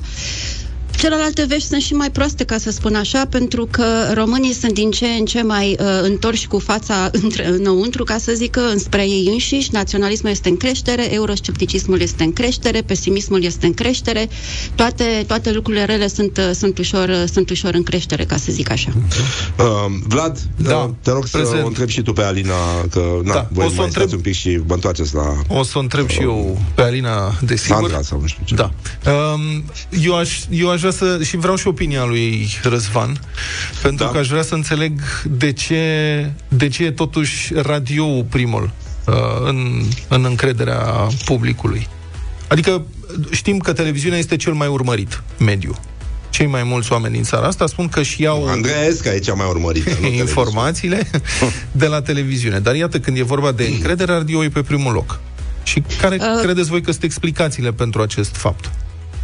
Celelalte 0.97 1.45
vești 1.47 1.67
sunt 1.67 1.81
și 1.81 1.93
mai 1.93 2.11
proaste, 2.11 2.43
ca 2.43 2.57
să 2.57 2.71
spun 2.71 2.95
așa, 2.95 3.25
pentru 3.29 3.67
că 3.71 3.83
românii 4.13 4.53
sunt 4.53 4.73
din 4.73 4.91
ce 4.91 5.05
în 5.05 5.25
ce 5.25 5.41
mai 5.41 5.77
uh, 5.79 5.85
întorși 6.01 6.47
cu 6.47 6.59
fața 6.59 7.09
între, 7.21 7.47
înăuntru, 7.47 8.03
ca 8.03 8.17
să 8.17 8.31
zică, 8.35 8.61
înspre 8.71 9.01
ei 9.07 9.27
înșiși. 9.31 9.69
Naționalismul 9.71 10.31
este 10.31 10.49
în 10.49 10.57
creștere, 10.57 11.13
euroscepticismul 11.13 11.99
este 12.01 12.23
în 12.23 12.33
creștere, 12.33 12.81
pesimismul 12.81 13.43
este 13.43 13.65
în 13.65 13.73
creștere. 13.73 14.29
Toate, 14.75 15.23
toate 15.27 15.51
lucrurile 15.51 15.85
rele 15.85 16.07
sunt, 16.07 16.37
uh, 16.37 16.51
sunt, 16.53 16.77
ușor, 16.77 17.09
uh, 17.09 17.23
sunt 17.31 17.49
ușor 17.49 17.73
în 17.73 17.83
creștere, 17.83 18.23
ca 18.25 18.37
să 18.37 18.51
zic 18.51 18.69
așa. 18.71 18.91
Uh, 19.59 19.65
Vlad, 20.07 20.37
Da, 20.57 20.75
uh, 20.75 20.89
te 21.01 21.11
rog 21.11 21.27
prezent. 21.29 21.55
să 21.57 21.63
o 21.63 21.67
întreb 21.67 21.87
și 21.89 22.01
tu 22.01 22.13
pe 22.13 22.23
Alina, 22.23 22.53
că 22.91 23.19
na, 23.23 23.33
Da, 23.33 23.47
voi 23.51 23.65
o 23.65 23.67
să 23.67 23.73
o 23.73 23.77
mai 23.77 23.85
întreb- 23.85 24.07
stați 24.07 24.15
un 24.15 24.21
pic 24.21 24.33
și 24.33 24.61
vă 24.65 24.73
întoarceți 24.73 25.15
la 25.15 25.33
O 25.47 25.63
să 25.63 25.73
o 25.77 25.79
întreb 25.79 26.09
și 26.09 26.21
eu 26.21 26.61
pe 26.75 26.81
Alina, 26.81 27.37
desigur. 27.41 27.77
Sandra 27.79 28.01
sau 28.01 28.19
nu 28.21 28.27
știu 28.27 28.43
ce. 28.45 28.55
Da. 28.55 28.71
Um, 29.11 29.63
eu, 30.03 30.15
aș, 30.17 30.39
eu 30.49 30.69
aș 30.69 30.82
vrea 30.83 30.91
să... 30.91 31.23
Și 31.23 31.37
vreau 31.37 31.55
și 31.55 31.67
opinia 31.67 32.03
lui 32.05 32.47
Răzvan, 32.63 33.19
pentru 33.81 34.05
Da. 34.05 34.11
că 34.11 34.17
aș 34.17 34.27
vrea 34.27 34.41
să 34.41 34.53
înțeleg 34.55 34.99
de 35.23 35.51
ce, 35.51 35.81
de 36.47 36.67
ce 36.67 36.83
e 36.83 36.91
totuși 36.91 37.53
radioul 37.55 38.25
primul 38.29 38.71
uh, 39.07 39.13
în, 39.45 39.83
în 40.07 40.25
încrederea 40.25 41.07
publicului. 41.25 41.87
Adică 42.47 42.85
știm 43.31 43.57
că 43.57 43.73
televiziunea 43.73 44.17
este 44.19 44.35
cel 44.35 44.53
mai 44.53 44.67
urmărit 44.67 45.23
mediu. 45.39 45.75
Cei 46.29 46.45
mai 46.45 46.63
mulți 46.63 46.91
oameni 46.91 47.13
din 47.13 47.23
țara 47.23 47.47
asta 47.47 47.67
spun 47.67 47.89
că 47.89 48.01
și 48.03 48.21
iau 48.21 48.47
Andreea 48.47 48.83
Esca 48.85 49.13
e 49.13 49.19
cea 49.19 49.33
mai 49.33 49.47
urmărită. 49.49 49.89
nu 49.89 49.95
televiziunea. 49.95 50.19
informațiile 50.27 51.09
de 51.71 51.85
la 51.87 52.01
televiziune. 52.01 52.59
Dar 52.59 52.75
iată, 52.75 52.99
când 52.99 53.17
e 53.17 53.23
vorba 53.23 53.51
de 53.51 53.63
încredere, 53.65 54.11
radio 54.11 54.43
e 54.43 54.49
pe 54.49 54.61
primul 54.61 54.93
loc. 54.93 55.19
Și 55.63 55.83
care 56.01 56.15
Uh. 56.19 56.41
credeți 56.41 56.69
voi 56.69 56.81
că 56.81 56.91
sunt 56.91 57.03
explicațiile 57.03 57.71
pentru 57.71 58.01
acest 58.01 58.35
fapt? 58.35 58.71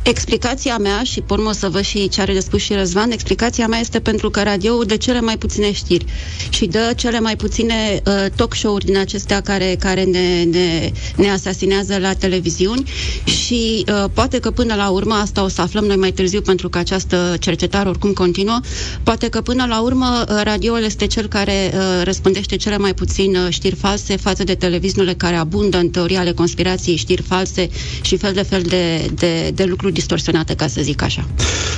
Explicația 0.04 0.78
mea, 0.78 1.04
și 1.04 1.22
pe 1.22 1.34
urmă 1.34 1.50
o 1.50 1.52
să 1.52 1.70
văd 1.70 1.82
și 1.84 2.08
ce 2.10 2.22
are 2.22 2.34
de 2.34 2.40
spus 2.40 2.62
și 2.62 2.74
Răzvan, 2.74 3.12
explicația 3.12 3.68
mea 3.68 3.80
este 3.80 4.00
pentru 4.00 4.30
că 4.30 4.42
radioul 4.44 4.86
dă 4.86 4.96
cele 4.96 5.22
mai 5.22 5.38
puține 5.38 5.72
știri 5.72 6.06
și 6.50 6.66
dă 6.66 6.94
cele 6.96 7.20
mai 7.20 7.36
puține 7.36 8.02
uh, 8.06 8.26
talk 8.36 8.54
show-uri 8.56 8.86
din 8.86 8.98
acestea 8.98 9.42
care, 9.42 9.76
care 9.80 10.04
ne, 10.04 10.44
ne, 10.44 10.92
ne 11.16 11.30
asasinează 11.30 11.98
la 11.98 12.14
televiziuni 12.14 12.84
și 13.26 13.86
uh, 13.88 14.06
poate 14.14 14.40
că 14.40 14.52
până 14.52 14.76
la 14.76 14.90
urmă, 14.90 15.14
asta 15.14 15.44
o 15.44 15.48
să 15.48 15.62
aflăm 15.62 15.86
noi 15.86 15.96
mai 15.96 16.12
târziu 16.12 16.42
pentru 16.42 16.70
că 16.70 16.78
această 16.78 17.36
cercetare 17.40 17.90
oricum 17.90 18.14
continuă, 18.14 18.60
poate 19.04 19.30
că 19.30 19.42
până 19.42 19.66
la 19.66 19.82
urmă 19.82 20.24
uh, 20.30 20.42
radioul 20.44 20.84
este 20.84 21.08
cel 21.08 21.28
care 21.28 21.72
uh, 21.74 22.02
răspândește 22.04 22.56
cele 22.56 22.78
mai 22.78 22.94
puțin 22.94 23.36
uh, 23.36 23.48
știri 23.50 23.76
false 23.76 24.16
față 24.16 24.44
de 24.44 24.56
televiziunile 24.56 25.14
care 25.14 25.36
abundă 25.36 25.78
în 25.78 25.90
teoria 25.90 26.20
ale 26.20 26.32
conspirației, 26.32 26.96
știri 26.96 27.22
false 27.22 27.70
și 28.02 28.18
fel 28.18 28.34
de 28.34 28.42
fel 28.42 28.62
de, 28.62 29.10
de, 29.14 29.52
de 29.54 29.64
lucruri 29.64 29.89
distorsionate, 29.92 30.56
ca 30.56 30.68
să 30.68 30.82
zic 30.82 31.02
așa. 31.02 31.26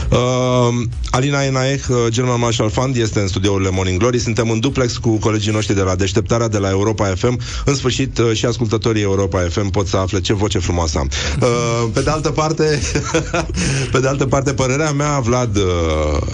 Uh, 0.09 0.18
Alina 1.09 1.43
Enaeh, 1.43 1.82
uh, 1.89 1.95
German 2.09 2.39
Marshall 2.39 2.70
Fund, 2.70 2.95
este 2.95 3.20
în 3.20 3.28
studiourile 3.28 3.70
Morning 3.70 3.99
Glory. 3.99 4.20
Suntem 4.20 4.49
în 4.49 4.59
duplex 4.59 4.97
cu 4.97 5.18
colegii 5.18 5.51
noștri 5.51 5.76
de 5.76 5.82
la 5.82 5.95
Deșteptarea 5.95 6.47
de 6.47 6.57
la 6.57 6.70
Europa 6.70 7.05
FM. 7.05 7.39
În 7.66 7.76
sfârșit, 7.76 8.18
uh, 8.18 8.34
și 8.34 8.45
ascultătorii 8.45 9.01
Europa 9.01 9.39
FM 9.49 9.70
pot 9.70 9.88
să 9.88 9.97
afle 9.97 10.20
ce 10.20 10.34
voce 10.34 10.59
frumoasă 10.59 10.97
am. 10.97 11.09
Uh, 11.41 11.89
pe 11.93 12.01
de 12.01 12.09
altă 12.09 12.30
parte, 12.30 12.80
pe 13.91 13.99
de 13.99 14.07
altă 14.07 14.26
parte, 14.26 14.53
părerea 14.53 14.91
mea, 14.91 15.20
Vlad, 15.20 15.55
uh, 15.55 15.64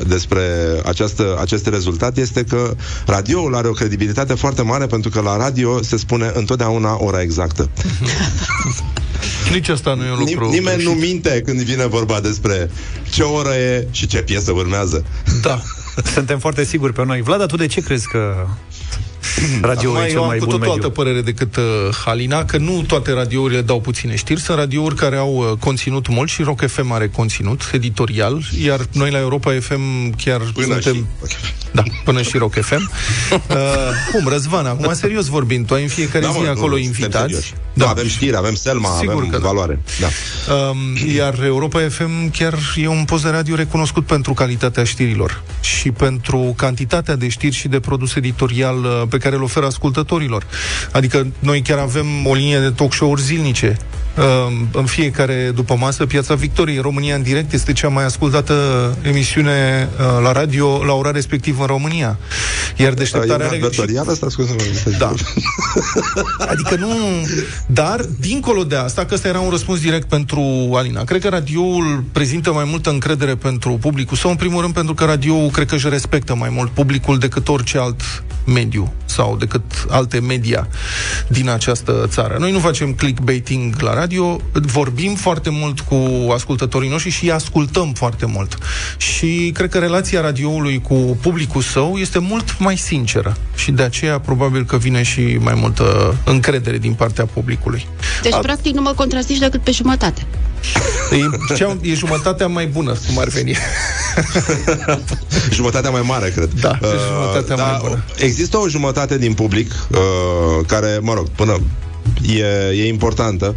despre 0.08 0.42
această, 0.86 1.38
acest 1.40 1.68
rezultat 1.68 2.18
este 2.18 2.44
că 2.44 2.76
radioul 3.06 3.56
are 3.56 3.68
o 3.68 3.72
credibilitate 3.72 4.34
foarte 4.34 4.62
mare 4.62 4.86
pentru 4.86 5.10
că 5.10 5.22
la 5.22 5.38
radio 5.38 5.84
se 5.84 5.98
spune 5.98 6.32
întotdeauna 6.34 7.04
ora 7.04 7.22
exactă. 7.22 7.70
Nici 9.52 9.68
asta 9.68 9.94
nu 9.94 10.06
e 10.06 10.12
un 10.12 10.18
lucru... 10.18 10.46
Nim- 10.46 10.52
nimeni 10.52 10.84
nu 10.84 10.92
minte 10.92 11.42
când 11.46 11.62
vine 11.62 11.86
vorba 11.86 12.20
despre 12.20 12.70
ce 13.10 13.24
oră 13.24 13.54
e 13.54 13.88
și 13.92 14.08
ce 14.08 14.18
piesă 14.18 14.52
urmează. 14.52 15.06
Da. 15.42 15.62
Suntem 16.14 16.40
foarte 16.40 16.64
siguri 16.64 16.94
pe 16.94 17.06
noi. 17.06 17.22
Vlada, 17.22 17.46
tu 17.46 17.56
de 17.56 17.66
ce 17.68 17.82
crezi 17.82 18.08
că 18.08 18.48
radioul 19.62 19.96
Acum 19.96 20.06
e 20.06 20.10
cel 20.10 20.16
eu 20.16 20.22
am 20.22 20.28
mai 20.28 20.38
cu 20.38 20.46
bun 20.46 20.60
tot 20.60 20.68
o 20.68 20.72
altă 20.72 20.88
mediu? 20.88 21.04
părere 21.04 21.22
decât 21.22 21.56
uh, 21.56 21.64
Halina, 22.06 22.46
că 22.46 22.58
nu 22.58 22.84
toate 22.88 23.12
radiourile 23.12 23.62
dau 23.62 23.82
puține 23.82 24.16
știri. 24.16 24.40
Sunt 24.42 24.58
radiouri 24.58 24.96
care 24.96 25.16
au 25.16 25.36
uh, 25.36 25.58
conținut 25.60 26.08
mult 26.08 26.30
și 26.30 26.42
Rock 26.44 26.68
FM 26.68 26.92
are 26.92 27.08
conținut 27.08 27.70
editorial, 27.74 28.42
iar 28.64 28.86
noi 28.92 29.12
la 29.12 29.20
Europa 29.20 29.52
FM 29.60 30.16
chiar 30.24 30.42
Până 30.54 30.80
suntem... 30.80 31.08
Da, 31.72 31.84
până 32.04 32.22
și 32.22 32.38
Rock 32.38 32.54
FM. 32.54 32.92
Uh, 33.32 33.58
cum, 34.12 34.28
Răzvan, 34.28 34.66
acum 34.66 34.94
serios 34.94 35.26
vorbind, 35.26 35.68
tu 35.68 35.74
ai 35.74 35.82
în 35.82 35.88
fiecare 35.88 36.26
Da, 36.26 36.32
zi 36.32 36.40
mă, 36.40 36.48
acolo 36.48 36.76
nu, 36.76 36.84
suntem 36.84 36.86
invitați. 36.86 37.26
serioși. 37.26 37.54
Da, 37.74 37.90
avem 37.90 38.08
știri, 38.08 38.36
avem 38.36 38.56
Selma, 38.56 38.90
Sigur 39.00 39.14
avem 39.14 39.30
că 39.30 39.38
da. 39.38 39.48
valoare. 39.48 39.80
Da. 40.00 40.08
Um, 40.54 40.78
iar 41.16 41.44
Europa 41.44 41.80
FM 41.90 42.32
chiar 42.32 42.58
e 42.76 42.88
un 42.88 43.04
post 43.06 43.24
de 43.24 43.30
radio 43.30 43.56
recunoscut 43.56 44.06
pentru 44.06 44.34
calitatea 44.34 44.84
știrilor 44.84 45.44
și 45.62 45.92
pentru 45.92 46.54
cantitatea 46.58 47.16
de 47.16 47.28
știri 47.28 47.56
și 47.56 47.68
de 47.68 47.80
produs 47.80 48.16
editorial 48.16 48.78
uh, 48.78 49.02
pe 49.18 49.24
care 49.24 49.36
îl 49.36 49.44
oferă 49.44 49.66
ascultătorilor. 49.66 50.44
Adică 50.92 51.28
noi 51.40 51.62
chiar 51.62 51.78
avem 51.78 52.06
o 52.26 52.34
linie 52.34 52.60
de 52.60 52.70
talk 52.70 52.94
show-uri 52.94 53.22
zilnice 53.22 53.78
uh, 54.18 54.24
în 54.72 54.86
fiecare 54.86 55.52
după 55.56 55.76
masă. 55.80 56.06
Piața 56.06 56.36
Victoriei, 56.36 56.80
România 56.80 57.16
în 57.16 57.22
direct, 57.22 57.54
este 57.54 57.74
cea 57.74 57.88
mai 57.88 58.06
ascultată 58.06 58.54
emisiune 59.02 59.90
uh, 60.00 60.24
la 60.24 60.32
radio 60.32 60.84
la 60.86 60.94
ora 60.94 61.12
respectivă 61.12 61.62
în 61.62 61.68
România. 61.68 62.18
Iar 62.76 62.94
deșteptarea 62.94 63.46
E 63.46 63.48
un 63.48 63.54
are... 63.54 63.56
advertorial 63.56 64.08
ăsta, 64.10 64.28
scuze-mă. 64.30 64.92
Da. 64.98 65.14
Adică 66.48 66.76
nu... 66.76 66.88
Dar, 67.66 68.02
dincolo 68.20 68.64
de 68.64 68.76
asta, 68.76 69.06
că 69.06 69.14
ăsta 69.14 69.28
era 69.28 69.40
un 69.40 69.50
răspuns 69.50 69.80
direct 69.80 70.08
pentru 70.08 70.72
Alina, 70.74 71.04
cred 71.04 71.22
că 71.22 71.30
radioul 71.30 72.04
prezintă 72.12 72.52
mai 72.54 72.64
multă 72.68 72.90
încredere 72.90 73.36
pentru 73.36 73.78
publicul 73.82 74.18
sau, 74.18 74.30
în 74.30 74.36
primul 74.36 74.62
rând, 74.62 74.74
pentru 74.74 74.94
că 74.94 75.06
radioul 75.06 75.50
cred 75.50 75.68
că 75.68 75.76
își 75.76 75.90
respectă 75.90 76.36
mai 76.36 76.50
mult 76.50 76.72
publicul 76.72 77.18
decât 77.18 77.48
orice 77.48 77.78
alt 77.78 78.24
mediu 78.46 78.94
sau 79.18 79.36
decât 79.36 79.62
alte 79.90 80.20
media 80.20 80.68
din 81.28 81.50
această 81.50 82.06
țară. 82.08 82.36
Noi 82.40 82.52
nu 82.52 82.60
facem 82.60 82.94
clickbaiting 82.94 83.80
la 83.80 83.94
radio, 83.94 84.42
vorbim 84.52 85.16
foarte 85.16 85.50
mult 85.50 85.80
cu 85.80 86.32
ascultătorii 86.34 86.90
noștri 86.90 87.12
și 87.12 87.24
îi 87.24 87.32
ascultăm 87.32 87.94
foarte 87.94 88.26
mult. 88.26 88.58
Și 88.98 89.52
cred 89.54 89.70
că 89.70 89.78
relația 89.78 90.22
radioului 90.22 90.82
cu 90.82 91.18
publicul 91.22 91.62
său 91.62 91.96
este 91.96 92.20
mult 92.20 92.60
mai 92.60 92.78
sinceră 92.78 93.36
și 93.56 93.72
de 93.72 93.84
aceea 93.84 94.20
probabil 94.20 94.66
că 94.66 94.78
vine 94.78 95.04
și 95.04 95.38
mai 95.40 95.54
multă 95.56 96.16
încredere 96.26 96.78
din 96.78 96.94
partea 96.94 97.26
publicului. 97.26 97.88
Deci, 98.22 98.40
practic, 98.42 98.74
nu 98.74 98.82
mă 98.82 98.94
contrazici 98.96 99.38
decât 99.38 99.62
pe 99.62 99.72
jumătate. 99.72 100.26
E, 101.12 101.56
cea, 101.56 101.78
e 101.82 101.94
jumătatea 101.94 102.48
mai 102.48 102.66
bună, 102.66 102.94
cum 103.08 103.20
ar 103.20 103.28
veni. 103.28 103.58
jumătatea 105.58 105.90
mai 105.90 106.02
mare, 106.02 106.30
cred. 106.30 106.50
Uh, 106.54 106.60
Da, 106.62 106.80
e 106.82 106.88
jumătatea 107.08 107.56
mai 107.56 107.80
bună. 107.82 108.04
Există 108.18 108.58
o 108.58 108.68
jumătate 108.68 109.07
din 109.16 109.34
public 109.34 109.72
uh, 109.92 110.66
care, 110.66 111.00
mă 111.02 111.14
rog, 111.14 111.28
până 111.30 111.58
e, 112.26 112.76
e 112.76 112.88
importantă, 112.88 113.56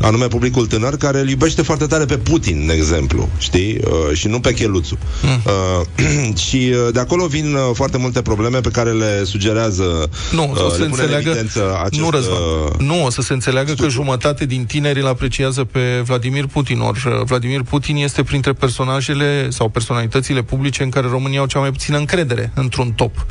anume 0.00 0.26
publicul 0.26 0.66
tânăr 0.66 0.96
care 0.96 1.20
îl 1.20 1.28
iubește 1.28 1.62
foarte 1.62 1.86
tare 1.86 2.04
pe 2.04 2.16
Putin, 2.16 2.66
de 2.66 2.72
exemplu, 2.72 3.28
știi? 3.38 3.80
Uh, 3.84 4.16
și 4.16 4.28
nu 4.28 4.40
pe 4.40 4.54
Cheluțu. 4.54 4.98
Mm. 5.22 5.42
Uh, 5.44 6.36
și 6.46 6.72
uh, 6.86 6.92
de 6.92 7.00
acolo 7.00 7.26
vin 7.26 7.54
uh, 7.54 7.60
foarte 7.72 7.98
multe 7.98 8.22
probleme 8.22 8.60
pe 8.60 8.68
care 8.68 8.90
le 8.90 9.24
sugerează 9.24 10.10
Nu, 10.32 10.50
o 10.50 10.56
să 10.56 10.62
uh, 10.62 10.72
se 10.72 10.78
le 10.78 10.86
pune 10.86 11.02
în 11.02 11.12
înțeleagă, 11.12 11.28
evidență 11.28 11.80
acest, 11.84 12.02
nu, 12.02 12.10
Răzvan, 12.10 12.36
uh, 12.36 12.78
nu, 12.78 13.04
o 13.04 13.10
să 13.10 13.22
se 13.22 13.32
înțeleagă 13.32 13.72
că 13.72 13.88
jumătate 13.88 14.46
din 14.46 14.64
tineri 14.64 15.00
îl 15.00 15.06
apreciază 15.06 15.64
pe 15.64 16.02
Vladimir 16.04 16.46
Putin, 16.46 16.80
ori 16.80 17.02
uh, 17.06 17.24
Vladimir 17.24 17.62
Putin 17.62 17.96
este 17.96 18.22
printre 18.22 18.52
personajele 18.52 19.50
sau 19.50 19.68
personalitățile 19.68 20.42
publice 20.42 20.82
în 20.82 20.90
care 20.90 21.06
România 21.10 21.40
au 21.40 21.46
cea 21.46 21.58
mai 21.58 21.70
puțină 21.70 21.98
încredere 21.98 22.50
într-un 22.54 22.92
top. 22.92 23.26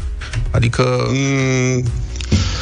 Adică... 0.52 1.08
Mm, 1.12 1.84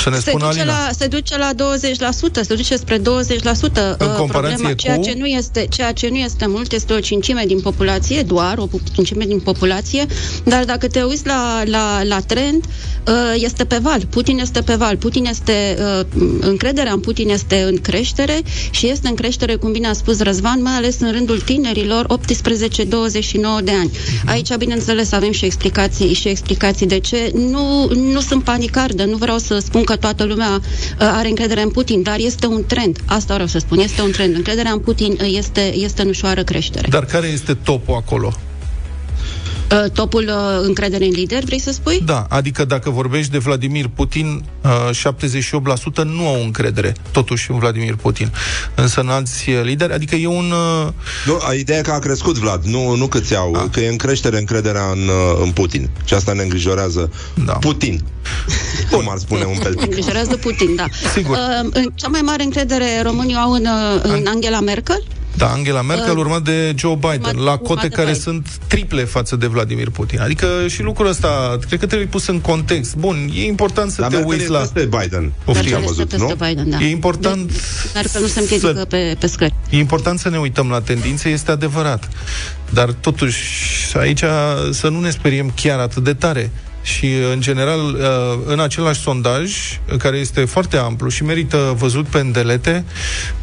să 0.10 0.16
ne 0.16 0.20
Se 0.22 0.30
spună 0.30 0.46
duce, 0.48 0.60
Alina. 0.60 0.78
la, 0.86 0.90
se 1.00 1.08
duce 1.08 1.38
la 1.38 1.52
20%, 1.54 2.42
se 2.42 2.56
duce 2.56 2.76
spre 2.76 2.98
20%. 2.98 3.02
În 3.02 4.08
uh, 4.08 4.16
comparație 4.18 4.56
problema, 4.56 4.74
ceea, 4.74 4.96
cu- 4.96 5.02
ce 5.02 5.14
nu 5.18 5.26
este, 5.26 5.66
ceea 5.70 5.92
ce 5.92 6.08
nu 6.10 6.16
este 6.16 6.46
mult 6.48 6.72
este 6.72 6.94
o 6.94 7.00
cincime 7.00 7.44
din 7.48 7.60
populație, 7.60 8.22
doar 8.22 8.58
o 8.58 8.68
cincime 8.94 9.26
din 9.26 9.40
populație, 9.40 10.06
dar 10.44 10.64
dacă 10.66 10.88
te 10.88 11.02
uiți 11.02 11.26
la, 11.26 11.62
la, 11.66 12.04
la 12.04 12.20
trend, 12.20 12.64
uh, 13.08 13.14
este 13.36 13.66
pe 13.66 13.78
val. 13.82 14.06
Putin 14.10 14.40
este 14.40 14.62
pe 14.62 14.76
val. 14.76 14.98
Putin 14.98 15.26
este, 15.26 15.78
uh, 16.00 16.06
încrederea 16.40 16.92
în 16.92 17.00
Putin 17.00 17.30
este 17.30 17.62
în 17.62 17.78
creștere 17.78 18.42
și 18.70 18.88
este 18.88 19.08
în 19.08 19.16
creștere, 19.16 19.56
cum 19.56 19.72
bine 19.72 19.88
a 19.88 19.94
spus 19.94 20.20
Răzvan, 20.20 20.62
mai 20.62 20.74
ales 20.74 21.00
în 21.00 21.12
rândul 21.12 21.40
tinerilor 21.40 22.06
18-29 22.20 23.64
de 23.64 23.72
ani. 23.72 23.92
Aici, 24.26 24.56
bineînțeles, 24.56 25.12
avem 25.12 25.32
și 25.32 25.46
explicații, 25.46 26.14
și 26.14 26.28
explicații 26.28 26.86
de 26.86 27.00
ce. 27.00 27.32
Nu, 27.36 27.90
nu 27.94 28.20
sunt 28.20 28.44
panicardă, 28.44 29.04
nu 29.06 29.18
vreau 29.18 29.38
să 29.38 29.60
spun 29.60 29.84
că 29.84 29.96
toată 29.98 30.24
lumea 30.24 30.50
uh, 30.54 30.62
are 30.98 31.28
încredere 31.28 31.62
în 31.62 31.70
Putin, 31.70 32.02
dar 32.02 32.20
este 32.20 32.46
un 32.46 32.64
trend. 32.68 32.98
Asta 33.06 33.34
vreau 33.34 33.48
să 33.48 33.60
spun, 33.60 33.80
este 33.80 34.02
un 34.02 34.12
trend. 34.12 34.36
Încrederea 34.36 34.72
în 34.72 34.80
Putin 34.80 35.12
uh, 35.12 35.30
este, 35.38 35.76
este 35.76 36.02
în 36.02 36.08
ușoară 36.08 36.44
creștere. 36.44 36.88
Dar 36.90 37.06
care 37.06 37.28
este 37.28 37.54
topul 37.54 37.96
acolo? 37.96 38.34
Uh, 39.72 39.92
Topul 39.92 40.24
uh, 40.28 40.66
încredere 40.66 41.06
în 41.06 41.12
lider, 41.12 41.44
vrei 41.44 41.60
să 41.60 41.72
spui? 41.72 42.02
Da, 42.06 42.26
adică 42.30 42.66
dacă 42.66 42.90
vorbești 42.90 43.32
de 43.32 43.38
Vladimir 43.38 43.88
Putin, 43.96 44.44
uh, 44.64 45.14
78% 46.02 46.04
nu 46.04 46.28
au 46.28 46.44
încredere, 46.44 46.96
totuși, 47.12 47.52
în 47.52 47.60
Vladimir 47.60 47.96
Putin. 47.96 48.32
Însă 48.76 49.00
în 49.00 49.10
alți 49.10 49.50
uh, 49.50 49.60
lideri, 49.64 49.94
adică 49.94 50.16
e 50.16 50.28
un... 50.28 50.52
uh, 50.86 50.92
Nu, 51.26 51.40
ideea 51.58 51.80
e 51.80 51.82
că 51.82 51.92
a 51.92 52.00
crescut, 52.00 52.38
Vlad, 52.38 52.64
nu, 52.64 52.96
nu 52.96 53.08
câți 53.08 53.36
au, 53.36 53.54
a. 53.56 53.70
că 53.72 53.80
e 53.80 53.88
în 53.88 53.98
creștere 53.98 54.38
încrederea 54.38 54.90
în, 54.92 55.00
uh, 55.08 55.42
în 55.44 55.52
Putin. 55.52 55.90
Și 56.06 56.14
asta 56.14 56.34
ne 56.34 56.42
îngrijorează. 56.42 57.12
Da. 57.46 57.54
Putin. 57.54 58.04
Cum 58.92 59.10
ar 59.10 59.18
spune 59.18 59.44
un 59.44 59.58
peltic. 59.64 59.82
Îngrijorează 59.82 60.36
Putin, 60.36 60.76
da. 60.76 60.86
Sigur. 61.14 61.38
Uh, 61.38 61.70
în 61.74 61.92
cea 61.96 62.08
mai 62.08 62.22
mare 62.22 62.44
încredere 62.44 63.02
românii 63.04 63.36
au 63.36 63.52
în, 63.52 63.66
uh, 63.66 64.02
în 64.04 64.26
Angela 64.28 64.60
Merkel. 64.60 65.04
Da, 65.38 65.48
Angela 65.52 65.82
Merkel, 65.82 66.12
Uh, 66.18 66.18
urmat 66.18 66.42
de 66.44 66.74
Joe 66.78 66.96
Biden, 66.96 67.20
urmat- 67.20 67.34
la 67.36 67.52
urmat 67.52 67.62
cote 67.62 67.88
de 67.88 67.96
care 67.96 68.08
Biden. 68.08 68.22
sunt 68.22 68.48
triple 68.68 69.04
față 69.04 69.36
de 69.36 69.48
Vladimir 69.48 69.90
Putin. 69.90 70.20
Adică 70.20 70.48
și 70.68 70.82
lucrul 70.82 71.08
ăsta, 71.08 71.58
cred 71.68 71.80
că 71.80 71.86
trebuie 71.86 72.08
pus 72.08 72.28
în 72.28 72.40
context. 72.40 72.96
Bun, 72.96 73.30
e 73.34 73.44
important 73.46 73.92
să 73.92 74.02
Dar 74.02 74.10
te 74.10 74.16
Merkel 74.16 74.34
uiți 74.34 74.46
e 74.46 74.50
la... 74.50 74.60
peste 74.60 74.86
Biden. 75.00 75.32
Poftim. 75.44 75.72
Merkel 75.72 75.90
este 75.90 76.06
peste 76.18 76.36
Biden, 76.48 76.70
da. 76.70 76.78
E 76.78 76.90
important 76.90 77.52
Merkel 77.94 78.22
nu 78.22 78.28
se 78.28 78.40
împiedică 78.40 78.74
să- 78.78 78.86
pe, 78.86 79.16
pe 79.20 79.28
scări. 79.28 79.54
E 79.70 79.78
important 79.78 80.20
să 80.20 80.30
ne 80.30 80.38
uităm 80.38 80.70
la 80.70 80.82
tendințe, 80.82 81.30
este 81.30 81.52
adevărat. 81.52 82.10
Dar 82.70 82.92
totuși, 82.92 83.42
aici 83.98 84.24
să 84.72 84.90
nu 84.90 85.00
ne 85.00 85.10
speriem 85.10 85.52
chiar 85.56 85.80
atât 85.80 86.04
de 86.04 86.14
tare. 86.14 86.52
Și, 86.88 87.14
în 87.34 87.42
general, 87.42 87.80
uh, 87.80 88.40
în 88.46 88.60
același 88.60 89.02
sondaj, 89.02 89.52
care 89.98 90.18
este 90.18 90.46
foarte 90.46 90.78
amplu 90.78 91.10
și 91.10 91.24
merită 91.24 91.76
văzut 91.78 92.06
pe 92.06 92.20
îndelete, 92.20 92.86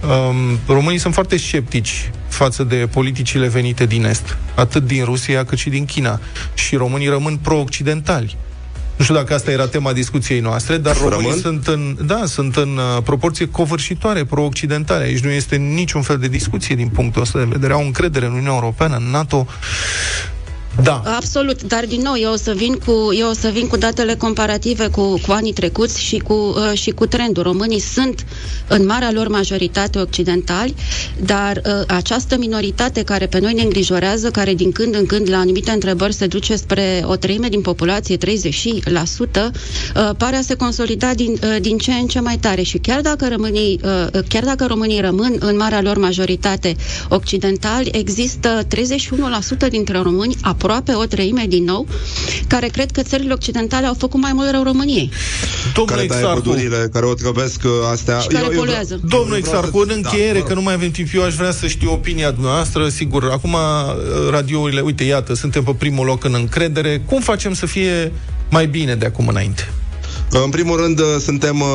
um, 0.02 0.58
românii 0.66 0.98
sunt 0.98 1.14
foarte 1.14 1.36
sceptici 1.36 2.10
față 2.28 2.64
de 2.64 2.88
politicile 2.92 3.46
venite 3.46 3.86
din 3.86 4.04
Est, 4.04 4.36
atât 4.54 4.86
din 4.86 5.04
Rusia 5.04 5.44
cât 5.44 5.58
și 5.58 5.68
din 5.68 5.84
China. 5.84 6.20
Și 6.54 6.76
românii 6.76 7.08
rămân 7.08 7.36
pro-occidentali. 7.36 8.36
Nu 8.96 9.04
știu 9.04 9.16
dacă 9.16 9.34
asta 9.34 9.50
era 9.50 9.66
tema 9.66 9.92
discuției 9.92 10.40
noastre, 10.40 10.76
dar 10.76 10.96
românii 10.96 11.24
Rămân? 11.24 11.40
sunt 11.40 11.66
în, 11.66 11.96
da, 12.06 12.22
sunt 12.26 12.56
în 12.56 12.76
uh, 12.76 13.02
proporție 13.02 13.48
covârșitoare, 13.48 14.24
pro-occidentale. 14.24 15.04
Aici 15.04 15.24
nu 15.24 15.30
este 15.30 15.56
niciun 15.56 16.02
fel 16.02 16.18
de 16.18 16.28
discuție 16.28 16.74
din 16.74 16.88
punctul 16.88 17.22
ăsta 17.22 17.38
de 17.38 17.44
vedere. 17.44 17.72
Au 17.72 17.84
încredere 17.84 18.26
în 18.26 18.32
Uniunea 18.32 18.54
Europeană, 18.54 18.96
în 18.96 19.10
NATO. 19.10 19.46
Da. 20.82 21.02
Absolut, 21.04 21.62
dar 21.62 21.84
din 21.86 22.00
nou 22.00 22.14
eu 22.18 22.32
o 22.32 22.36
să 22.36 22.52
vin 22.56 22.74
cu, 22.86 23.14
eu 23.18 23.28
o 23.28 23.32
să 23.32 23.48
vin 23.48 23.66
cu 23.66 23.76
datele 23.76 24.14
comparative 24.14 24.88
cu, 24.88 25.20
cu 25.26 25.32
anii 25.32 25.52
trecuți 25.52 26.00
și 26.00 26.18
cu, 26.18 26.32
uh, 26.32 26.78
și 26.78 26.90
cu 26.90 27.06
trendul. 27.06 27.42
Românii 27.42 27.80
sunt 27.80 28.24
în 28.68 28.86
marea 28.86 29.10
lor 29.12 29.28
majoritate 29.28 29.98
occidentali, 29.98 30.74
dar 31.24 31.56
uh, 31.56 31.82
această 31.86 32.36
minoritate 32.38 33.02
care 33.02 33.26
pe 33.26 33.38
noi 33.38 33.52
ne 33.52 33.62
îngrijorează, 33.62 34.30
care 34.30 34.54
din 34.54 34.72
când 34.72 34.94
în 34.94 35.06
când 35.06 35.30
la 35.30 35.36
anumite 35.38 35.70
întrebări 35.70 36.14
se 36.14 36.26
duce 36.26 36.56
spre 36.56 37.02
o 37.06 37.16
treime 37.16 37.48
din 37.48 37.60
populație, 37.60 38.16
30%, 38.16 39.50
uh, 39.96 40.10
pare 40.16 40.36
a 40.36 40.40
se 40.40 40.54
consolida 40.54 41.14
din, 41.14 41.38
uh, 41.42 41.56
din 41.60 41.78
ce 41.78 41.92
în 41.92 42.06
ce 42.06 42.20
mai 42.20 42.36
tare 42.36 42.62
și 42.62 42.78
chiar 42.78 43.00
dacă 43.00 43.28
românii, 43.28 43.80
uh, 43.84 44.22
chiar 44.28 44.44
dacă 44.44 44.66
românii 44.66 45.00
rămân 45.00 45.36
în 45.38 45.56
marea 45.56 45.80
lor 45.80 45.98
majoritate 45.98 46.76
occidentali, 47.08 47.90
există 47.92 48.62
31% 48.68 49.68
dintre 49.68 49.98
români, 49.98 50.36
aproape 50.64 50.92
o 50.94 51.04
treime 51.04 51.44
din 51.48 51.64
nou, 51.64 51.86
care 52.46 52.66
cred 52.66 52.90
că 52.90 53.02
țările 53.02 53.32
occidentale 53.32 53.86
au 53.86 53.94
făcut 53.98 54.20
mai 54.20 54.32
mult 54.34 54.50
rău 54.50 54.62
României. 54.62 55.10
Domnul 55.74 55.94
care 55.96 56.06
taie 56.06 56.20
Exarhu, 56.20 56.40
pădurile, 56.42 56.88
care 56.92 57.06
o 57.06 57.14
trăbesc 57.14 57.60
uh, 57.64 57.70
astea. 57.92 58.18
Și 58.18 58.28
care 58.28 58.48
poluează. 58.48 59.00
Domnul 59.02 59.26
vreau 59.26 59.38
Exarhu, 59.38 59.78
să- 59.78 59.84
în 59.92 60.02
încheiere, 60.04 60.32
da, 60.32 60.38
mă 60.38 60.44
că 60.44 60.48
rog. 60.48 60.56
nu 60.56 60.62
mai 60.62 60.74
avem 60.74 60.90
timp, 60.90 61.08
eu 61.14 61.22
aș 61.22 61.34
vrea 61.34 61.50
să 61.52 61.66
știu 61.66 61.92
opinia 61.92 62.30
dumneavoastră, 62.30 62.88
sigur, 62.88 63.28
acum 63.32 63.52
uh, 63.52 63.60
radiourile, 64.30 64.80
uite, 64.80 65.04
iată, 65.04 65.34
suntem 65.34 65.62
pe 65.62 65.74
primul 65.78 66.06
loc 66.06 66.24
în 66.24 66.34
încredere, 66.34 67.02
cum 67.06 67.20
facem 67.20 67.54
să 67.54 67.66
fie 67.66 68.12
mai 68.50 68.66
bine 68.66 68.94
de 68.94 69.06
acum 69.06 69.28
înainte? 69.28 69.72
În 70.42 70.50
primul 70.50 70.76
rând, 70.80 70.98
uh, 70.98 71.06
suntem 71.20 71.60
uh, 71.60 71.66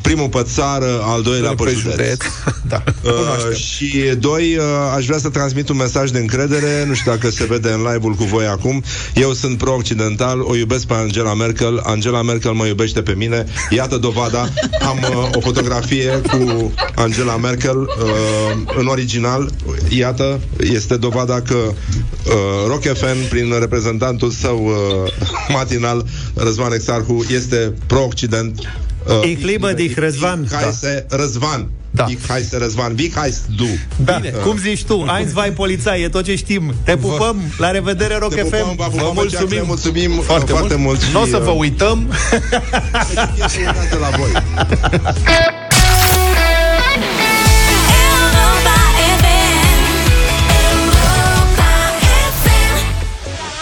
primul 0.00 0.28
pe 0.28 0.42
țară, 0.42 1.00
al 1.02 1.22
doilea 1.22 1.54
pe, 1.54 1.64
Pe 1.64 1.70
județ. 1.70 1.96
județ. 1.96 2.20
Da, 2.68 2.82
Uh, 3.04 3.12
cunoaștem. 3.12 3.52
și 3.54 4.02
doi, 4.18 4.56
uh, 4.56 4.64
aș 4.96 5.06
vrea 5.06 5.18
să 5.18 5.28
transmit 5.28 5.68
un 5.68 5.76
mesaj 5.76 6.10
de 6.10 6.18
încredere, 6.18 6.84
nu 6.86 6.94
știu 6.94 7.10
dacă 7.10 7.30
se 7.30 7.44
vede 7.44 7.68
în 7.68 7.82
live-ul 7.92 8.12
cu 8.14 8.24
voi 8.24 8.46
acum. 8.46 8.82
Eu 9.14 9.32
sunt 9.32 9.58
pro-occidental, 9.58 10.40
o 10.40 10.56
iubesc 10.56 10.86
pe 10.86 10.94
Angela 10.94 11.34
Merkel, 11.34 11.80
Angela 11.84 12.22
Merkel 12.22 12.52
mă 12.52 12.66
iubește 12.66 13.02
pe 13.02 13.14
mine. 13.16 13.44
Iată 13.70 13.96
dovada, 13.96 14.48
am 14.86 14.98
uh, 15.10 15.28
o 15.34 15.40
fotografie 15.40 16.20
cu 16.30 16.72
Angela 16.94 17.36
Merkel 17.36 17.76
uh, 17.78 17.86
în 18.78 18.86
original. 18.86 19.50
Iată, 19.88 20.40
este 20.72 20.96
dovada 20.96 21.40
că 21.40 21.54
uh, 21.54 21.72
Rock 22.66 22.82
FM, 22.82 23.28
prin 23.28 23.54
reprezentantul 23.60 24.30
său 24.30 24.64
uh, 24.66 25.12
matinal, 25.48 26.04
Răzvan 26.34 26.72
Exarhu, 26.72 27.24
este 27.34 27.74
pro-occident. 27.90 28.54
Uh, 29.06 29.24
Ich 29.32 29.40
liebe 29.50 29.74
dich, 29.74 29.94
Răzvan. 30.04 30.38
Ich 30.44 30.52
heiße 30.62 30.92
Răzvan. 31.20 31.60
Da. 31.98 32.06
Ich 32.08 32.18
heiße 32.28 32.56
Răzvan. 32.64 32.90
Wie 32.98 33.10
heißt 33.20 33.42
du? 33.60 33.68
Da, 34.04 34.18
Bine. 34.18 34.30
cum 34.44 34.56
zici 34.58 34.84
tu, 34.84 34.96
Heinz 35.06 35.32
vai 35.32 35.50
polițai, 35.52 36.02
e 36.02 36.08
tot 36.08 36.24
ce 36.24 36.36
știm. 36.36 36.74
Te 36.84 36.96
pupăm, 36.96 37.36
la 37.58 37.70
revedere 37.70 38.16
Rock 38.18 38.34
Te 38.34 38.42
pupăm, 38.42 38.58
FM. 38.58 38.76
vă 38.76 38.84
pupăm 38.90 39.14
Vă 39.14 39.20
pe 39.22 39.26
ceacre, 39.28 39.62
mulțumim. 39.62 39.66
mulțumim 39.66 40.18
uh, 40.18 40.24
Foarte, 40.24 40.50
foarte 40.52 40.74
mult. 40.74 40.84
mult. 40.86 41.00
și, 41.00 41.12
Nu 41.12 41.20
o 41.20 41.24
să 41.24 41.38
vă 41.44 41.50
uh, 41.50 41.56
uităm. 41.58 42.12
la 44.00 44.10
voi. 44.16 44.32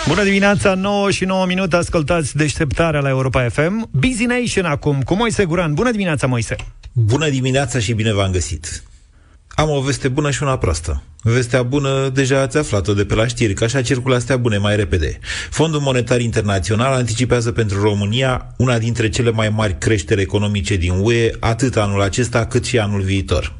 Bună 0.08 0.24
dimineața, 0.24 0.74
9 0.74 1.10
și 1.10 1.24
9 1.24 1.46
minute, 1.46 1.76
ascultați 1.76 2.36
deșteptarea 2.36 3.00
la 3.00 3.08
Europa 3.08 3.48
FM. 3.48 3.88
Busy 3.90 4.24
Nation 4.24 4.64
acum, 4.64 5.02
cu 5.02 5.14
Moise 5.14 5.44
Guran. 5.44 5.74
Bună 5.74 5.90
dimineața, 5.90 6.26
Moise! 6.26 6.56
Bună 6.92 7.28
dimineața 7.28 7.78
și 7.78 7.92
bine 7.92 8.12
v-am 8.12 8.30
găsit! 8.30 8.82
Am 9.48 9.70
o 9.70 9.80
veste 9.80 10.08
bună 10.08 10.30
și 10.30 10.42
una 10.42 10.58
proastă. 10.58 11.02
Vestea 11.22 11.62
bună 11.62 12.08
deja 12.14 12.40
ați 12.40 12.56
aflat-o 12.56 12.94
de 12.94 13.04
pe 13.04 13.14
la 13.14 13.26
știri, 13.26 13.54
că 13.54 13.64
așa 13.64 13.82
circulă 13.82 14.14
astea 14.14 14.36
bune 14.36 14.56
mai 14.56 14.76
repede. 14.76 15.18
Fondul 15.50 15.80
Monetar 15.80 16.20
Internațional 16.20 16.92
anticipează 16.92 17.52
pentru 17.52 17.80
România 17.80 18.54
una 18.56 18.78
dintre 18.78 19.08
cele 19.08 19.30
mai 19.30 19.48
mari 19.48 19.78
creșteri 19.78 20.20
economice 20.20 20.76
din 20.76 20.92
UE, 21.02 21.30
atât 21.40 21.76
anul 21.76 22.02
acesta 22.02 22.46
cât 22.46 22.64
și 22.64 22.78
anul 22.78 23.00
viitor. 23.00 23.57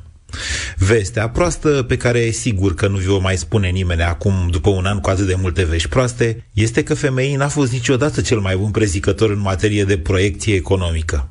Vestea 0.77 1.29
proastă, 1.29 1.69
pe 1.69 1.97
care 1.97 2.19
e 2.19 2.31
sigur 2.31 2.75
că 2.75 2.89
nu 2.89 2.97
vi 2.97 3.09
o 3.09 3.19
mai 3.19 3.37
spune 3.37 3.69
nimeni 3.69 4.03
acum, 4.03 4.49
după 4.51 4.71
un 4.71 4.85
an 4.85 4.99
cu 4.99 5.11
atât 5.11 5.27
de 5.27 5.37
multe 5.41 5.65
vești 5.65 5.89
proaste, 5.89 6.47
este 6.55 6.83
că 6.83 6.95
femeii 6.95 7.37
n-a 7.37 7.49
fost 7.49 7.73
niciodată 7.73 8.21
cel 8.21 8.39
mai 8.39 8.57
bun 8.57 8.71
prezicător 8.71 9.31
în 9.31 9.41
materie 9.41 9.85
de 9.85 9.99
proiecție 9.99 10.55
economică. 10.55 11.29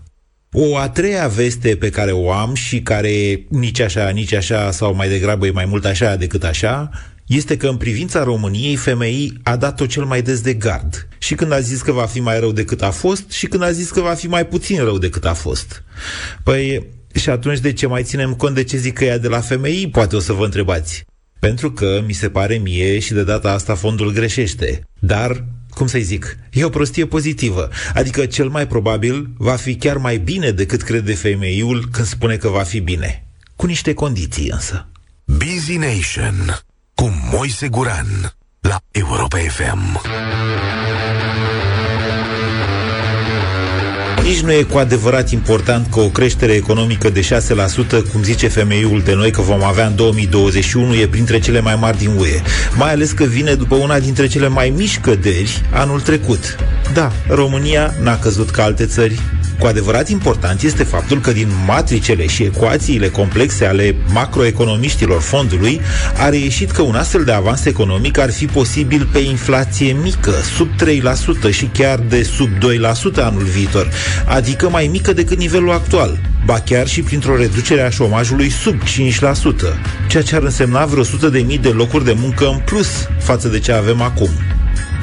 O 0.51 0.77
a 0.77 0.89
treia 0.89 1.27
veste 1.27 1.75
pe 1.75 1.89
care 1.89 2.11
o 2.11 2.31
am 2.31 2.53
și 2.53 2.81
care 2.81 3.45
nici 3.49 3.79
așa, 3.79 4.09
nici 4.09 4.33
așa, 4.33 4.71
sau 4.71 4.95
mai 4.95 5.09
degrabă 5.09 5.45
e 5.45 5.51
mai 5.51 5.65
mult 5.65 5.85
așa 5.85 6.15
decât 6.15 6.43
așa, 6.43 6.89
este 7.27 7.57
că 7.57 7.67
în 7.67 7.77
privința 7.77 8.23
României, 8.23 8.75
femeii 8.75 9.39
a 9.43 9.55
dat-o 9.55 9.85
cel 9.85 10.03
mai 10.03 10.21
des 10.21 10.41
de 10.41 10.53
gard. 10.53 11.07
Și 11.17 11.35
când 11.35 11.51
a 11.51 11.59
zis 11.59 11.81
că 11.81 11.91
va 11.91 12.05
fi 12.05 12.19
mai 12.19 12.39
rău 12.39 12.51
decât 12.51 12.81
a 12.81 12.91
fost 12.91 13.31
și 13.31 13.47
când 13.47 13.63
a 13.63 13.71
zis 13.71 13.89
că 13.89 14.01
va 14.01 14.13
fi 14.13 14.27
mai 14.27 14.45
puțin 14.45 14.83
rău 14.83 14.97
decât 14.97 15.25
a 15.25 15.33
fost. 15.33 15.83
Păi, 16.43 16.85
și 17.18 17.30
atunci 17.30 17.59
de 17.59 17.74
ce 17.74 17.88
mai 17.88 18.03
ținem 18.03 18.34
cont 18.34 18.55
de 18.55 18.63
ce 18.63 18.78
zic 18.78 18.93
că 18.93 19.03
ea 19.03 19.18
de 19.18 19.28
la 19.28 19.39
femei? 19.39 19.89
Poate 19.89 20.15
o 20.15 20.20
să 20.20 20.34
vă 20.34 20.43
întrebați. 20.43 21.05
Pentru 21.39 21.72
că, 21.72 22.03
mi 22.05 22.13
se 22.13 22.30
pare 22.30 22.55
mie, 22.55 22.99
și 22.99 23.13
de 23.13 23.24
data 23.24 23.51
asta 23.51 23.76
fondul 23.76 24.11
greșește. 24.11 24.82
Dar 24.99 25.45
cum 25.70 25.88
să-i 25.88 26.01
zic, 26.01 26.38
e 26.51 26.63
o 26.63 26.70
prostie 26.70 27.05
pozitivă. 27.05 27.70
Adică 27.93 28.26
cel 28.26 28.47
mai 28.47 28.68
probabil 28.68 29.30
va 29.38 29.55
fi 29.55 29.76
chiar 29.76 29.97
mai 29.97 30.18
bine 30.18 30.51
decât 30.51 30.82
crede 30.82 31.13
femeiul 31.13 31.88
când 31.91 32.07
spune 32.07 32.36
că 32.36 32.47
va 32.47 32.63
fi 32.63 32.80
bine. 32.80 33.26
Cu 33.55 33.65
niște 33.65 33.93
condiții 33.93 34.49
însă. 34.49 34.88
Busy 35.26 35.78
Nation 35.78 36.63
cu 36.95 37.13
Moise 37.32 37.68
Guran 37.68 38.36
la 38.59 38.78
Europa 38.91 39.38
FM. 39.38 40.01
Nici 44.28 44.39
nu 44.39 44.51
e 44.51 44.63
cu 44.63 44.78
adevărat 44.78 45.32
important 45.32 45.88
că 45.91 45.99
o 45.99 46.09
creștere 46.09 46.53
economică 46.53 47.09
de 47.09 47.21
6%, 47.21 48.11
cum 48.11 48.23
zice 48.23 48.47
femeiul 48.47 49.01
de 49.01 49.13
noi 49.13 49.32
că 49.32 49.41
vom 49.41 49.63
avea 49.63 49.86
în 49.86 49.95
2021, 49.95 50.95
e 50.95 51.07
printre 51.07 51.39
cele 51.39 51.61
mai 51.61 51.75
mari 51.75 51.97
din 51.97 52.11
UE. 52.17 52.41
Mai 52.78 52.91
ales 52.91 53.11
că 53.11 53.23
vine 53.23 53.53
după 53.53 53.75
una 53.75 53.99
dintre 53.99 54.28
cele 54.28 54.47
mai 54.47 54.73
mici 54.75 54.99
căderi 54.99 55.61
anul 55.71 56.01
trecut. 56.01 56.55
Da, 56.93 57.11
România 57.28 57.93
n-a 58.01 58.17
căzut 58.19 58.49
ca 58.49 58.63
alte 58.63 58.86
țări, 58.86 59.19
cu 59.59 59.67
adevărat 59.67 60.09
important 60.09 60.61
este 60.61 60.83
faptul 60.83 61.19
că 61.19 61.31
din 61.31 61.47
matricele 61.65 62.27
și 62.27 62.43
ecuațiile 62.43 63.09
complexe 63.09 63.65
ale 63.65 63.95
macroeconomiștilor 64.13 65.21
fondului 65.21 65.81
a 66.17 66.29
reieșit 66.29 66.71
că 66.71 66.81
un 66.81 66.95
astfel 66.95 67.23
de 67.23 67.31
avans 67.31 67.65
economic 67.65 68.17
ar 68.17 68.31
fi 68.31 68.45
posibil 68.45 69.09
pe 69.11 69.19
inflație 69.19 69.95
mică, 70.03 70.33
sub 70.55 70.69
3% 71.49 71.51
și 71.51 71.65
chiar 71.65 71.99
de 71.99 72.23
sub 72.23 72.49
2% 72.49 73.23
anul 73.23 73.43
viitor, 73.43 73.89
adică 74.25 74.69
mai 74.69 74.87
mică 74.91 75.13
decât 75.13 75.37
nivelul 75.37 75.71
actual, 75.71 76.19
ba 76.45 76.59
chiar 76.59 76.87
și 76.87 77.01
printr-o 77.01 77.37
reducere 77.37 77.81
a 77.81 77.89
șomajului 77.89 78.49
sub 78.49 78.81
5%, 78.81 78.85
ceea 80.07 80.23
ce 80.23 80.35
ar 80.35 80.43
însemna 80.43 80.85
vreo 80.85 81.01
100 81.01 81.29
de 81.29 81.39
mii 81.39 81.57
de 81.57 81.69
locuri 81.69 82.05
de 82.05 82.15
muncă 82.17 82.47
în 82.47 82.59
plus 82.65 82.87
față 83.19 83.47
de 83.47 83.59
ce 83.59 83.71
avem 83.71 84.01
acum. 84.01 84.29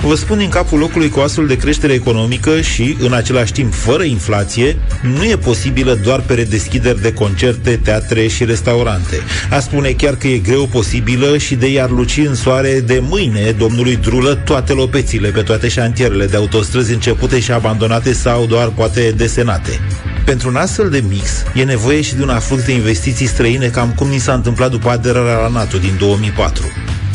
Vă 0.07 0.15
spun 0.15 0.39
în 0.39 0.49
capul 0.49 0.79
locului 0.79 1.09
cu 1.09 1.21
astfel 1.21 1.47
de 1.47 1.57
creștere 1.57 1.93
economică 1.93 2.61
și, 2.61 2.97
în 3.01 3.13
același 3.13 3.53
timp, 3.53 3.75
fără 3.75 4.03
inflație, 4.03 4.77
nu 5.17 5.25
e 5.25 5.37
posibilă 5.37 5.95
doar 5.95 6.21
pe 6.21 6.35
redeschideri 6.35 7.01
de 7.01 7.13
concerte, 7.13 7.81
teatre 7.83 8.27
și 8.27 8.45
restaurante. 8.45 9.17
A 9.51 9.59
spune 9.59 9.91
chiar 9.91 10.17
că 10.17 10.27
e 10.27 10.39
greu 10.39 10.67
posibilă 10.67 11.39
și 11.39 11.55
de 11.55 11.73
iar 11.73 11.91
luci 11.91 12.17
în 12.17 12.35
soare 12.35 12.81
de 12.81 13.03
mâine 13.03 13.55
domnului 13.59 13.97
Drulă 13.97 14.35
toate 14.35 14.73
lopețile 14.73 15.29
pe 15.29 15.41
toate 15.41 15.69
șantierele 15.69 16.27
de 16.27 16.37
autostrăzi 16.37 16.93
începute 16.93 17.41
și 17.41 17.53
abandonate 17.53 18.13
sau 18.13 18.47
doar 18.47 18.69
poate 18.69 19.13
desenate. 19.17 19.81
Pentru 20.25 20.49
un 20.49 20.57
astfel 20.57 20.91
de 20.91 21.05
mix 21.09 21.31
e 21.55 21.65
nevoie 21.65 22.01
și 22.01 22.15
de 22.15 22.23
un 22.23 22.29
aflux 22.29 22.65
de 22.65 22.73
investiții 22.73 23.27
străine 23.27 23.67
cam 23.67 23.93
cum 23.97 24.09
ni 24.09 24.19
s-a 24.19 24.33
întâmplat 24.33 24.71
după 24.71 24.89
aderarea 24.89 25.37
la 25.37 25.49
NATO 25.49 25.79
din 25.79 25.97
2004 25.99 26.65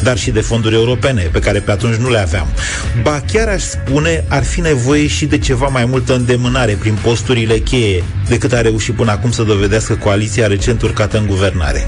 dar 0.03 0.17
și 0.17 0.31
de 0.31 0.41
fonduri 0.41 0.75
europene, 0.75 1.29
pe 1.31 1.39
care 1.39 1.59
pe 1.59 1.71
atunci 1.71 1.95
nu 1.95 2.09
le 2.09 2.19
aveam. 2.19 2.47
Ba 3.01 3.21
chiar 3.31 3.47
aș 3.47 3.61
spune, 3.61 4.23
ar 4.27 4.43
fi 4.43 4.61
nevoie 4.61 5.07
și 5.07 5.25
de 5.25 5.37
ceva 5.37 5.67
mai 5.67 5.85
multă 5.85 6.15
îndemânare 6.15 6.73
prin 6.79 6.97
posturile 7.01 7.57
cheie 7.57 8.03
decât 8.27 8.53
a 8.53 8.61
reușit 8.61 8.95
până 8.95 9.11
acum 9.11 9.31
să 9.31 9.43
dovedească 9.43 9.95
coaliția 9.95 10.47
recent 10.47 10.81
urcată 10.81 11.17
în 11.17 11.25
guvernare. 11.25 11.85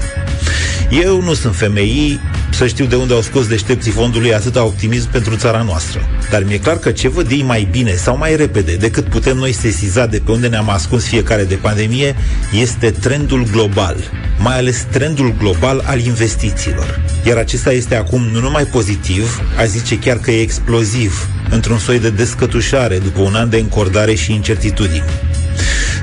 Eu 1.00 1.22
nu 1.22 1.34
sunt 1.34 1.56
femei, 1.56 2.20
să 2.50 2.66
știu 2.66 2.84
de 2.84 2.96
unde 2.96 3.14
au 3.14 3.20
scos 3.20 3.46
deștepții 3.46 3.90
fondului 3.90 4.34
atâta 4.34 4.64
optimism 4.64 5.10
pentru 5.10 5.36
țara 5.36 5.62
noastră. 5.62 6.00
Dar 6.30 6.44
mi-e 6.44 6.58
clar 6.58 6.78
că 6.78 6.90
ce 6.90 7.08
văd 7.08 7.30
ei 7.30 7.42
mai 7.42 7.68
bine 7.70 7.94
sau 7.94 8.16
mai 8.16 8.36
repede 8.36 8.74
decât 8.74 9.04
putem 9.04 9.36
noi 9.36 9.52
sesiza 9.52 10.06
de 10.06 10.22
pe 10.24 10.30
unde 10.30 10.48
ne-am 10.48 10.68
ascuns 10.68 11.04
fiecare 11.04 11.44
de 11.44 11.54
pandemie 11.54 12.14
este 12.60 12.90
trendul 12.90 13.46
global, 13.52 13.96
mai 14.38 14.58
ales 14.58 14.86
trendul 14.90 15.34
global 15.38 15.82
al 15.84 16.00
investițiilor. 16.00 17.00
Iar 17.26 17.36
acesta 17.36 17.72
este 17.72 17.94
acum 17.94 18.22
nu 18.32 18.40
numai 18.40 18.64
pozitiv, 18.64 19.40
a 19.58 19.64
zice 19.64 19.98
chiar 19.98 20.16
că 20.16 20.30
e 20.30 20.40
exploziv, 20.40 21.28
într-un 21.50 21.78
soi 21.78 21.98
de 21.98 22.10
descătușare 22.10 22.98
după 22.98 23.20
un 23.20 23.34
an 23.34 23.50
de 23.50 23.56
încordare 23.56 24.14
și 24.14 24.32
incertitudini. 24.32 25.04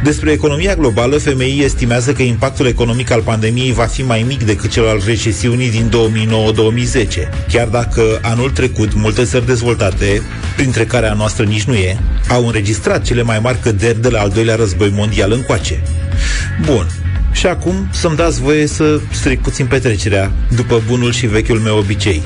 Despre 0.04 0.32
economia 0.32 0.76
globală, 0.76 1.18
FMI 1.18 1.62
estimează 1.64 2.12
că 2.12 2.22
impactul 2.22 2.66
economic 2.66 3.12
al 3.12 3.22
pandemiei 3.22 3.72
va 3.72 3.86
fi 3.86 4.02
mai 4.02 4.24
mic 4.28 4.44
decât 4.44 4.72
cel 4.72 4.88
al 4.88 5.02
recesiunii 5.06 5.70
din 5.70 5.92
2009-2010, 7.46 7.48
chiar 7.48 7.68
dacă 7.68 8.20
anul 8.22 8.50
trecut 8.50 8.94
multe 8.94 9.24
țări 9.24 9.46
dezvoltate, 9.46 10.22
printre 10.56 10.86
care 10.86 11.08
a 11.08 11.14
noastră 11.14 11.44
nici 11.44 11.64
nu 11.64 11.74
e, 11.74 11.98
au 12.30 12.46
înregistrat 12.46 13.04
cele 13.04 13.22
mai 13.22 13.40
mari 13.40 13.60
căderi 13.60 14.02
de 14.02 14.10
la 14.10 14.20
al 14.20 14.30
doilea 14.30 14.56
război 14.56 14.92
mondial 14.96 15.32
încoace. 15.32 15.84
Bun, 16.66 16.88
și 17.32 17.48
acum 17.48 17.90
să-mi 17.92 18.16
dați 18.16 18.42
voie 18.42 18.68
să 18.68 19.00
stric 19.12 19.42
puțin 19.42 19.66
petrecerea, 19.66 20.32
după 20.56 20.82
bunul 20.88 21.12
și 21.12 21.28
vechiul 21.28 21.60
meu 21.60 21.78
obicei. 21.78 22.24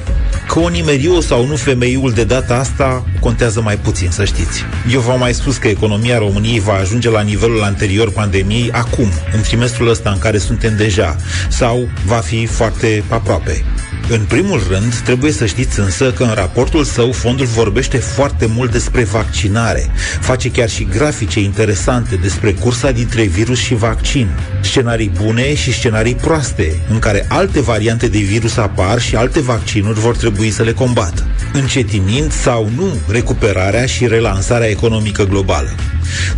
Că 0.47 0.59
o 0.59 0.67
nimeriu 0.67 1.19
sau 1.19 1.45
nu 1.45 1.55
femeiul 1.55 2.11
de 2.11 2.23
data 2.23 2.55
asta 2.55 3.05
contează 3.19 3.61
mai 3.61 3.77
puțin, 3.77 4.09
să 4.11 4.25
știți. 4.25 4.63
Eu 4.91 4.99
v-am 4.99 5.19
mai 5.19 5.33
spus 5.33 5.57
că 5.57 5.67
economia 5.67 6.17
României 6.17 6.59
va 6.59 6.73
ajunge 6.73 7.09
la 7.09 7.21
nivelul 7.21 7.63
anterior 7.63 8.11
pandemiei 8.11 8.71
acum, 8.71 9.11
în 9.33 9.41
trimestrul 9.41 9.89
ăsta 9.89 10.09
în 10.09 10.17
care 10.17 10.37
suntem 10.37 10.75
deja, 10.77 11.15
sau 11.49 11.89
va 12.05 12.17
fi 12.17 12.45
foarte 12.45 13.03
aproape. 13.09 13.63
În 14.09 14.19
primul 14.27 14.61
rând, 14.69 14.95
trebuie 14.95 15.31
să 15.31 15.45
știți 15.45 15.79
însă 15.79 16.11
că 16.11 16.23
în 16.23 16.33
raportul 16.33 16.83
său 16.83 17.11
fondul 17.11 17.45
vorbește 17.45 17.97
foarte 17.97 18.45
mult 18.45 18.71
despre 18.71 19.03
vaccinare. 19.03 19.89
Face 20.19 20.51
chiar 20.51 20.69
și 20.69 20.87
grafice 20.91 21.39
interesante 21.39 22.15
despre 22.15 22.53
cursa 22.53 22.91
dintre 22.91 23.23
virus 23.23 23.59
și 23.59 23.75
vaccin. 23.75 24.29
Scenarii 24.61 25.11
bune 25.21 25.55
și 25.55 25.73
scenarii 25.73 26.15
proaste, 26.15 26.81
în 26.89 26.99
care 26.99 27.25
alte 27.27 27.61
variante 27.61 28.07
de 28.07 28.17
virus 28.17 28.57
apar 28.57 29.01
și 29.01 29.15
alte 29.15 29.39
vaccinuri 29.39 29.99
vor 29.99 30.15
trebui 30.15 30.51
să 30.51 30.63
le 30.63 30.71
combată, 30.71 31.27
încetinind 31.53 32.31
sau 32.31 32.69
nu 32.75 32.97
recuperarea 33.07 33.85
și 33.85 34.07
relansarea 34.07 34.69
economică 34.69 35.23
globală. 35.23 35.69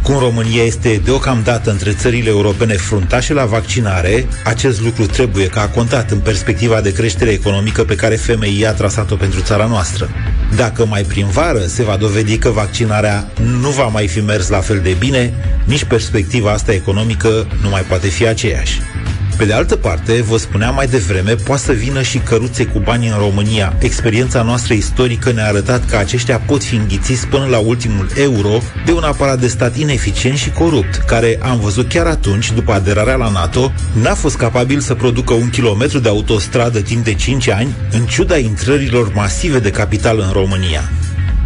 Cum 0.01 0.17
România 0.17 0.63
este 0.63 1.01
deocamdată 1.03 1.71
între 1.71 1.91
țările 1.91 2.29
europene 2.29 2.73
fruntașe 2.73 3.33
la 3.33 3.45
vaccinare, 3.45 4.27
acest 4.43 4.81
lucru 4.81 5.05
trebuie 5.05 5.47
ca 5.47 5.61
a 5.61 5.67
contat 5.67 6.11
în 6.11 6.19
perspectiva 6.19 6.81
de 6.81 6.91
creștere 6.91 7.31
economică 7.31 7.53
pe 7.83 7.95
care 7.95 8.15
FMI 8.15 8.65
a 8.65 8.73
trasat-o 8.73 9.15
pentru 9.15 9.41
țara 9.41 9.65
noastră. 9.65 10.09
Dacă 10.55 10.85
mai 10.85 11.03
prin 11.03 11.27
vară 11.27 11.65
se 11.65 11.83
va 11.83 11.95
dovedi 11.97 12.37
că 12.37 12.49
vaccinarea 12.49 13.27
nu 13.61 13.69
va 13.69 13.87
mai 13.87 14.07
fi 14.07 14.19
mers 14.19 14.49
la 14.49 14.59
fel 14.59 14.79
de 14.83 14.95
bine, 14.99 15.33
nici 15.65 15.83
perspectiva 15.83 16.51
asta 16.51 16.73
economică 16.73 17.47
nu 17.61 17.69
mai 17.69 17.81
poate 17.81 18.07
fi 18.07 18.27
aceeași. 18.27 18.81
Pe 19.37 19.45
de 19.45 19.53
altă 19.53 19.75
parte, 19.75 20.21
vă 20.21 20.37
spuneam 20.37 20.75
mai 20.75 20.87
devreme, 20.87 21.35
poate 21.35 21.61
să 21.61 21.71
vină 21.71 22.01
și 22.01 22.17
căruțe 22.17 22.65
cu 22.65 22.79
bani 22.79 23.07
în 23.07 23.17
România. 23.17 23.75
Experiența 23.79 24.41
noastră 24.41 24.73
istorică 24.73 25.31
ne-a 25.31 25.47
arătat 25.47 25.85
că 25.85 25.95
aceștia 25.95 26.39
pot 26.39 26.63
fi 26.63 26.75
înghițiți 26.75 27.27
până 27.27 27.45
la 27.45 27.57
ultimul 27.57 28.09
euro 28.15 28.61
de 28.85 28.91
un 28.91 29.03
aparat 29.03 29.39
de 29.39 29.47
stat 29.47 29.77
ineficient 29.77 30.37
și 30.37 30.51
corupt, 30.51 30.95
care 30.95 31.39
am 31.41 31.59
văzut 31.59 31.89
chiar 31.89 32.05
atunci, 32.05 32.51
după 32.51 32.71
aderarea 32.71 33.15
la 33.15 33.29
NATO, 33.29 33.71
n-a 34.01 34.13
fost 34.13 34.37
capabil 34.37 34.79
să 34.79 34.93
producă 34.93 35.33
un 35.33 35.49
kilometru 35.49 35.99
de 35.99 36.09
autostradă 36.09 36.81
timp 36.81 37.03
de 37.03 37.13
5 37.13 37.49
ani, 37.49 37.75
în 37.91 38.05
ciuda 38.05 38.37
intrărilor 38.37 39.11
masive 39.13 39.59
de 39.59 39.71
capital 39.71 40.19
în 40.19 40.31
România. 40.31 40.81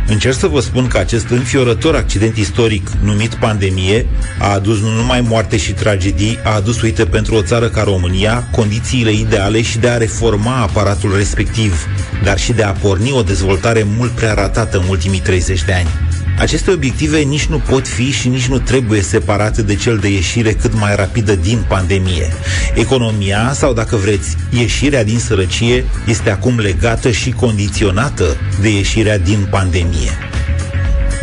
Încerc 0.10 0.36
să 0.36 0.48
vă 0.48 0.60
spun 0.60 0.88
că 0.88 0.98
acest 0.98 1.30
înfiorător 1.30 1.96
accident 1.96 2.36
istoric 2.36 2.90
numit 3.04 3.34
pandemie 3.34 4.06
a 4.40 4.54
adus 4.54 4.80
nu 4.80 4.90
numai 4.90 5.22
moarte 5.22 5.58
și 5.58 5.72
tragedii, 5.72 6.40
a 6.44 6.56
adus, 6.56 6.82
uite, 6.82 7.06
pentru 7.06 7.36
o 7.36 7.42
țară 7.42 7.70
ca 7.70 7.84
România, 7.84 8.48
condițiile 8.52 9.12
ideale 9.12 9.62
și 9.62 9.78
de 9.78 9.90
a 9.90 9.98
reforma 9.98 10.62
aparatul 10.62 11.16
respectiv, 11.16 11.88
dar 12.24 12.40
și 12.40 12.54
de 12.54 12.64
a 12.64 12.72
porni 12.72 13.12
o 13.12 13.22
dezvoltare 13.22 13.86
mult 13.98 14.12
prea 14.12 14.34
ratată 14.34 14.78
în 14.78 14.84
ultimii 14.90 15.20
30 15.20 15.64
de 15.64 15.74
ani. 15.74 16.09
Aceste 16.40 16.72
obiective 16.72 17.18
nici 17.18 17.46
nu 17.46 17.58
pot 17.58 17.88
fi 17.88 18.12
și 18.12 18.28
nici 18.28 18.48
nu 18.48 18.60
trebuie 18.60 19.02
separate 19.02 19.62
de 19.62 19.76
cel 19.76 19.98
de 19.98 20.08
ieșire 20.08 20.54
cât 20.54 20.74
mai 20.74 20.96
rapidă 20.96 21.36
din 21.36 21.66
pandemie. 21.68 22.28
Economia, 22.74 23.52
sau 23.54 23.74
dacă 23.74 23.96
vreți, 23.96 24.36
ieșirea 24.50 25.04
din 25.04 25.20
sărăcie, 25.20 25.86
este 26.08 26.30
acum 26.30 26.60
legată 26.60 27.12
și 27.12 27.32
condiționată 27.32 28.38
de 28.62 28.70
ieșirea 28.70 29.18
din 29.18 29.48
pandemie. 29.50 30.12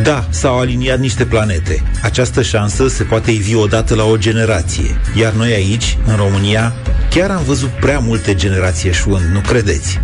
Da, 0.03 0.27
s-au 0.31 0.59
aliniat 0.59 0.99
niște 0.99 1.25
planete. 1.25 1.83
Această 2.03 2.43
șansă 2.43 2.89
se 2.89 3.03
poate 3.03 3.31
ivi 3.31 3.55
odată 3.55 3.95
la 3.95 4.05
o 4.05 4.17
generație. 4.17 5.01
Iar 5.19 5.33
noi 5.33 5.53
aici, 5.53 5.99
în 6.07 6.17
România, 6.17 6.75
chiar 7.17 7.31
am 7.31 7.43
văzut 7.43 7.69
prea 7.69 7.99
multe 7.99 8.35
generații 8.35 8.89
eșuând, 8.89 9.25
nu 9.33 9.41
credeți? 9.41 10.01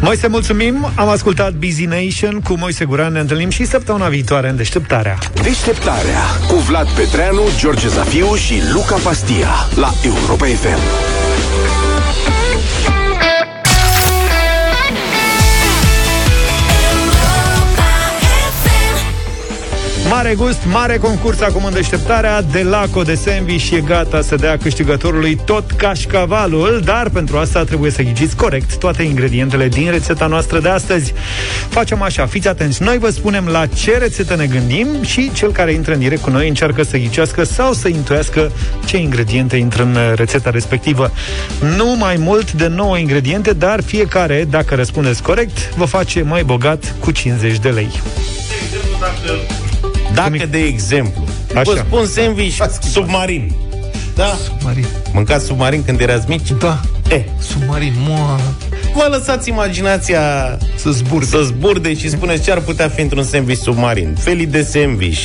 Moise, 0.00 0.26
mulțumim! 0.26 0.92
Am 0.94 1.08
ascultat 1.08 1.52
Busy 1.52 1.84
Nation 1.84 2.40
cu 2.40 2.54
Moise 2.58 2.84
Guran. 2.84 3.12
Ne 3.12 3.20
întâlnim 3.20 3.50
și 3.50 3.64
săptămâna 3.64 4.08
viitoare 4.08 4.48
în 4.48 4.56
Deșteptarea. 4.56 5.18
Deșteptarea 5.42 6.20
cu 6.48 6.54
Vlad 6.54 6.88
Petreanu, 6.88 7.42
George 7.58 7.88
Zafiu 7.88 8.34
și 8.34 8.62
Luca 8.72 8.96
Pastia 8.96 9.48
la 9.74 9.92
Europa 10.04 10.44
FM. 10.44 11.11
Mare 20.14 20.34
gust, 20.34 20.58
mare 20.66 20.96
concurs 20.96 21.40
acum 21.40 21.64
în 21.64 21.72
deșteptarea 21.72 22.42
de 22.42 22.62
Laco 22.62 23.02
de 23.02 23.14
sandwich 23.14 23.64
și 23.64 23.74
e 23.74 23.80
gata 23.80 24.20
să 24.20 24.36
dea 24.36 24.56
câștigătorului 24.56 25.38
tot 25.44 25.70
cașcavalul, 25.70 26.80
dar 26.84 27.08
pentru 27.08 27.36
asta 27.36 27.64
trebuie 27.64 27.90
să 27.90 28.02
ghiciți 28.02 28.36
corect 28.36 28.78
toate 28.78 29.02
ingredientele 29.02 29.68
din 29.68 29.90
rețeta 29.90 30.26
noastră 30.26 30.60
de 30.60 30.68
astăzi. 30.68 31.12
Facem 31.68 32.02
așa, 32.02 32.26
fiți 32.26 32.48
atenți, 32.48 32.82
noi 32.82 32.98
vă 32.98 33.10
spunem 33.10 33.46
la 33.46 33.66
ce 33.66 33.98
rețetă 33.98 34.36
ne 34.36 34.46
gândim 34.46 34.86
și 35.02 35.30
cel 35.34 35.52
care 35.52 35.72
intră 35.72 35.92
în 35.92 35.98
direct 35.98 36.22
cu 36.22 36.30
noi 36.30 36.48
încearcă 36.48 36.82
să 36.82 36.96
ghicească 36.96 37.44
sau 37.44 37.72
să 37.72 37.88
intuiască 37.88 38.52
ce 38.84 38.96
ingrediente 38.96 39.56
intră 39.56 39.82
în 39.82 39.96
rețeta 40.14 40.50
respectivă. 40.50 41.12
Nu 41.76 41.96
mai 41.96 42.16
mult 42.18 42.52
de 42.52 42.66
9 42.66 42.98
ingrediente, 42.98 43.52
dar 43.52 43.82
fiecare, 43.82 44.46
dacă 44.50 44.74
răspundeți 44.74 45.22
corect, 45.22 45.74
vă 45.74 45.84
face 45.84 46.22
mai 46.22 46.42
bogat 46.42 46.94
cu 47.00 47.10
50 47.10 47.58
de 47.58 47.68
lei. 47.68 47.90
Dacă, 49.00 49.51
de 50.50 50.58
exemplu, 50.58 51.24
Așa. 51.54 51.62
vă 51.62 51.82
spun 51.86 52.06
sandwich 52.06 52.56
submarin. 52.90 53.54
Da? 54.14 54.36
Submarin. 54.44 54.86
Mâncați 55.12 55.44
submarin 55.46 55.84
când 55.84 56.00
erați 56.00 56.28
mici? 56.28 56.50
Da. 56.60 56.80
E, 57.10 57.24
Submarin, 57.38 57.92
mă. 58.08 58.38
vă 58.94 59.06
lăsați 59.10 59.48
imaginația 59.48 60.20
Să 60.74 60.90
zburde. 60.90 61.26
să 61.26 61.42
zburde 61.42 61.94
și 61.94 62.08
spuneți 62.10 62.42
ce 62.42 62.52
ar 62.52 62.60
putea 62.60 62.88
fi 62.88 63.00
într-un 63.00 63.22
sandwich 63.24 63.60
submarin. 63.62 64.14
Felii 64.18 64.46
de 64.46 64.62
sandwich, 64.62 65.20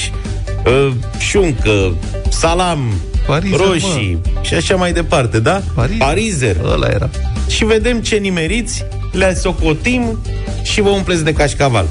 uh, 0.65 0.91
șuncă, 1.17 1.93
salam, 2.29 2.93
Parizer, 3.25 3.59
roșii 3.59 4.21
și 4.41 4.53
așa 4.53 4.75
mai 4.75 4.93
departe, 4.93 5.39
da? 5.39 5.61
Parizer. 5.73 5.97
Parizer. 6.05 6.55
Ăla 6.71 6.87
era. 6.87 7.09
Și 7.47 7.65
vedem 7.65 8.01
ce 8.01 8.15
nimeriți, 8.15 8.85
le 9.11 9.33
socotim 9.35 10.19
și 10.63 10.81
vă 10.81 10.89
umpleți 10.89 11.23
de 11.23 11.33
cașcaval. 11.33 11.87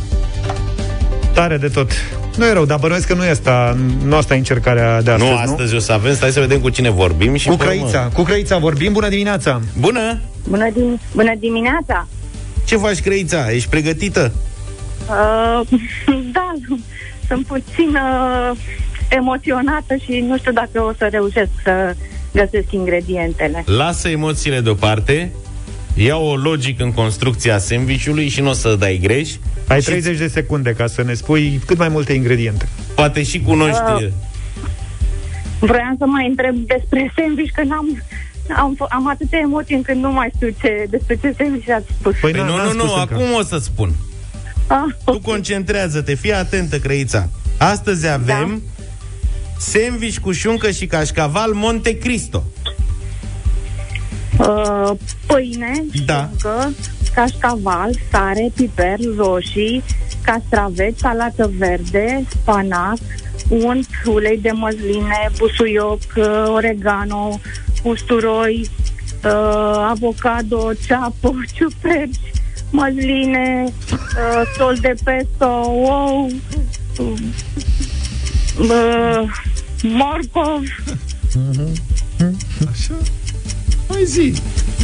Tare 1.33 1.57
de 1.57 1.69
tot. 1.69 1.91
Nu 2.37 2.47
e 2.47 2.53
rău, 2.53 2.64
dar 2.64 2.78
bănuiesc 2.78 3.07
că 3.07 3.14
nu 3.14 3.24
e 3.24 3.30
asta, 3.30 3.76
nu 4.05 4.16
asta 4.16 4.34
e 4.34 4.37
încercarea 4.37 5.03
de 5.03 5.11
astăzi, 5.11 5.30
nu, 5.30 5.37
nu? 5.37 5.43
astăzi 5.43 5.74
o 5.74 5.78
să 5.78 5.93
avem, 5.93 6.14
stai 6.14 6.30
să 6.30 6.41
vedem 6.41 6.61
cu 6.61 6.68
cine 6.68 6.91
vorbim 6.91 7.34
și 7.34 7.49
Cu 7.49 7.57
pe 7.57 7.64
urmă- 7.64 7.74
Crăița. 7.74 8.11
Cu 8.14 8.22
Crăița 8.22 8.59
vorbim. 8.59 8.93
Bună 8.93 9.09
dimineața! 9.09 9.61
Bună! 9.78 10.18
Bună, 10.49 10.70
dim- 10.70 11.01
bună 11.14 11.32
dimineața! 11.39 12.09
Ce 12.64 12.76
faci, 12.76 13.01
Crăița? 13.01 13.51
Ești 13.53 13.68
pregătită? 13.68 14.32
Uh, 15.09 15.68
da, 16.32 16.53
sunt 17.28 17.47
puțin 17.47 17.89
uh, 17.95 18.57
emoționată 19.09 19.95
și 20.05 20.24
nu 20.28 20.39
știu 20.39 20.53
dacă 20.53 20.82
o 20.82 20.93
să 20.99 21.09
reușesc 21.11 21.49
să 21.62 21.95
găsesc 22.32 22.72
ingredientele. 22.72 23.62
Lasă 23.66 24.09
emoțiile 24.09 24.61
deoparte, 24.61 25.32
ia 25.97 26.17
o 26.17 26.37
logic 26.37 26.81
în 26.81 26.93
construcția 26.93 27.59
sandvișului 27.59 28.29
și 28.29 28.41
nu 28.41 28.49
o 28.49 28.53
să 28.53 28.77
dai 28.79 28.99
greș. 29.03 29.31
Ai 29.69 29.81
Și 29.81 29.87
30 29.87 30.19
de 30.19 30.29
secunde 30.29 30.71
ca 30.73 30.87
să 30.87 31.03
ne 31.03 31.15
spui 31.15 31.61
cât 31.67 31.79
mai 31.79 31.89
multe 31.89 32.13
ingrediente. 32.13 32.69
Poate 32.95 33.23
și 33.23 33.41
cunoști... 33.41 33.81
Uh. 33.97 34.09
Vroiam 35.61 35.95
să 35.99 36.07
mai 36.07 36.27
întreb 36.29 36.55
despre 36.57 37.13
sandwich, 37.17 37.53
că 37.55 37.63
n-am, 37.65 38.03
am, 38.57 38.75
f- 38.75 38.89
am 38.89 39.09
atâtea 39.09 39.39
emoții 39.43 39.75
încât 39.75 39.95
nu 39.95 40.13
mai 40.13 40.31
știu 40.35 40.49
ce, 40.61 40.87
despre 40.91 41.19
ce 41.21 41.35
sandwich 41.39 41.69
ați 41.71 41.87
spus. 41.99 42.15
Păi, 42.21 42.31
Păi 42.33 42.41
n- 42.41 42.45
nu, 42.45 42.57
n-am 42.57 42.65
nu, 42.67 42.71
spus 42.73 42.85
nu, 42.95 43.01
încă. 43.01 43.15
acum 43.15 43.33
o 43.39 43.43
să 43.43 43.59
spun. 43.59 43.91
Ah, 44.67 44.95
Tu 45.05 45.21
concentrează-te, 45.21 46.15
fii 46.15 46.33
atentă, 46.33 46.79
Crăița. 46.79 47.29
Astăzi 47.59 48.09
avem 48.09 48.63
sandwich 49.59 50.19
cu 50.19 50.33
șuncă 50.33 50.71
și 50.71 50.87
cașcaval 50.87 51.51
Monte 51.53 51.99
Cristo. 51.99 52.45
Uh, 54.47 54.91
pâine, 55.27 55.85
Da. 56.05 56.29
șuncă, 56.29 56.73
cașcaval, 57.15 57.91
sare, 58.11 58.51
piper, 58.55 58.99
roșii, 59.17 59.83
castraveți, 60.23 61.01
salată 61.01 61.51
verde, 61.59 62.25
spanac, 62.29 62.99
unt, 63.49 63.89
ulei 64.05 64.39
de 64.39 64.51
măsline, 64.51 65.31
busuioc, 65.39 66.01
uh, 66.17 66.45
oregano, 66.47 67.41
usturoi, 67.83 68.69
uh, 69.25 69.87
avocado, 69.89 70.73
ceapă, 70.87 71.35
ciuperci, 71.55 72.21
măsline, 72.71 73.65
uh, 73.65 74.43
sol 74.57 74.77
de 74.81 74.95
pesto, 75.05 75.47
ou, 75.71 76.31
uh, 78.59 79.23
morcov, 79.83 80.63
Așa. 82.71 82.95
Mai 83.97 84.05
zi. 84.05 84.33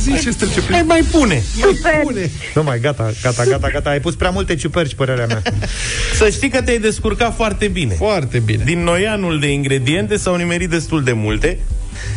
Zi 0.01 0.11
ce 0.23 0.31
trece 0.31 0.61
prin... 0.61 0.75
Hai, 0.75 0.83
mai 0.83 1.03
pune! 1.11 1.43
ciuperci. 1.59 2.31
Nu 2.55 2.63
mai, 2.63 2.81
gata, 2.81 3.11
gata, 3.23 3.45
gata, 3.45 3.69
gata. 3.69 3.91
Ai 3.91 4.01
pus 4.01 4.15
prea 4.15 4.31
multe 4.31 4.55
ciuperci, 4.55 4.95
părerea 4.95 5.27
mea. 5.27 5.43
Să 6.19 6.29
știi 6.31 6.49
că 6.49 6.63
te-ai 6.63 6.79
descurcat 6.79 7.35
foarte 7.35 7.69
bine. 7.69 7.95
Foarte 7.95 8.39
bine. 8.39 8.63
Din 8.65 8.83
noianul 8.83 9.41
de 9.41 9.53
ingrediente 9.53 10.17
s-au 10.17 10.37
nimerit 10.37 10.71
destul 10.71 11.03
de 11.03 11.13
multe. 11.13 11.59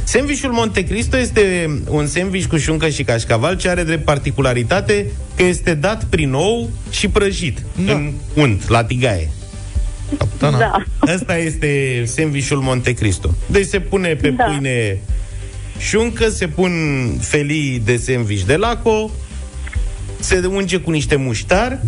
Sandwichul 0.04 0.52
Monte 0.52 0.84
Cristo 0.84 1.18
este 1.18 1.70
un 1.90 2.08
sandwich 2.08 2.46
cu 2.46 2.58
șuncă 2.58 2.90
și 2.90 3.04
cașcaval 3.04 3.58
ce 3.58 3.70
are 3.70 3.84
drept 3.84 4.06
particularitate 4.06 5.06
că 5.36 5.44
este 5.44 5.74
dat 5.74 6.04
prin 6.04 6.34
ou 6.34 6.70
și 6.90 7.08
prăjit 7.08 7.62
Da. 7.86 7.92
în 7.94 8.12
unt, 8.34 8.70
la 8.70 8.84
tigaie. 8.84 9.30
Capitana. 10.18 10.58
Da. 10.58 10.84
Asta 11.14 11.38
este 11.38 12.04
sandwichul 12.06 12.58
Monte 12.58 12.92
Cristo. 12.94 13.36
Deci 13.46 13.66
se 13.68 13.80
pune 13.80 14.14
pe 14.16 14.30
Da. 14.30 14.44
pâine 14.44 14.98
șuncă, 15.78 16.30
se 16.30 16.48
pun 16.48 16.72
felii 17.22 17.82
de 17.86 17.98
sandwich 17.98 18.44
de 18.44 18.56
laco, 18.56 19.12
se 20.20 20.46
unge 20.46 20.78
cu 20.78 20.92
niște 20.92 21.16
muștar, 21.16 21.82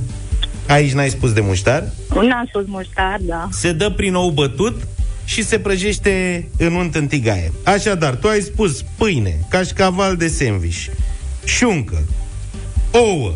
aici 0.68 0.92
n-ai 0.92 1.10
spus 1.10 1.34
de 1.34 1.42
muștar, 1.42 1.84
N-am 2.14 2.46
spus 2.48 2.64
muștar, 2.66 3.18
da. 3.22 3.48
se 3.52 3.72
dă 3.72 3.90
prin 3.90 4.14
ou 4.14 4.30
bătut 4.30 4.88
și 5.26 5.44
se 5.44 5.60
prăjește 5.60 6.48
în 6.58 6.74
unt 6.74 6.96
în 6.96 7.08
tigaie. 7.08 7.52
Așadar, 7.64 8.16
tu 8.16 8.28
ai 8.28 8.42
spus 8.42 8.84
pâine, 8.98 9.40
cașcaval 9.50 10.16
de 10.16 10.28
sandwich, 10.28 10.86
șuncă, 11.46 12.04
ouă, 12.92 13.34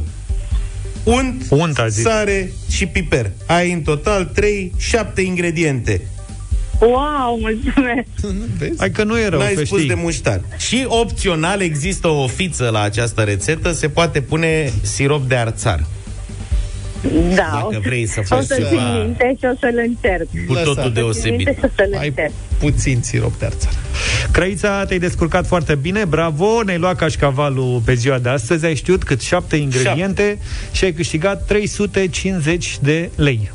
unt, 1.04 1.46
Unt, 1.50 1.80
a 1.80 1.88
zis. 1.88 2.04
sare 2.04 2.52
și 2.70 2.86
piper. 2.86 3.32
Ai 3.46 3.72
în 3.72 3.82
total 3.82 4.32
3-7 4.36 5.24
ingrediente. 5.26 6.02
Wow, 6.82 7.38
mulțumesc! 7.40 8.08
Vezi? 8.58 8.74
Hai 8.78 8.92
că 8.92 9.04
nu 9.04 9.20
e 9.20 9.28
rău, 9.28 9.40
N-ai 9.40 9.54
că 9.54 9.64
spus 9.66 9.78
știi. 9.78 9.90
de 9.90 9.94
muștar. 9.98 10.42
Și 10.58 10.86
opțional 10.88 11.62
există 11.62 12.08
o 12.08 12.28
fiță 12.28 12.70
la 12.72 12.82
această 12.82 13.22
rețetă, 13.22 13.72
se 13.72 13.90
poate 13.90 14.22
pune 14.22 14.72
sirop 14.82 15.28
de 15.28 15.36
arțar. 15.36 15.84
Da, 17.36 17.68
Dacă 17.72 17.80
vrei 17.84 18.06
să 18.08 18.20
o 18.20 18.24
faci 18.24 18.44
să 18.44 18.54
țin 18.56 18.66
ceva 18.70 18.98
minte 18.98 19.36
și 19.40 19.46
o 19.54 19.56
să-l 19.60 19.84
încerc. 19.88 20.28
cu 20.48 20.54
Lăsa. 20.54 20.64
totul 20.64 20.84
Țin 20.84 20.94
deosebit. 20.94 21.36
minte 21.38 21.56
și 21.60 21.66
o 21.66 21.68
să-l 21.76 21.96
Ai 22.00 22.08
încerc. 22.08 22.32
puțin 22.60 23.00
sirop 23.02 23.40
de 23.40 23.46
arțar. 23.46 23.72
Crăița, 24.32 24.86
te-ai 24.86 25.00
descurcat 25.00 25.48
foarte 25.48 25.76
bine, 25.76 26.06
bravo, 26.06 26.64
ne-ai 26.64 26.78
luat 26.78 26.96
cașcavalul 26.96 27.82
pe 27.86 27.94
ziua 27.94 28.18
de 28.20 28.30
astăzi, 28.30 28.66
ai 28.66 28.76
știut 28.76 29.04
cât 29.04 29.22
șapte 29.22 29.56
ingrediente 29.56 30.38
și 30.72 30.84
ai 30.84 30.94
câștigat 30.94 31.46
350 31.46 32.78
de 32.82 33.10
lei. 33.16 33.52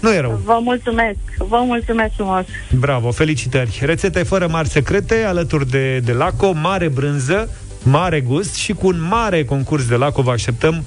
Nu 0.00 0.12
e 0.12 0.20
rău. 0.20 0.40
Vă 0.44 0.58
mulțumesc, 0.62 1.18
vă 1.38 1.62
mulțumesc 1.66 2.14
frumos. 2.14 2.44
Bravo, 2.78 3.10
felicitări. 3.10 3.80
Rețete 3.84 4.22
fără 4.22 4.46
mari 4.46 4.68
secrete, 4.68 5.24
alături 5.26 5.70
de, 5.70 5.98
de 5.98 6.12
Laco, 6.12 6.52
mare 6.52 6.88
brânză, 6.88 7.50
mare 7.82 8.20
gust 8.20 8.54
și 8.54 8.72
cu 8.72 8.86
un 8.86 9.06
mare 9.08 9.44
concurs 9.44 9.86
de 9.86 9.96
Laco 9.96 10.22
vă 10.22 10.30
așteptăm 10.30 10.84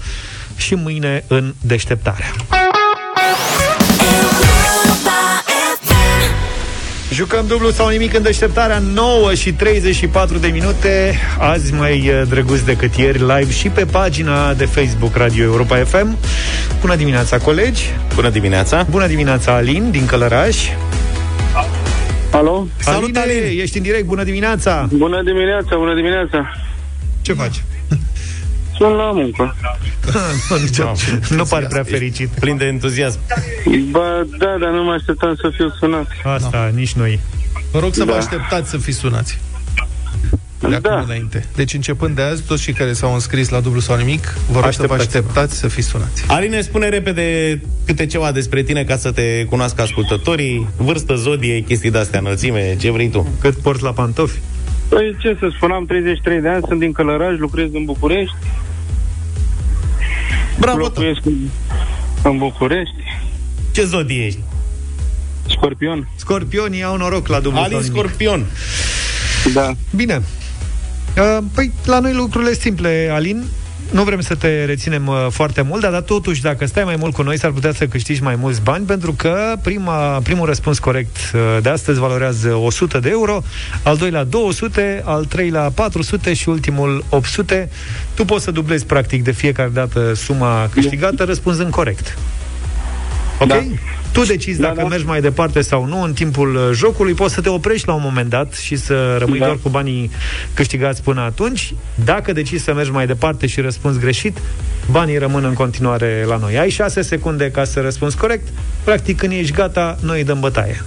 și 0.56 0.76
mâine 0.76 1.24
în 1.28 1.54
deșteptarea. 1.62 2.32
Jucăm 7.14 7.48
dublu 7.48 7.70
sau 7.70 7.90
nimic 7.90 8.14
în 8.14 8.22
deșteptarea 8.22 8.80
9 8.80 9.34
și 9.34 9.54
34 9.54 10.38
de 10.38 10.48
minute. 10.48 11.16
Azi 11.40 11.74
mai 11.74 12.10
uh, 12.10 12.22
drăguț 12.30 12.60
decât 12.60 12.96
ieri 12.96 13.18
Live 13.18 13.52
și 13.52 13.70
pe 13.70 13.86
pagina 13.86 14.54
de 14.54 14.66
Facebook 14.66 15.16
Radio 15.16 15.44
Europa 15.44 15.76
FM 15.76 16.18
Bună 16.82 16.96
dimineața 16.96 17.38
colegi. 17.38 17.84
Bună 18.16 18.30
dimineața. 18.30 18.86
Bună 18.90 19.08
dimineața 19.08 19.54
Alin 19.54 19.92
din 19.92 20.06
Călăraș. 20.06 20.58
Alo? 22.32 22.68
Salut 22.78 23.16
Alin, 23.16 23.60
ești 23.60 23.78
în 23.78 23.84
direct, 23.84 24.06
bună 24.06 24.24
dimineața. 24.24 24.88
Bună 24.92 25.24
dimineața, 25.24 25.76
bună 25.78 25.96
dimineața. 25.96 26.54
Ce 27.22 27.34
faci? 27.34 27.64
Sunt 28.78 28.96
la 28.96 29.12
muncă. 29.12 29.56
nu, 30.50 30.58
nicio, 30.58 30.92
nu 31.36 31.44
pare 31.44 31.66
prea 31.66 31.84
fericit 31.84 32.30
Plin 32.40 32.58
de 32.58 32.66
entuziasm 32.66 33.20
Ba, 33.92 34.26
da, 34.38 34.56
dar 34.60 34.70
nu 34.70 34.84
mă 34.84 34.92
așteptam 34.92 35.36
să 35.36 35.50
fiu 35.56 35.70
sunat. 35.80 36.08
Asta, 36.24 36.50
da. 36.52 36.68
nici 36.76 36.94
noi 36.94 37.20
Vă 37.72 37.80
rog 37.80 37.94
să 37.94 38.04
vă 38.04 38.12
Da. 38.12 38.18
așteptați 38.18 38.70
să 38.70 38.78
fiți 38.78 38.98
sunați. 38.98 39.40
De 40.60 40.78
Da. 40.82 40.90
acum 40.90 41.04
înainte. 41.06 41.46
Deci 41.56 41.74
începând 41.74 42.16
de 42.16 42.22
azi, 42.22 42.42
toți 42.44 42.64
cei 42.64 42.74
care 42.74 42.94
s-au 42.94 43.14
înscris 43.14 43.50
la 43.50 43.60
dublu 43.60 43.80
sau 43.80 43.98
nimic, 43.98 44.34
vă 44.52 44.60
rog 44.60 44.72
să 44.72 44.84
vă 44.88 44.94
Așteptați-vă. 44.94 45.02
așteptați 45.18 45.58
să 45.60 45.68
fiți 45.68 45.88
sunați. 45.88 46.24
Aline, 46.28 46.62
spune 46.62 46.90
repede 46.90 47.60
câte 47.86 48.06
ceva 48.06 48.32
despre 48.32 48.64
tine 48.64 48.84
ca 48.84 48.98
să 48.98 49.12
te 49.12 49.46
cunoască 49.50 49.82
ascultătorii 49.82 50.68
Vârstă, 50.78 51.16
zodie, 51.16 51.60
chestii 51.60 51.92
de-astea, 51.92 52.20
înălțime, 52.20 52.76
ce 52.80 52.92
vrei 52.92 53.10
tu 53.10 53.28
Cât 53.40 53.56
porți 53.58 53.84
la 53.84 53.92
pantofi? 53.92 54.38
Păi, 54.92 55.16
ce 55.20 55.38
să 55.40 55.50
spun, 55.56 55.72
am 55.72 55.86
33 55.86 56.42
de 56.42 56.48
ani, 56.48 56.64
sunt 56.68 56.80
din 56.80 56.92
Călăraș, 56.92 57.38
lucrez 57.38 57.70
în 57.74 57.86
București. 57.86 58.36
Bravo, 60.60 60.78
Locuiesc 60.78 61.20
în, 61.26 61.38
în 62.24 62.38
București. 62.38 62.96
Ce 63.72 63.84
zodie 63.84 64.26
ești? 64.26 64.40
Scorpion. 65.48 66.10
Scorpionii 66.16 66.84
au 66.84 66.98
noroc 66.98 67.28
la 67.28 67.40
dublu 67.40 67.60
Alin 67.60 67.72
sau 67.72 67.80
nimic 67.82 67.96
Scorpion 67.96 68.46
Da. 69.54 69.72
Bine. 69.96 70.22
Uh, 71.18 71.38
Păi, 71.54 71.72
la 71.86 72.00
noi 72.00 72.14
lucrurile 72.14 72.50
sunt 72.50 72.62
simple, 72.62 73.10
Alin. 73.14 73.44
Nu 73.92 74.04
vrem 74.04 74.20
să 74.20 74.36
te 74.36 74.66
reținem 74.66 75.08
uh, 75.08 75.28
foarte 75.30 75.62
mult, 75.62 75.82
dar, 75.82 75.92
dar 75.92 76.02
totuși, 76.02 76.42
dacă 76.42 76.66
stai 76.66 76.84
mai 76.84 76.96
mult 77.00 77.14
cu 77.14 77.22
noi, 77.22 77.38
s-ar 77.38 77.52
putea 77.52 77.74
să 77.74 77.86
câștigi 77.86 78.24
mai 78.24 78.36
mulți 78.36 78.62
bani, 78.62 78.86
pentru 78.86 79.14
că 79.14 79.56
prima, 79.62 80.20
primul 80.24 80.46
răspuns 80.46 80.80
corect 80.80 81.18
uh, 81.34 81.58
de 81.62 81.70
astăzi 81.70 82.00
valorează 82.00 82.54
100 82.54 83.00
de 83.00 83.10
euro, 83.10 83.42
al 83.84 83.98
doilea 83.98 84.24
200, 84.24 85.02
al 85.06 85.26
treilea 85.26 85.72
400 85.74 86.34
și 86.34 86.50
ultimul 86.50 87.04
800. 87.10 87.70
Tu 88.14 88.26
poți 88.26 88.44
să 88.44 88.52
dublezi, 88.52 88.86
practic, 88.86 89.24
de 89.24 89.32
fiecare 89.32 89.70
dată 89.74 90.14
suma 90.14 90.70
câștigată, 90.74 91.24
răspunzând 91.24 91.72
corect. 91.72 92.18
Ok? 93.42 93.48
Da. 93.48 93.64
Tu 94.12 94.24
decizi 94.24 94.60
Da, 94.60 94.68
dacă 94.68 94.82
da. 94.82 94.88
mergi 94.88 95.06
mai 95.06 95.22
departe 95.22 95.62
sau 95.62 95.86
nu 95.86 96.02
în 96.04 96.14
timpul 96.14 96.56
uh, 96.56 96.70
jocului, 96.74 97.14
poți 97.14 97.34
să 97.34 97.42
te 97.42 97.50
oprești 97.50 97.88
la 97.88 97.94
un 97.94 98.02
moment 98.04 98.30
dat 98.30 98.54
și 98.54 98.76
să 98.76 99.16
rămâi 99.20 99.40
Da. 99.40 99.46
doar 99.46 99.58
cu 99.64 99.70
banii 99.70 100.12
câștigați 100.54 101.04
până 101.04 101.22
atunci. 101.22 101.74
Dacă 102.06 102.32
decizi 102.34 102.64
să 102.64 102.74
mergi 102.74 102.92
mai 102.92 103.06
departe 103.08 103.48
și 103.48 103.62
răspunzi 103.62 104.00
greșit, 104.00 104.38
banii 104.92 105.18
rămân 105.18 105.44
în 105.44 105.54
continuare 105.54 106.24
la 106.28 106.38
noi. 106.38 106.58
Ai 106.58 106.70
6 106.70 107.02
secunde 107.02 107.52
ca 107.52 107.64
să 107.64 107.80
răspunzi 107.82 108.18
corect. 108.18 108.48
Practic, 108.84 109.18
când 109.18 109.32
ești 109.32 109.54
gata, 109.54 109.98
noi 110.02 110.18
îi 110.18 110.24
dăm 110.26 110.40
bătaie. 110.40 110.82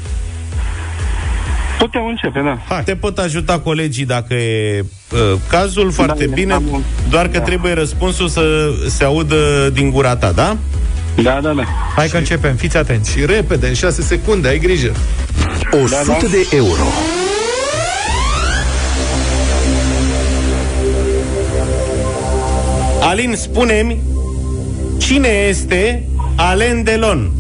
Putem 1.79 2.05
începe, 2.07 2.41
da. 2.45 2.59
Hai. 2.75 2.83
Te 2.85 2.95
pot 2.97 3.19
ajuta 3.19 3.59
colegii 3.59 4.05
dacă 4.05 4.35
e 4.35 4.85
uh, 5.13 5.19
cazul, 5.49 5.91
foarte 5.93 6.25
Da, 6.27 6.35
bine 6.35 6.53
am- 6.53 6.85
Doar 7.11 7.29
că 7.29 7.39
da. 7.39 7.45
trebuie 7.45 7.73
răspunsul 7.73 8.29
să 8.29 8.71
se 8.89 9.05
audă 9.05 9.71
din 9.73 9.91
gura 9.91 10.17
ta, 10.17 10.33
da? 10.33 10.57
Da, 11.23 11.41
da, 11.43 11.53
da. 11.53 11.65
Hai 11.97 12.09
că 12.09 12.17
începem, 12.17 12.55
fiți 12.55 12.77
atenți. 12.77 13.11
Și 13.11 13.27
repede, 13.27 13.67
în 13.67 13.75
6 13.75 14.03
secunde, 14.03 14.49
ai 14.49 14.59
grijă. 14.59 14.93
100 15.71 16.27
de 16.31 16.49
euro. 16.57 16.83
Alin, 23.01 23.35
spune-mi 23.37 24.01
Cine 24.97 25.29
este 25.29 26.09
Alain 26.37 26.83
Delon? 26.83 27.33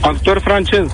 Actor 0.00 0.40
francez. 0.44 0.86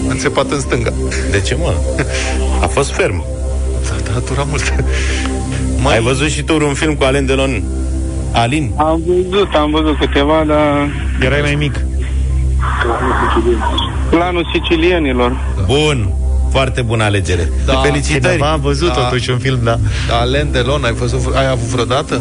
Am 0.00 0.08
înțepat 0.08 0.50
în 0.50 0.60
stânga. 0.60 0.92
De 1.30 1.40
ce, 1.40 1.54
mă? 1.54 1.74
A 2.60 2.66
fost 2.66 2.90
ferm 2.90 3.24
Da, 3.88 4.10
da, 4.10 4.16
a 4.16 4.18
durat 4.18 4.46
mult. 4.48 4.72
Mai... 5.82 5.94
Ai 5.94 6.00
văzut 6.02 6.28
și 6.28 6.42
tu 6.42 6.66
un 6.66 6.74
film 6.74 6.94
cu 6.94 7.04
Alain 7.04 7.26
Delon? 7.26 7.62
Alin? 8.32 8.72
Am 8.76 9.02
văzut, 9.06 9.54
am 9.54 9.70
văzut 9.70 9.98
câteva, 9.98 10.44
dar 10.46 10.88
Erai 11.20 11.40
mai 11.40 11.54
mic. 11.54 11.80
planul 14.10 14.46
sicilienilor. 14.52 15.36
Bun, 15.66 16.12
foarte 16.50 16.82
bună 16.82 17.04
alegere 17.04 17.52
Da. 17.66 17.72
Felicitări 17.72 18.20
Cineva 18.22 18.50
a 18.50 18.56
văzut 18.56 18.88
Da. 18.88 18.94
totuși 18.94 19.30
un 19.30 19.38
film, 19.38 19.58
da. 19.62 19.78
Da, 20.08 20.16
Alain 20.20 20.48
Delon, 20.52 20.84
ai, 20.84 20.92
văzut, 20.92 21.34
ai 21.36 21.48
avut 21.50 21.66
vreodată? 21.68 22.20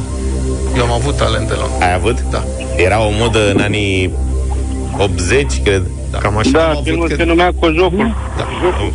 Eu 0.77 0.83
am 0.83 0.91
avut 0.91 1.19
Alain 1.19 1.47
Delon. 1.47 1.69
Ai 1.81 1.93
avut? 1.93 2.17
Da. 2.31 2.43
Era 2.75 3.01
o 3.05 3.09
modă 3.19 3.51
în 3.51 3.59
anii 3.61 4.13
80, 4.97 5.61
cred 5.63 5.83
Cam 6.17 6.37
așa. 6.37 6.49
Da, 6.51 6.67
avut 6.69 6.83
filmul 6.83 7.07
cât- 7.07 7.17
se 7.17 7.23
numea 7.23 7.51
Cojocul. 7.59 8.15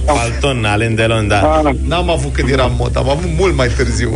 Palton, 0.07 0.65
Alain 0.65 0.95
Delon, 0.95 1.29
da 1.29 1.61
Da. 1.63 1.71
N-am 1.87 2.11
avut 2.11 2.33
când 2.33 2.49
eram 2.51 2.73
mod, 2.79 2.97
am 2.97 3.09
avut 3.09 3.31
mult 3.39 3.57
mai 3.57 3.69
târziu. 3.77 4.15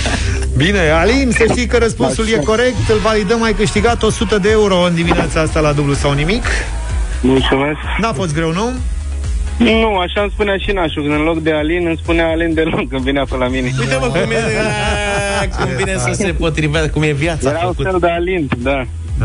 Bine, 0.56 0.78
Alin, 0.90 1.30
să 1.30 1.44
știi 1.50 1.66
că 1.66 1.76
răspunsul 1.78 2.28
e 2.28 2.36
corect. 2.44 2.88
Îl 2.88 2.98
validăm, 2.98 3.42
ai 3.42 3.52
câștigat 3.52 4.02
100 4.02 4.38
de 4.38 4.50
euro 4.50 4.76
în 4.80 4.94
dimineața 4.94 5.40
asta 5.40 5.60
la 5.60 5.72
dublu 5.72 5.92
sau 5.92 6.12
nimic. 6.12 6.44
Mulțumesc. 7.20 7.78
N-a 8.00 8.12
fost 8.12 8.34
greu, 8.34 8.52
nu? 8.52 8.70
Nu, 9.56 9.96
așa 9.96 10.20
îmi 10.20 10.30
spunea 10.34 10.56
și 10.56 10.70
nașul, 10.72 11.02
când 11.02 11.14
în 11.14 11.20
loc 11.22 11.38
de 11.42 11.52
Alin 11.52 11.86
îmi 11.86 11.98
spunea 12.02 12.26
Alin 12.28 12.54
de 12.54 12.62
lung 12.62 12.88
când 12.88 13.02
venea 13.02 13.24
pe 13.30 13.36
la 13.36 13.48
mine. 13.48 13.70
Uite 13.80 13.96
mă 14.00 14.06
cum, 14.06 14.30
e, 14.30 14.36
a, 15.40 15.56
cum 15.56 15.70
vine 15.76 15.96
să 15.98 16.10
se 16.12 16.32
potrivească 16.38 16.88
Cum 16.90 17.02
e 17.02 17.10
viața 17.12 17.48
Era 17.50 17.58
un 17.66 17.72
făcut. 17.72 17.84
fel 17.90 17.96
de 18.00 18.08
Alin, 18.08 18.48
da. 18.58 18.84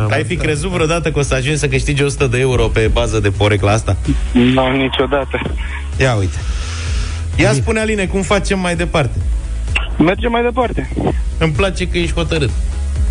Ai 0.10 0.24
fi 0.24 0.36
crezut 0.36 0.70
vreodată 0.70 1.12
că 1.12 1.20
o 1.20 1.22
să 1.22 1.34
ajungi 1.34 1.60
să 1.60 1.68
câștigi 1.68 2.04
100 2.04 2.28
de 2.28 2.40
euro 2.40 2.68
pe 2.68 2.90
bază 2.94 3.20
de 3.20 3.30
porecla 3.30 3.72
asta? 3.72 3.98
Nu, 4.32 4.72
niciodată. 4.72 5.42
Ia 5.98 6.16
uite 6.16 6.38
Ia 7.36 7.54
spune 7.54 7.80
Aline, 7.80 8.06
cum 8.06 8.22
facem 8.22 8.60
mai 8.60 8.76
departe? 8.76 9.18
Mergem 9.98 10.32
mai 10.32 10.44
departe. 10.44 10.90
Îmi 11.38 11.52
place 11.52 11.88
că 11.88 11.98
ești 11.98 12.14
hotărât 12.14 12.50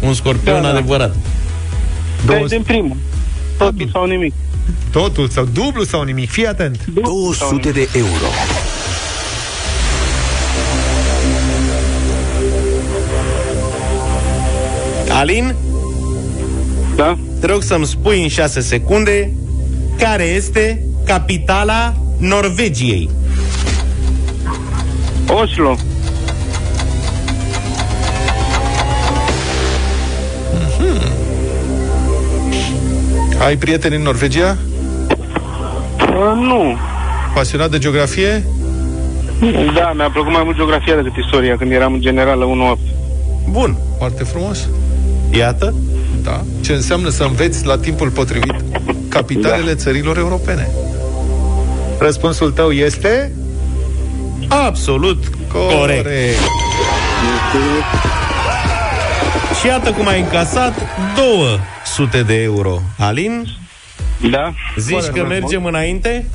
Un 0.00 0.14
scorpion 0.14 0.62
Da, 0.62 0.68
da. 0.68 0.68
adevărat 0.68 1.14
Deci 2.26 2.48
din 2.48 2.62
primul. 2.62 2.96
Totul 3.58 3.88
sau 3.92 4.06
nimic. 4.06 4.32
Totul 4.92 5.28
sau 5.28 5.44
dublu 5.44 5.82
sau 5.84 6.02
nimic. 6.02 6.30
Fii 6.30 6.46
atent. 6.46 6.84
200 6.86 7.70
de 7.70 7.88
euro. 7.96 8.26
Alin, 15.10 15.54
Da? 16.96 17.18
te 17.40 17.46
rog 17.46 17.62
să-mi 17.62 17.86
spui 17.86 18.22
în 18.22 18.28
6 18.28 18.60
secunde 18.60 19.30
Care 19.98 20.24
este 20.24 20.82
capitala 21.04 21.94
Norvegiei? 22.18 23.10
Oslo. 25.42 25.76
ai 33.44 33.56
prieteni 33.56 33.94
în 33.96 34.02
Norvegia? 34.02 34.56
Uh, 36.00 36.32
nu. 36.40 36.76
Pasionat 37.34 37.70
de 37.70 37.78
geografie? 37.78 38.44
Da, 39.74 39.92
mi-a 39.94 40.10
plăcut 40.10 40.32
mai 40.32 40.42
mult 40.44 40.56
geografia 40.56 40.94
decât 40.94 41.12
istoria 41.16 41.56
când 41.56 41.72
eram 41.72 41.92
în 41.92 42.00
generală 42.00 42.76
1-8. 42.76 42.80
Bun, 43.50 43.76
Foarte 43.98 44.24
frumos. 44.24 44.68
iată 45.30 45.74
Da. 46.24 46.44
Ce 46.60 46.72
înseamnă 46.72 47.08
să 47.08 47.22
înveți 47.24 47.66
la 47.66 47.78
timpul 47.78 48.10
potrivit 48.10 48.54
capitalele 49.08 49.72
da. 49.72 49.78
țărilor 49.78 50.16
europene. 50.18 50.68
Răspunsul 51.98 52.50
tău 52.52 52.70
este... 52.70 53.32
Absolut 54.48 55.24
corect. 55.52 56.08
Și 59.60 59.66
iată 59.66 59.90
cum 59.92 60.06
ai 60.06 60.20
încasat 60.20 60.74
200 61.84 62.22
de 62.22 62.42
euro 62.42 62.82
Alin, 62.98 63.46
Da? 64.30 64.52
zici 64.76 64.90
Foarte 64.90 65.08
că 65.10 65.14
frumos. 65.24 65.38
mergem 65.38 65.64
înainte? 65.64 66.26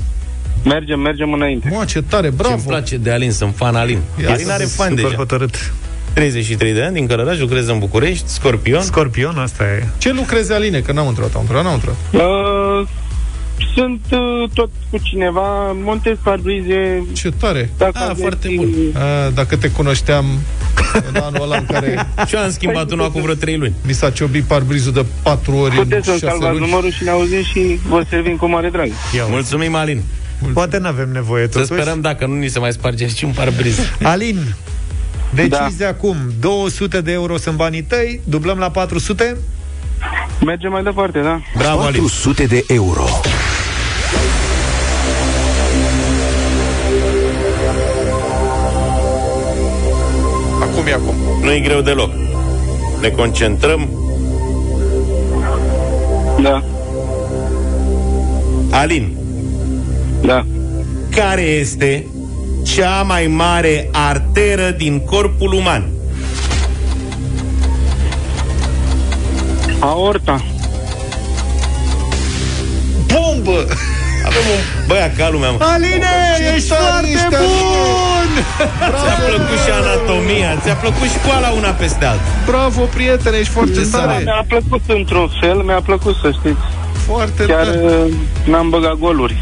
Mergem, 0.64 1.00
mergem 1.00 1.34
înainte. 1.34 1.70
Mă, 1.74 1.86
ce 1.86 2.02
tare, 2.02 2.28
Ce 2.28 2.34
bravo! 2.36 2.54
îmi 2.54 2.64
place 2.68 2.98
de 2.98 3.12
Alin, 3.12 3.32
sunt 3.32 3.56
fan 3.56 3.76
Alin 3.76 4.00
Ia 4.22 4.32
Alin 4.32 4.46
să 4.46 4.52
are 4.52 4.64
zic, 4.64 4.76
fan 4.76 4.88
Super 4.90 5.04
deja 5.04 5.16
hotărât. 5.16 5.74
33 6.14 6.74
de 6.74 6.82
ani, 6.84 6.94
din 6.94 7.08
Călăraș, 7.08 7.40
lucrează 7.40 7.72
în 7.72 7.80
București, 7.80 8.28
Scorpion 8.30 8.82
Scorpion, 8.82 9.38
asta 9.38 9.64
e. 9.64 9.88
Ce 9.98 10.12
lucrezi, 10.14 10.54
Aline? 10.54 10.80
Că 10.80 10.92
n-am 10.92 11.08
întrebat, 11.08 11.36
am 11.36 11.42
întrebat, 11.42 11.64
n-am 11.64 11.74
întrebat. 11.74 11.98
Uh, 12.14 12.88
sunt 13.76 14.02
uh, 14.12 14.50
tot 14.54 14.70
cu 14.90 14.98
cineva, 15.04 15.72
montez 15.84 16.16
parbrize. 16.24 17.06
Ce 17.14 17.32
tare! 17.40 17.70
Dacă 17.78 17.92
Ah, 17.96 18.04
aveți- 18.04 18.22
foarte 18.22 18.48
bun. 18.56 18.68
A, 18.94 19.30
dacă 19.30 19.56
te 19.58 19.70
cunoșteam 19.72 20.26
în 21.14 21.22
anul 21.24 21.42
ăla 21.42 21.58
în 21.58 21.66
care 21.66 22.08
Și 22.28 22.36
eu 22.36 22.42
am 22.42 22.52
schimbat 22.52 22.92
unul 22.92 23.06
acum 23.06 23.22
vreo 23.22 23.34
3 23.34 23.58
luni. 23.58 23.74
mi 23.88 23.94
s-a 23.94 24.10
ciobit 24.10 24.44
parbrizul 24.44 24.92
de 24.94 25.06
patru 25.24 25.56
ori 25.56 25.78
în 25.78 25.84
Puteți 25.84 26.06
să-mi 26.06 26.20
șase 26.20 26.32
salvați 26.32 26.58
luni. 26.58 26.70
numărul 26.70 26.92
și 26.92 27.04
ne 27.04 27.10
auzim 27.10 27.44
și 27.44 27.80
vă 27.88 28.04
servim 28.10 28.36
cu 28.36 28.46
mare 28.46 28.70
drag. 28.70 28.88
Ia 28.88 28.94
uite. 29.22 29.30
Mulțumim, 29.32 29.76
Alin. 29.76 30.02
Poate 30.54 30.78
n-avem 30.78 31.10
nevoie 31.12 31.44
Să 31.44 31.60
totuși. 31.60 31.82
sperăm 31.82 32.02
dacă 32.02 32.26
nu 32.26 32.34
ni 32.34 32.48
se 32.48 32.60
mai 32.60 32.72
sparge 32.72 33.08
și 33.08 33.26
un 33.26 33.32
parbriz. 33.32 33.80
Alin, 34.04 34.56
decizi 35.34 35.78
de 35.78 35.86
acum. 35.86 36.16
200 36.40 37.02
de 37.02 37.12
euro 37.12 37.38
sunt 37.38 37.56
banii 37.56 37.84
tăi, 37.84 38.22
dublăm 38.24 38.58
la 38.58 38.70
400? 38.72 39.38
Mergem 40.46 40.72
mai 40.72 40.84
departe, 40.84 41.20
da? 41.22 41.42
Bravo, 41.58 41.80
Alin. 41.82 42.00
400 42.02 42.46
de 42.46 42.64
euro. 42.68 43.06
Acum 50.62 50.88
e 50.88 50.94
acum. 50.94 51.16
Nu 51.42 51.52
e 51.52 51.60
greu 51.60 51.82
deloc. 51.82 52.12
Ne 53.02 53.10
concentrăm. 53.10 53.90
Da, 56.42 56.64
Alin, 58.72 59.18
da. 60.26 60.46
care 61.16 61.42
este 61.42 62.08
cea 62.64 63.02
mai 63.02 63.28
mare 63.28 63.90
arteră 64.40 64.72
din 64.72 65.00
corpul 65.00 65.54
uman? 65.54 65.88
Aorta. 69.80 70.44
Bombă! 73.08 73.66
Avem 74.26 74.46
un 74.56 74.86
băiat 74.88 75.16
ca 75.16 75.30
lumea, 75.30 75.50
mă. 75.50 75.58
Aline, 75.62 76.06
ești 76.56 76.70
tare 76.70 76.82
foarte 76.82 77.08
ești, 77.12 77.28
bun! 77.30 78.44
Ți-a 78.78 79.16
plăcut 79.28 79.58
și 79.66 79.72
anatomia, 79.82 80.60
ți-a 80.64 80.74
plăcut 80.74 81.08
școala 81.08 81.50
una 81.50 81.70
peste 81.70 82.06
alta. 82.06 82.24
Bravo, 82.46 82.82
prietene, 82.82 83.38
ești 83.38 83.52
foarte 83.52 83.82
Da, 83.92 83.98
tare. 83.98 84.22
mi-a 84.24 84.46
plăcut 84.48 84.82
într-un 84.88 85.30
fel, 85.42 85.56
mi-a 85.58 85.82
plăcut 85.82 86.16
să 86.22 86.32
știți. 86.40 86.62
Foarte 87.08 87.46
Chiar 87.46 87.66
tare. 87.66 87.80
uh, 87.84 88.14
n-am 88.46 88.70
băgat 88.70 88.94
goluri. 88.94 89.38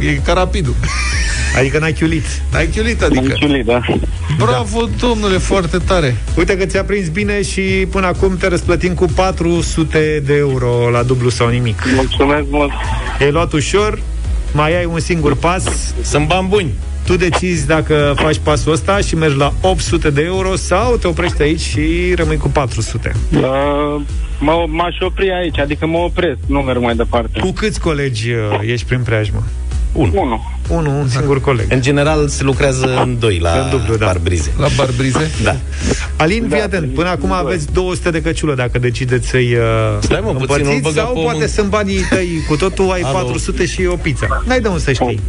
E 0.00 0.12
ca 0.12 0.32
rapidul. 0.32 0.74
Adică 1.56 1.78
n-ai 1.78 1.92
chiulit. 1.92 2.24
Ai 2.54 2.66
chiulit, 2.66 3.02
adică. 3.02 3.32
Chiulit, 3.32 3.64
da. 3.64 3.80
Bravo, 4.38 4.88
domnule, 5.00 5.38
foarte 5.38 5.78
tare. 5.78 6.16
Uite 6.36 6.56
că 6.56 6.64
ți-a 6.64 6.84
prins 6.84 7.08
bine 7.08 7.42
și 7.42 7.60
până 7.90 8.06
acum 8.06 8.36
te 8.36 8.48
răsplătim 8.48 8.94
cu 8.94 9.06
400 9.14 10.22
de 10.26 10.36
euro 10.36 10.90
la 10.90 11.02
dublu 11.02 11.28
sau 11.28 11.48
nimic. 11.48 11.82
Mulțumesc 11.94 12.44
mult. 12.50 12.70
Ai 13.20 13.30
luat 13.30 13.52
ușor, 13.52 13.98
mai 14.52 14.76
ai 14.76 14.84
un 14.84 15.00
singur 15.00 15.36
pas. 15.36 15.94
Sunt 16.02 16.26
bani 16.26 16.48
buni. 16.48 16.74
Tu 17.06 17.16
decizi 17.16 17.66
dacă 17.66 18.12
faci 18.16 18.38
pasul 18.42 18.72
ăsta 18.72 18.98
și 18.98 19.14
mergi 19.14 19.36
la 19.36 19.52
800 19.60 20.10
de 20.10 20.22
euro 20.22 20.56
sau 20.56 20.96
te 20.96 21.06
oprești 21.06 21.42
aici 21.42 21.60
și 21.60 22.12
rămâi 22.16 22.36
cu 22.36 22.48
400. 22.48 23.12
Uh, 23.32 23.42
mă, 24.40 24.64
m-aș 24.68 24.96
opri 25.00 25.30
aici, 25.32 25.58
adică 25.58 25.86
mă 25.86 25.98
opresc, 25.98 26.38
nu 26.46 26.60
merg 26.60 26.80
mai 26.80 26.94
departe. 26.94 27.40
Cu 27.40 27.52
câți 27.52 27.80
colegi 27.80 28.30
uh, 28.30 28.38
ești 28.62 28.86
prin 28.86 29.00
preajmă? 29.00 29.42
Un. 29.92 30.10
Unu. 30.14 30.44
Unu, 30.68 30.98
un 30.98 31.08
singur 31.08 31.40
coleg. 31.40 31.66
În 31.72 31.80
general 31.82 32.28
se 32.28 32.42
lucrează 32.42 33.00
în 33.02 33.16
doi 33.18 33.38
la 33.38 33.50
În 33.50 33.70
dublu, 33.70 33.96
da. 33.96 34.06
parbrize. 34.06 34.52
La 34.58 34.66
barbrize? 34.76 35.30
Da. 35.42 35.56
Alin, 36.16 36.48
Da, 36.48 36.54
fii 36.56 36.64
atent, 36.64 36.94
până 36.94 37.08
acum 37.08 37.32
aveți 37.32 37.72
200 37.72 38.10
de 38.10 38.22
căciulă 38.22 38.54
dacă 38.54 38.78
decideți 38.78 39.28
să-i 39.28 39.54
uh, 39.54 39.62
Stai, 40.00 40.20
mă, 40.22 40.30
puțin, 40.32 40.46
nu-l 40.46 40.56
împărțiți 40.56 40.80
băga 40.82 41.00
sau 41.00 41.12
pe 41.14 41.20
poate 41.20 41.36
omul. 41.36 41.48
sunt 41.48 41.68
banii 41.68 42.00
tăi 42.10 42.28
cu 42.48 42.56
totul, 42.56 42.90
ai 42.90 43.00
Alo. 43.00 43.16
400 43.18 43.66
și 43.66 43.86
o 43.86 43.94
pizza. 43.96 44.42
N-ai 44.46 44.60
de 44.60 44.68
unde 44.68 44.80
să 44.80 44.92
știi. 44.92 45.20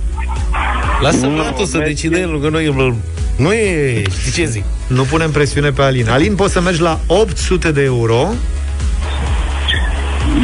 Lasă 1.02 1.26
Nu, 1.26 1.36
băiatul 1.36 1.66
să 1.66 1.78
merge. 1.78 1.92
decide 1.94 2.20
el, 2.20 2.40
că 2.42 2.50
nu 2.50 2.60
e... 2.60 2.94
Nu 3.38 3.54
e... 3.54 4.02
Știi 4.20 4.32
ce 4.32 4.46
zic? 4.50 4.64
Nu 4.88 5.04
punem 5.04 5.32
presiune 5.32 5.70
pe 5.72 5.82
Alin. 5.82 6.10
Alin, 6.10 6.36
poți 6.36 6.54
să 6.54 6.62
mergi 6.62 6.82
la 6.82 7.00
800 7.08 7.72
de 7.72 7.82
euro. 7.84 8.28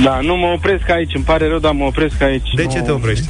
Da, 0.03 0.20
nu 0.22 0.36
mă 0.36 0.45
opresc 0.55 0.89
aici, 0.89 1.11
îmi 1.15 1.24
pare 1.24 1.47
rău, 1.47 1.59
dar 1.59 1.72
mă 1.72 1.84
opresc 1.86 2.22
aici. 2.22 2.47
De 2.55 2.63
nu... 2.63 2.72
ce 2.72 2.80
te 2.82 2.91
oprești? 2.91 3.26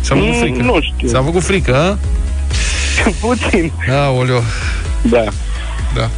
S-a 0.00 0.14
făcut 0.14 0.28
Mm, 0.28 0.38
frică. 0.40 0.62
nu 0.62 0.78
știu. 0.80 1.08
S-a 1.08 1.22
făcut 1.22 1.42
frică, 1.42 1.76
a? 1.76 1.98
Puțin. 3.20 3.72
Aoleo. 3.90 4.40
Da. 5.02 5.24
Da. 5.94 6.08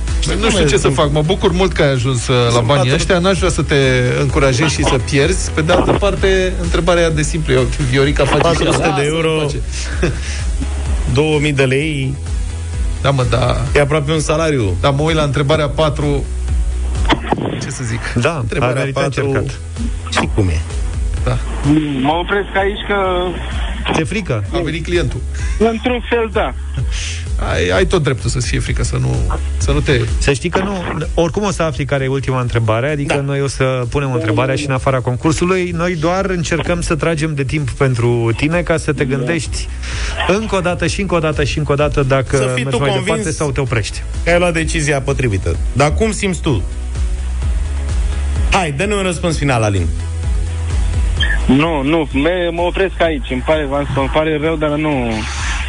Nu 0.40 0.50
știu 0.50 0.66
ce 0.66 0.76
să 0.76 0.88
fac, 0.88 1.12
mă 1.12 1.22
bucur 1.22 1.52
mult 1.52 1.72
că 1.72 1.82
ai 1.82 1.90
ajuns 1.90 2.28
uh, 2.28 2.36
la 2.54 2.60
banii 2.60 2.66
patru- 2.66 2.94
ăștia 2.94 3.18
N-aș 3.18 3.38
vrea 3.38 3.50
să 3.50 3.62
te 3.62 3.76
încurajezi 4.20 4.74
și 4.74 4.82
să 4.82 4.98
pierzi 5.10 5.50
Pe 5.50 5.60
de 5.60 5.72
altă 5.72 5.92
parte, 5.92 6.52
întrebarea 6.62 7.04
e 7.04 7.08
de 7.08 7.22
simplu 7.22 7.52
Eu, 7.52 7.66
Viorica 7.90 8.24
face 8.24 8.36
și 8.36 8.42
400 8.42 8.86
ea. 8.86 8.94
de 8.94 9.00
Lasă-l 9.00 9.14
euro. 9.14 9.40
face. 9.40 9.60
2000 11.14 11.52
de 11.52 11.64
lei 11.64 12.14
Da, 13.02 13.10
mă, 13.10 13.26
da 13.30 13.56
e 13.74 13.80
aproape 13.80 14.12
un 14.12 14.20
salariu. 14.20 14.76
Dar 14.80 14.92
mă 14.92 15.02
uit 15.02 15.16
la 15.16 15.22
întrebarea 15.22 15.68
4 15.68 16.24
Ce 17.62 17.70
să 17.70 17.82
zic 17.84 18.00
Da, 18.22 18.32
a 18.34 18.38
Întrebarea 18.40 18.74
meritat 18.80 19.02
patru. 19.02 19.26
încercat. 19.26 19.58
Și 20.10 20.28
cum 20.34 20.48
e? 20.48 20.60
Da, 21.24 21.36
Mă 22.00 22.12
opresc 22.12 22.48
aici 22.56 22.80
că, 22.88 22.96
Ți-e 23.94 24.04
frică? 24.04 24.44
a 24.52 24.58
venit 24.60 24.84
clientul 24.84 25.20
într-un 25.58 26.02
fel, 26.10 26.30
da. 26.32 26.54
ai, 27.50 27.68
ai 27.68 27.86
tot 27.86 28.02
dreptul 28.02 28.30
să-ți 28.30 28.46
fie 28.46 28.58
frică 28.58 28.84
Să 28.84 28.96
nu, 28.96 29.16
să 29.56 29.70
nu 29.72 29.80
te... 29.80 30.00
Să 30.18 30.32
știi 30.32 30.50
că 30.50 30.62
nu, 30.62 30.84
oricum 31.14 31.42
o 31.42 31.50
să 31.50 31.62
afli 31.62 31.84
care 31.84 32.04
e 32.04 32.08
ultima 32.08 32.40
întrebare, 32.40 32.90
adică 32.90 33.14
da. 33.14 33.20
noi 33.20 33.42
o 33.42 33.46
să 33.46 33.86
punem 33.88 34.12
întrebarea 34.12 34.54
și 34.54 34.66
în 34.66 34.72
afara 34.72 35.00
concursului. 35.00 35.70
Noi 35.70 35.94
doar 35.96 36.24
încercăm 36.24 36.80
să 36.80 36.94
tragem 36.94 37.34
de 37.34 37.44
timp 37.44 37.70
pentru 37.70 38.32
tine 38.36 38.62
ca 38.62 38.76
să 38.76 38.92
te 38.92 39.04
gândești 39.04 39.68
încă 40.28 40.56
o 40.56 40.60
dată 40.60 40.86
și 40.86 41.00
încă 41.00 41.14
o 41.14 41.18
dată 41.18 41.44
și 41.44 41.58
încă 41.58 41.72
o 41.72 41.74
dată 41.74 42.02
dacă 42.02 42.36
Să 42.36 42.50
fii 42.54 42.64
mergi 42.64 42.78
tu 42.78 42.82
mai 42.82 42.88
convins. 42.90 43.06
departe 43.06 43.30
sau 43.30 43.50
te 43.50 43.60
oprești. 43.60 44.02
Că 44.24 44.30
ai 44.30 44.38
luat 44.38 44.52
decizia 44.52 45.00
potrivită. 45.00 45.56
Dar 45.72 45.94
cum 45.94 46.12
simți 46.12 46.40
tu? 46.40 46.62
Hai, 48.50 48.72
dă-ne 48.76 48.94
un 48.94 49.02
răspuns 49.02 49.36
final, 49.36 49.62
Alin. 49.62 49.86
Nu, 51.46 51.82
nu, 51.82 52.08
me, 52.12 52.48
mă 52.52 52.60
opresc 52.62 53.00
aici. 53.02 53.30
Îmi 53.30 53.42
pare, 53.46 53.66
v-am 53.70 53.84
spus, 53.84 53.96
îmi 53.96 54.10
pare 54.12 54.38
rău, 54.42 54.56
dar 54.56 54.68
nu... 54.70 55.12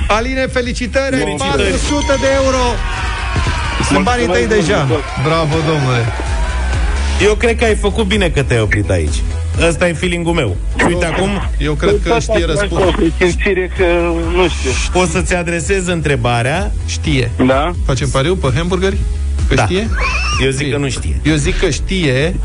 Aline, 0.07 0.45
felicitări! 0.45 1.15
ai 1.15 1.19
Felicitări. 1.19 1.69
400 1.72 2.05
de 2.22 2.28
euro! 2.43 2.63
Sunt 3.88 4.03
banii 4.03 4.26
tăi 4.26 4.36
Mulțumesc 4.47 4.67
deja. 4.67 4.84
mult. 4.89 5.03
Bravo, 5.24 5.55
domnule 5.67 6.05
Eu 7.24 7.34
cred 7.34 7.57
că 7.57 7.63
ai 7.63 7.76
făcut 7.76 8.05
bine 8.05 8.30
că 8.30 8.43
te-ai 8.43 8.59
oprit 8.61 8.89
aici. 8.89 9.15
Ăsta 9.67 9.88
e 9.88 9.93
feeling-ul 9.93 10.34
meu. 10.34 10.55
Și 10.80 10.86
uite 10.88 11.05
acum 11.05 11.30
Eu 11.57 11.74
cred 11.74 11.95
că 12.03 12.17
știe 12.19 12.45
răspunsul 12.45 13.11
Simțire 13.17 13.72
că, 13.78 13.84
nu 14.36 14.47
știu. 14.47 15.01
o 15.01 15.05
să-ți 15.05 15.36
adresez 15.36 15.88
întrebarea. 15.88 16.72
Știe 16.88 17.32
Da? 17.45 17.72
Facem 17.86 18.09
pariu 18.09 18.36
pe 18.36 18.51
hamburgeri? 18.55 18.97
Că 19.47 19.55
Da. 19.55 19.63
știe? 19.65 19.89
Eu 20.43 20.49
zic 20.49 20.72
că 20.72 20.78
nu 20.78 20.89
știe. 20.89 21.19
Eu 21.24 21.36
zic 21.36 21.59
că 21.59 21.69
știe 21.69 22.36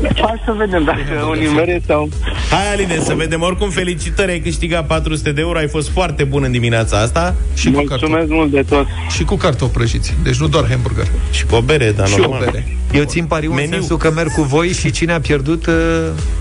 Hai 0.00 0.42
să 0.44 0.52
vedem 0.56 0.84
dacă 0.84 1.26
o 1.30 1.34
nimere 1.34 1.82
sau... 1.86 2.08
Hai, 2.50 2.72
Aline, 2.72 2.98
să 3.04 3.14
vedem. 3.14 3.42
Oricum, 3.42 3.70
felicitări, 3.70 4.30
ai 4.30 4.38
câștigat 4.40 4.86
400 4.86 5.32
de 5.32 5.40
euro, 5.40 5.58
ai 5.58 5.68
fost 5.68 5.88
foarte 5.90 6.24
bun 6.24 6.42
în 6.42 6.50
dimineața 6.50 6.98
asta. 7.00 7.34
și 7.54 7.70
cu, 7.70 7.82
cartofi, 7.82 8.10
Mulțumesc 8.10 8.28
mult 8.28 8.50
de 8.50 8.62
tot. 8.68 8.86
și 9.10 9.24
cu 9.24 9.34
cartofi 9.36 9.72
prăjiți 9.72 10.14
Deci 10.22 10.36
nu 10.36 10.46
doar 10.48 10.68
hamburger 10.68 11.06
Și 11.30 11.44
cu 11.46 11.54
o 11.54 11.60
bere, 11.60 11.90
dar 11.96 12.06
Și 12.08 12.14
o 12.18 12.20
normal. 12.20 12.40
bere 12.44 12.76
Eu 12.92 13.04
țin 13.04 13.24
pariu 13.24 13.50
în 13.50 13.56
Meniu. 13.56 13.70
sensul 13.72 13.96
că 13.96 14.10
merg 14.10 14.32
cu 14.32 14.42
voi 14.42 14.68
și 14.68 14.90
cine 14.90 15.12
a 15.12 15.20
pierdut... 15.20 15.66
Uh... 15.66 15.74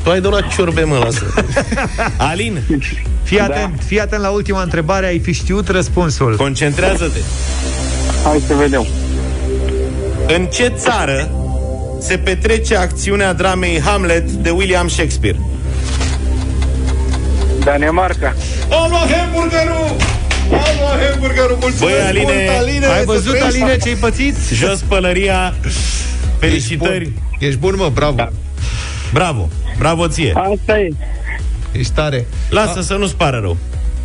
Tu 0.03 0.09
ai 0.09 0.21
donat 0.21 0.47
ciorbe, 0.55 0.83
mă, 0.83 0.97
lasă. 0.97 1.33
Alin, 2.29 2.59
Fii 3.23 3.39
atent, 3.39 3.81
fii 3.85 3.99
atent 4.01 4.21
la 4.21 4.29
ultima 4.29 4.61
întrebare, 4.61 5.05
ai 5.05 5.19
fi 5.19 5.33
știut 5.33 5.67
răspunsul. 5.69 6.35
concentrează-te. 6.35 7.19
Hai 8.23 8.41
să 8.47 8.53
vedem. 8.53 8.85
În 10.37 10.45
ce 10.45 10.71
țară 10.75 11.31
se 12.01 12.17
petrece 12.17 12.75
acțiunea 12.75 13.33
dramei 13.33 13.81
Hamlet 13.81 14.29
de 14.31 14.49
William 14.49 14.87
Shakespeare? 14.87 15.37
Danemarca. 17.63 18.35
Am 18.69 18.89
luat 18.89 19.11
hamburgerul! 19.11 19.95
Am 20.51 20.75
luat 20.79 21.09
hamburgerul! 21.09 21.57
Mulțumesc 21.59 21.79
Băi, 21.79 22.07
Aline, 22.07 22.23
mult, 22.23 22.59
Aline! 22.59 22.85
Ai 22.85 22.99
să 22.99 23.05
văzut, 23.05 23.33
trăiești! 23.35 23.61
Aline, 23.61 23.77
ce-ai 23.77 23.95
pățit? 23.95 24.35
Jos 24.53 24.79
pălăria. 24.79 25.53
Ești 25.65 25.79
Felicitări. 26.39 27.03
bun. 27.03 27.21
Ești 27.39 27.59
bun, 27.59 27.73
mă, 27.77 27.89
bravo 27.93 28.29
Bravo. 29.13 29.49
Bravo 29.77 30.07
ție. 30.07 30.33
Asta 30.35 30.79
e. 30.79 30.89
Ești 31.71 31.93
tare 31.93 32.27
Lasă 32.49 32.81
să 32.81 32.93
nu-ți 32.93 33.15
pară 33.15 33.39
rău. 33.41 33.57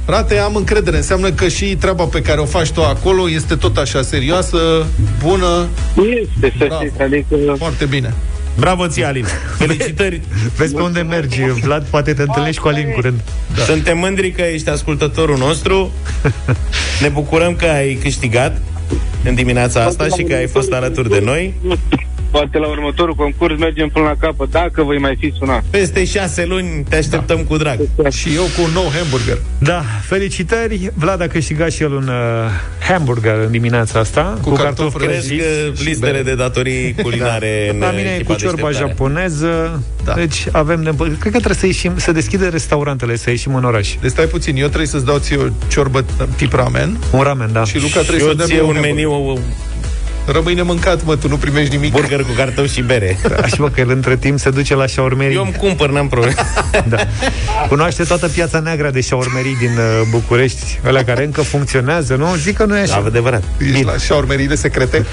Frate, 0.07 0.39
am 0.39 0.57
încredere 0.57 0.97
Înseamnă 0.97 1.31
că 1.31 1.49
și 1.49 1.77
treaba 1.77 2.05
pe 2.05 2.23
care 2.23 2.41
o 2.41 2.45
faci 2.45 2.71
tu 2.71 2.83
acolo 2.83 3.31
Este 3.31 3.55
tot 3.55 3.77
așa 3.77 4.03
serioasă, 4.03 4.87
bună 5.23 5.69
Este, 5.97 6.55
să 6.59 6.65
Bravo. 6.65 6.85
știți, 6.85 7.03
adică... 7.03 7.55
Foarte 7.59 7.85
bine 7.85 8.15
Bravo 8.59 8.87
ție, 8.87 9.05
Alin. 9.05 9.25
Felicitări. 9.59 10.21
Vezi 10.57 10.75
pe 10.75 10.81
unde 10.81 11.01
mergi, 11.01 11.41
Vlad, 11.43 11.85
poate 11.85 12.13
te 12.13 12.23
întâlnești 12.23 12.61
cu 12.61 12.69
Alin 12.69 12.91
curând. 12.91 13.21
Da. 13.57 13.63
Suntem 13.63 13.99
mândri 13.99 14.31
că 14.31 14.43
ești 14.43 14.69
ascultătorul 14.69 15.37
nostru. 15.39 15.93
Ne 17.03 17.09
bucurăm 17.09 17.57
că 17.57 17.65
ai 17.65 17.95
câștigat 18.03 18.61
în 19.25 19.35
dimineața 19.35 19.83
asta 19.83 20.07
și 20.17 20.23
că 20.23 20.35
ai 20.35 20.47
fost 20.47 20.73
alături 20.73 21.09
de 21.09 21.21
noi. 21.25 21.55
Poate 22.31 22.59
la 22.59 22.67
următorul 22.67 23.15
concurs 23.15 23.59
mergem 23.59 23.89
până 23.89 24.05
la 24.05 24.15
capăt, 24.21 24.51
dacă 24.51 24.83
voi 24.83 24.99
mai 24.99 25.17
fi 25.21 25.33
sunat. 25.39 25.65
Peste 25.71 26.05
șase 26.05 26.45
luni 26.45 26.85
te 26.89 26.97
așteptăm 26.97 27.37
da. 27.37 27.43
cu 27.43 27.57
drag. 27.57 27.79
Și 28.11 28.35
eu 28.35 28.43
cu 28.43 28.63
un 28.65 28.71
nou 28.73 28.91
hamburger. 28.95 29.39
Da, 29.59 29.83
felicitări. 30.03 30.91
Vlad 30.95 31.21
a 31.23 31.27
câștigat 31.27 31.71
și 31.73 31.83
el 31.83 31.93
un 31.93 32.09
uh, 32.09 32.15
hamburger 32.89 33.35
în 33.45 33.51
dimineața 33.51 33.99
asta. 33.99 34.39
Cu 34.43 34.51
cartofi 34.51 34.97
Crezi 34.97 35.29
prăjiți 35.29 35.49
că 35.49 35.75
și 35.77 35.85
listele 35.89 36.11
bere. 36.11 36.23
de 36.23 36.35
datorii 36.35 36.95
culinare 37.03 37.71
în 37.73 37.79
La 37.79 37.91
mine 37.91 38.09
e 38.09 38.15
echipa 38.15 38.33
cu 38.33 38.39
ciorba 38.41 38.67
deșteptare. 38.67 38.89
japoneză. 38.89 39.83
Da. 40.05 40.13
Deci 40.15 40.47
avem 40.53 40.83
de... 40.83 40.91
Cred 40.97 41.19
că 41.21 41.29
trebuie 41.29 41.55
să 41.55 41.67
ieșim, 41.67 41.93
să 41.97 42.13
deschide 42.13 42.49
restaurantele, 42.49 43.17
să 43.17 43.31
ieșim 43.31 43.55
în 43.55 43.65
oraș. 43.65 43.95
Deci 44.01 44.11
stai 44.11 44.25
puțin, 44.25 44.57
eu 44.57 44.67
trebuie 44.67 44.87
să-ți 44.87 45.05
dau 45.05 45.19
ție 45.19 45.37
o 45.37 45.47
ciorbă 45.69 46.05
tip 46.37 46.53
ramen 46.53 46.99
Un 47.11 47.21
ramen, 47.21 47.53
da. 47.53 47.65
și 47.65 47.81
Luca 47.81 48.01
trebuie 48.01 48.19
Și 48.19 48.25
eu 48.25 48.31
să 48.31 48.37
dea 48.37 48.47
ție 48.47 48.55
mie 48.55 48.65
un 48.65 48.75
hamburger. 48.75 48.95
meniu 48.95 49.39
Rămâi 50.27 50.55
nemâncat, 50.55 51.05
mă, 51.05 51.17
tu 51.17 51.29
nu 51.29 51.37
primești 51.37 51.75
nimic. 51.75 51.93
burger 51.93 52.23
cu 52.23 52.33
cartofi 52.37 52.73
și 52.73 52.83
bere. 52.83 53.19
Așa 53.43 53.57
mă, 53.59 53.69
că 53.69 53.81
el 53.81 53.91
între 53.91 54.17
timp 54.17 54.39
se 54.39 54.51
duce 54.51 54.75
la 54.75 54.87
șaurmerii. 54.87 55.37
Eu 55.37 55.43
îmi 55.43 55.53
cumpăr, 55.53 55.91
n-am 55.91 56.09
probleme. 56.09 56.35
Da. 56.89 56.97
Cunoaște 57.69 58.05
toată 58.05 58.29
piața 58.29 58.61
neagră 58.61 58.91
de 58.91 59.01
șaurmerii 59.01 59.57
din 59.57 59.77
uh, 59.77 60.01
București, 60.11 60.81
alea 60.85 61.05
care 61.05 61.25
încă 61.25 61.43
funcționează, 61.43 62.15
nu? 62.15 62.35
Zic 62.35 62.57
că 62.57 62.65
nu 62.65 62.77
e 62.77 62.81
așa. 62.81 63.03
Adevărat. 63.07 63.43
Ești 63.59 63.85
la 63.85 63.97
șaurmeriile 63.97 64.55
secrete. 64.55 65.07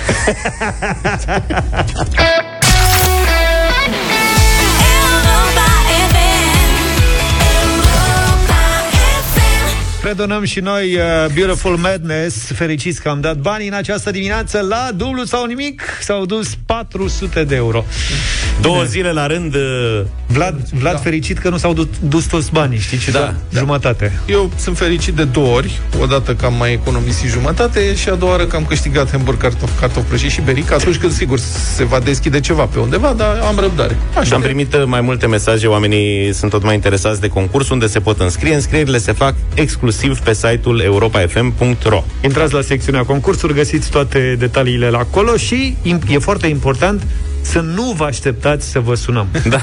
Redonăm 10.17 10.43
și 10.43 10.59
noi 10.59 10.95
uh, 10.95 11.01
Beautiful 11.33 11.77
Madness 11.77 12.51
Fericiți 12.51 13.01
că 13.01 13.09
am 13.09 13.21
dat 13.21 13.37
bani 13.37 13.67
în 13.67 13.73
această 13.73 14.11
dimineață 14.11 14.59
La 14.59 14.89
dublu 14.95 15.23
sau 15.23 15.45
nimic 15.45 15.81
S-au 16.01 16.25
dus 16.25 16.57
400 16.65 17.43
de 17.43 17.55
euro 17.55 17.85
Două 18.61 18.83
zile 18.83 19.11
la 19.11 19.27
rând 19.27 19.55
uh, 19.55 20.01
Vlad, 20.27 20.55
Vlad 20.71 20.93
da. 20.93 20.99
fericit 20.99 21.37
că 21.37 21.49
nu 21.49 21.57
s-au 21.57 21.73
dus, 21.73 21.87
dus 21.99 22.25
toți 22.25 22.51
banii 22.51 22.79
Știi 22.79 22.97
ce? 22.97 23.11
Da, 23.11 23.19
Da, 23.19 23.33
da. 23.49 23.59
Jumătate 23.59 24.19
Eu 24.25 24.51
sunt 24.57 24.77
fericit 24.77 25.13
de 25.13 25.23
două 25.23 25.55
ori. 25.55 25.79
Odată 26.01 26.35
că 26.35 26.45
am 26.45 26.53
mai 26.53 26.71
economisit 26.71 27.29
jumătate 27.29 27.95
și 27.95 28.09
a 28.09 28.15
doua 28.15 28.31
oară 28.31 28.45
că 28.45 28.55
am 28.55 28.65
câștigat 28.65 29.11
hamburger, 29.11 29.49
cartof, 29.49 29.79
cartof 29.79 30.07
prăjiți 30.07 30.33
și 30.33 30.41
beric. 30.41 30.71
Atunci 30.71 30.95
când, 30.95 31.11
sigur, 31.11 31.39
se 31.75 31.83
va 31.83 31.99
deschide 31.99 32.39
ceva 32.39 32.65
pe 32.65 32.79
undeva, 32.79 33.13
dar 33.17 33.39
am 33.47 33.59
răbdare. 33.59 33.97
Așa 34.17 34.35
am 34.35 34.41
primit 34.41 34.73
uh, 34.73 34.83
mai 34.85 35.01
multe 35.01 35.27
mesaje, 35.27 35.67
oamenii 35.67 36.33
sunt 36.33 36.51
tot 36.51 36.63
mai 36.63 36.73
interesați 36.73 37.21
de 37.21 37.27
concurs 37.27 37.69
unde 37.69 37.87
se 37.87 37.99
pot 37.99 38.19
înscrie. 38.19 38.53
Înscrierile 38.53 38.97
se 38.97 39.11
fac 39.11 39.33
exclusiv 39.53 40.02
pe 40.23 40.33
site-ul 40.33 40.79
europafm.ro. 40.79 42.03
Intrați 42.23 42.53
la 42.53 42.61
secțiunea 42.61 43.03
concursuri 43.03 43.53
Găsiți 43.53 43.89
toate 43.91 44.35
detaliile 44.39 44.89
la 44.89 44.97
acolo 44.97 45.35
Și 45.37 45.75
im- 45.83 46.01
e 46.09 46.17
foarte 46.17 46.47
important 46.47 47.03
să 47.43 47.59
nu 47.59 47.93
vă 47.97 48.03
așteptați 48.03 48.69
să 48.69 48.79
vă 48.79 48.95
sunăm. 48.95 49.27
Da. 49.49 49.61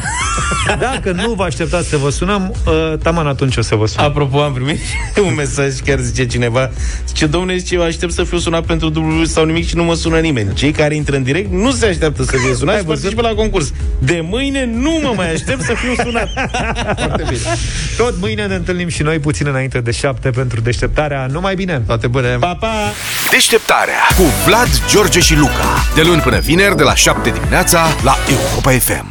Dacă 0.79 1.13
nu 1.13 1.33
vă 1.33 1.43
așteptați 1.43 1.89
să 1.89 1.97
vă 1.97 2.11
sunăm, 2.11 2.55
uh, 2.67 2.99
taman 3.03 3.27
atunci 3.27 3.57
o 3.57 3.63
să 3.63 3.75
vă 3.75 3.87
sunăm. 3.87 4.09
Apropo, 4.09 4.43
am 4.43 4.53
primit 4.53 4.79
un 5.27 5.35
mesaj, 5.35 5.79
chiar 5.85 5.99
zice 5.99 6.27
cineva, 6.27 6.71
zice, 7.07 7.27
domnule, 7.27 7.57
zice, 7.57 7.75
eu 7.75 7.83
aștept 7.83 8.13
să 8.13 8.25
fiu 8.25 8.39
sunat 8.39 8.65
pentru 8.65 8.89
dublu 8.89 9.25
sau 9.25 9.45
nimic 9.45 9.67
și 9.67 9.77
nu 9.77 9.85
mă 9.85 9.95
sună 9.95 10.19
nimeni. 10.19 10.55
Cei 10.55 10.71
care 10.71 10.95
intră 10.95 11.17
în 11.17 11.23
direct 11.23 11.53
nu 11.53 11.71
se 11.71 11.87
așteaptă 11.87 12.23
să 12.23 12.37
fie 12.37 12.55
sunați 12.55 12.79
și 12.79 12.85
participă 12.85 13.23
la 13.23 13.35
concurs. 13.35 13.73
De 13.99 14.21
mâine 14.29 14.65
nu 14.65 15.01
mă 15.03 15.13
mai 15.17 15.33
aștept 15.33 15.63
să 15.63 15.75
fiu 15.75 16.05
sunat. 16.05 16.29
Foarte 17.07 17.23
bine. 17.29 17.41
Tot 17.97 18.15
mâine 18.21 18.47
ne 18.47 18.55
întâlnim 18.55 18.89
și 18.89 19.03
noi 19.03 19.19
puțin 19.19 19.47
înainte 19.47 19.81
de 19.81 19.91
șapte 19.91 20.31
pentru 20.31 20.61
deșteptarea. 20.61 21.27
Numai 21.31 21.55
bine! 21.55 21.83
Toate 21.87 22.07
bune! 22.07 22.37
Pa, 22.41 22.57
pa! 22.61 22.73
Deșteptarea 23.31 24.01
cu 24.17 24.23
Vlad, 24.47 24.69
George 24.89 25.21
și 25.21 25.37
Luca. 25.37 25.85
De 25.95 26.03
luni 26.03 26.21
până 26.21 26.39
vineri, 26.39 26.77
de 26.77 26.83
la 26.83 26.95
7 26.95 27.33
dimineața, 27.71 28.03
la 28.05 28.17
Europa 28.29 28.71
FM. 28.71 29.11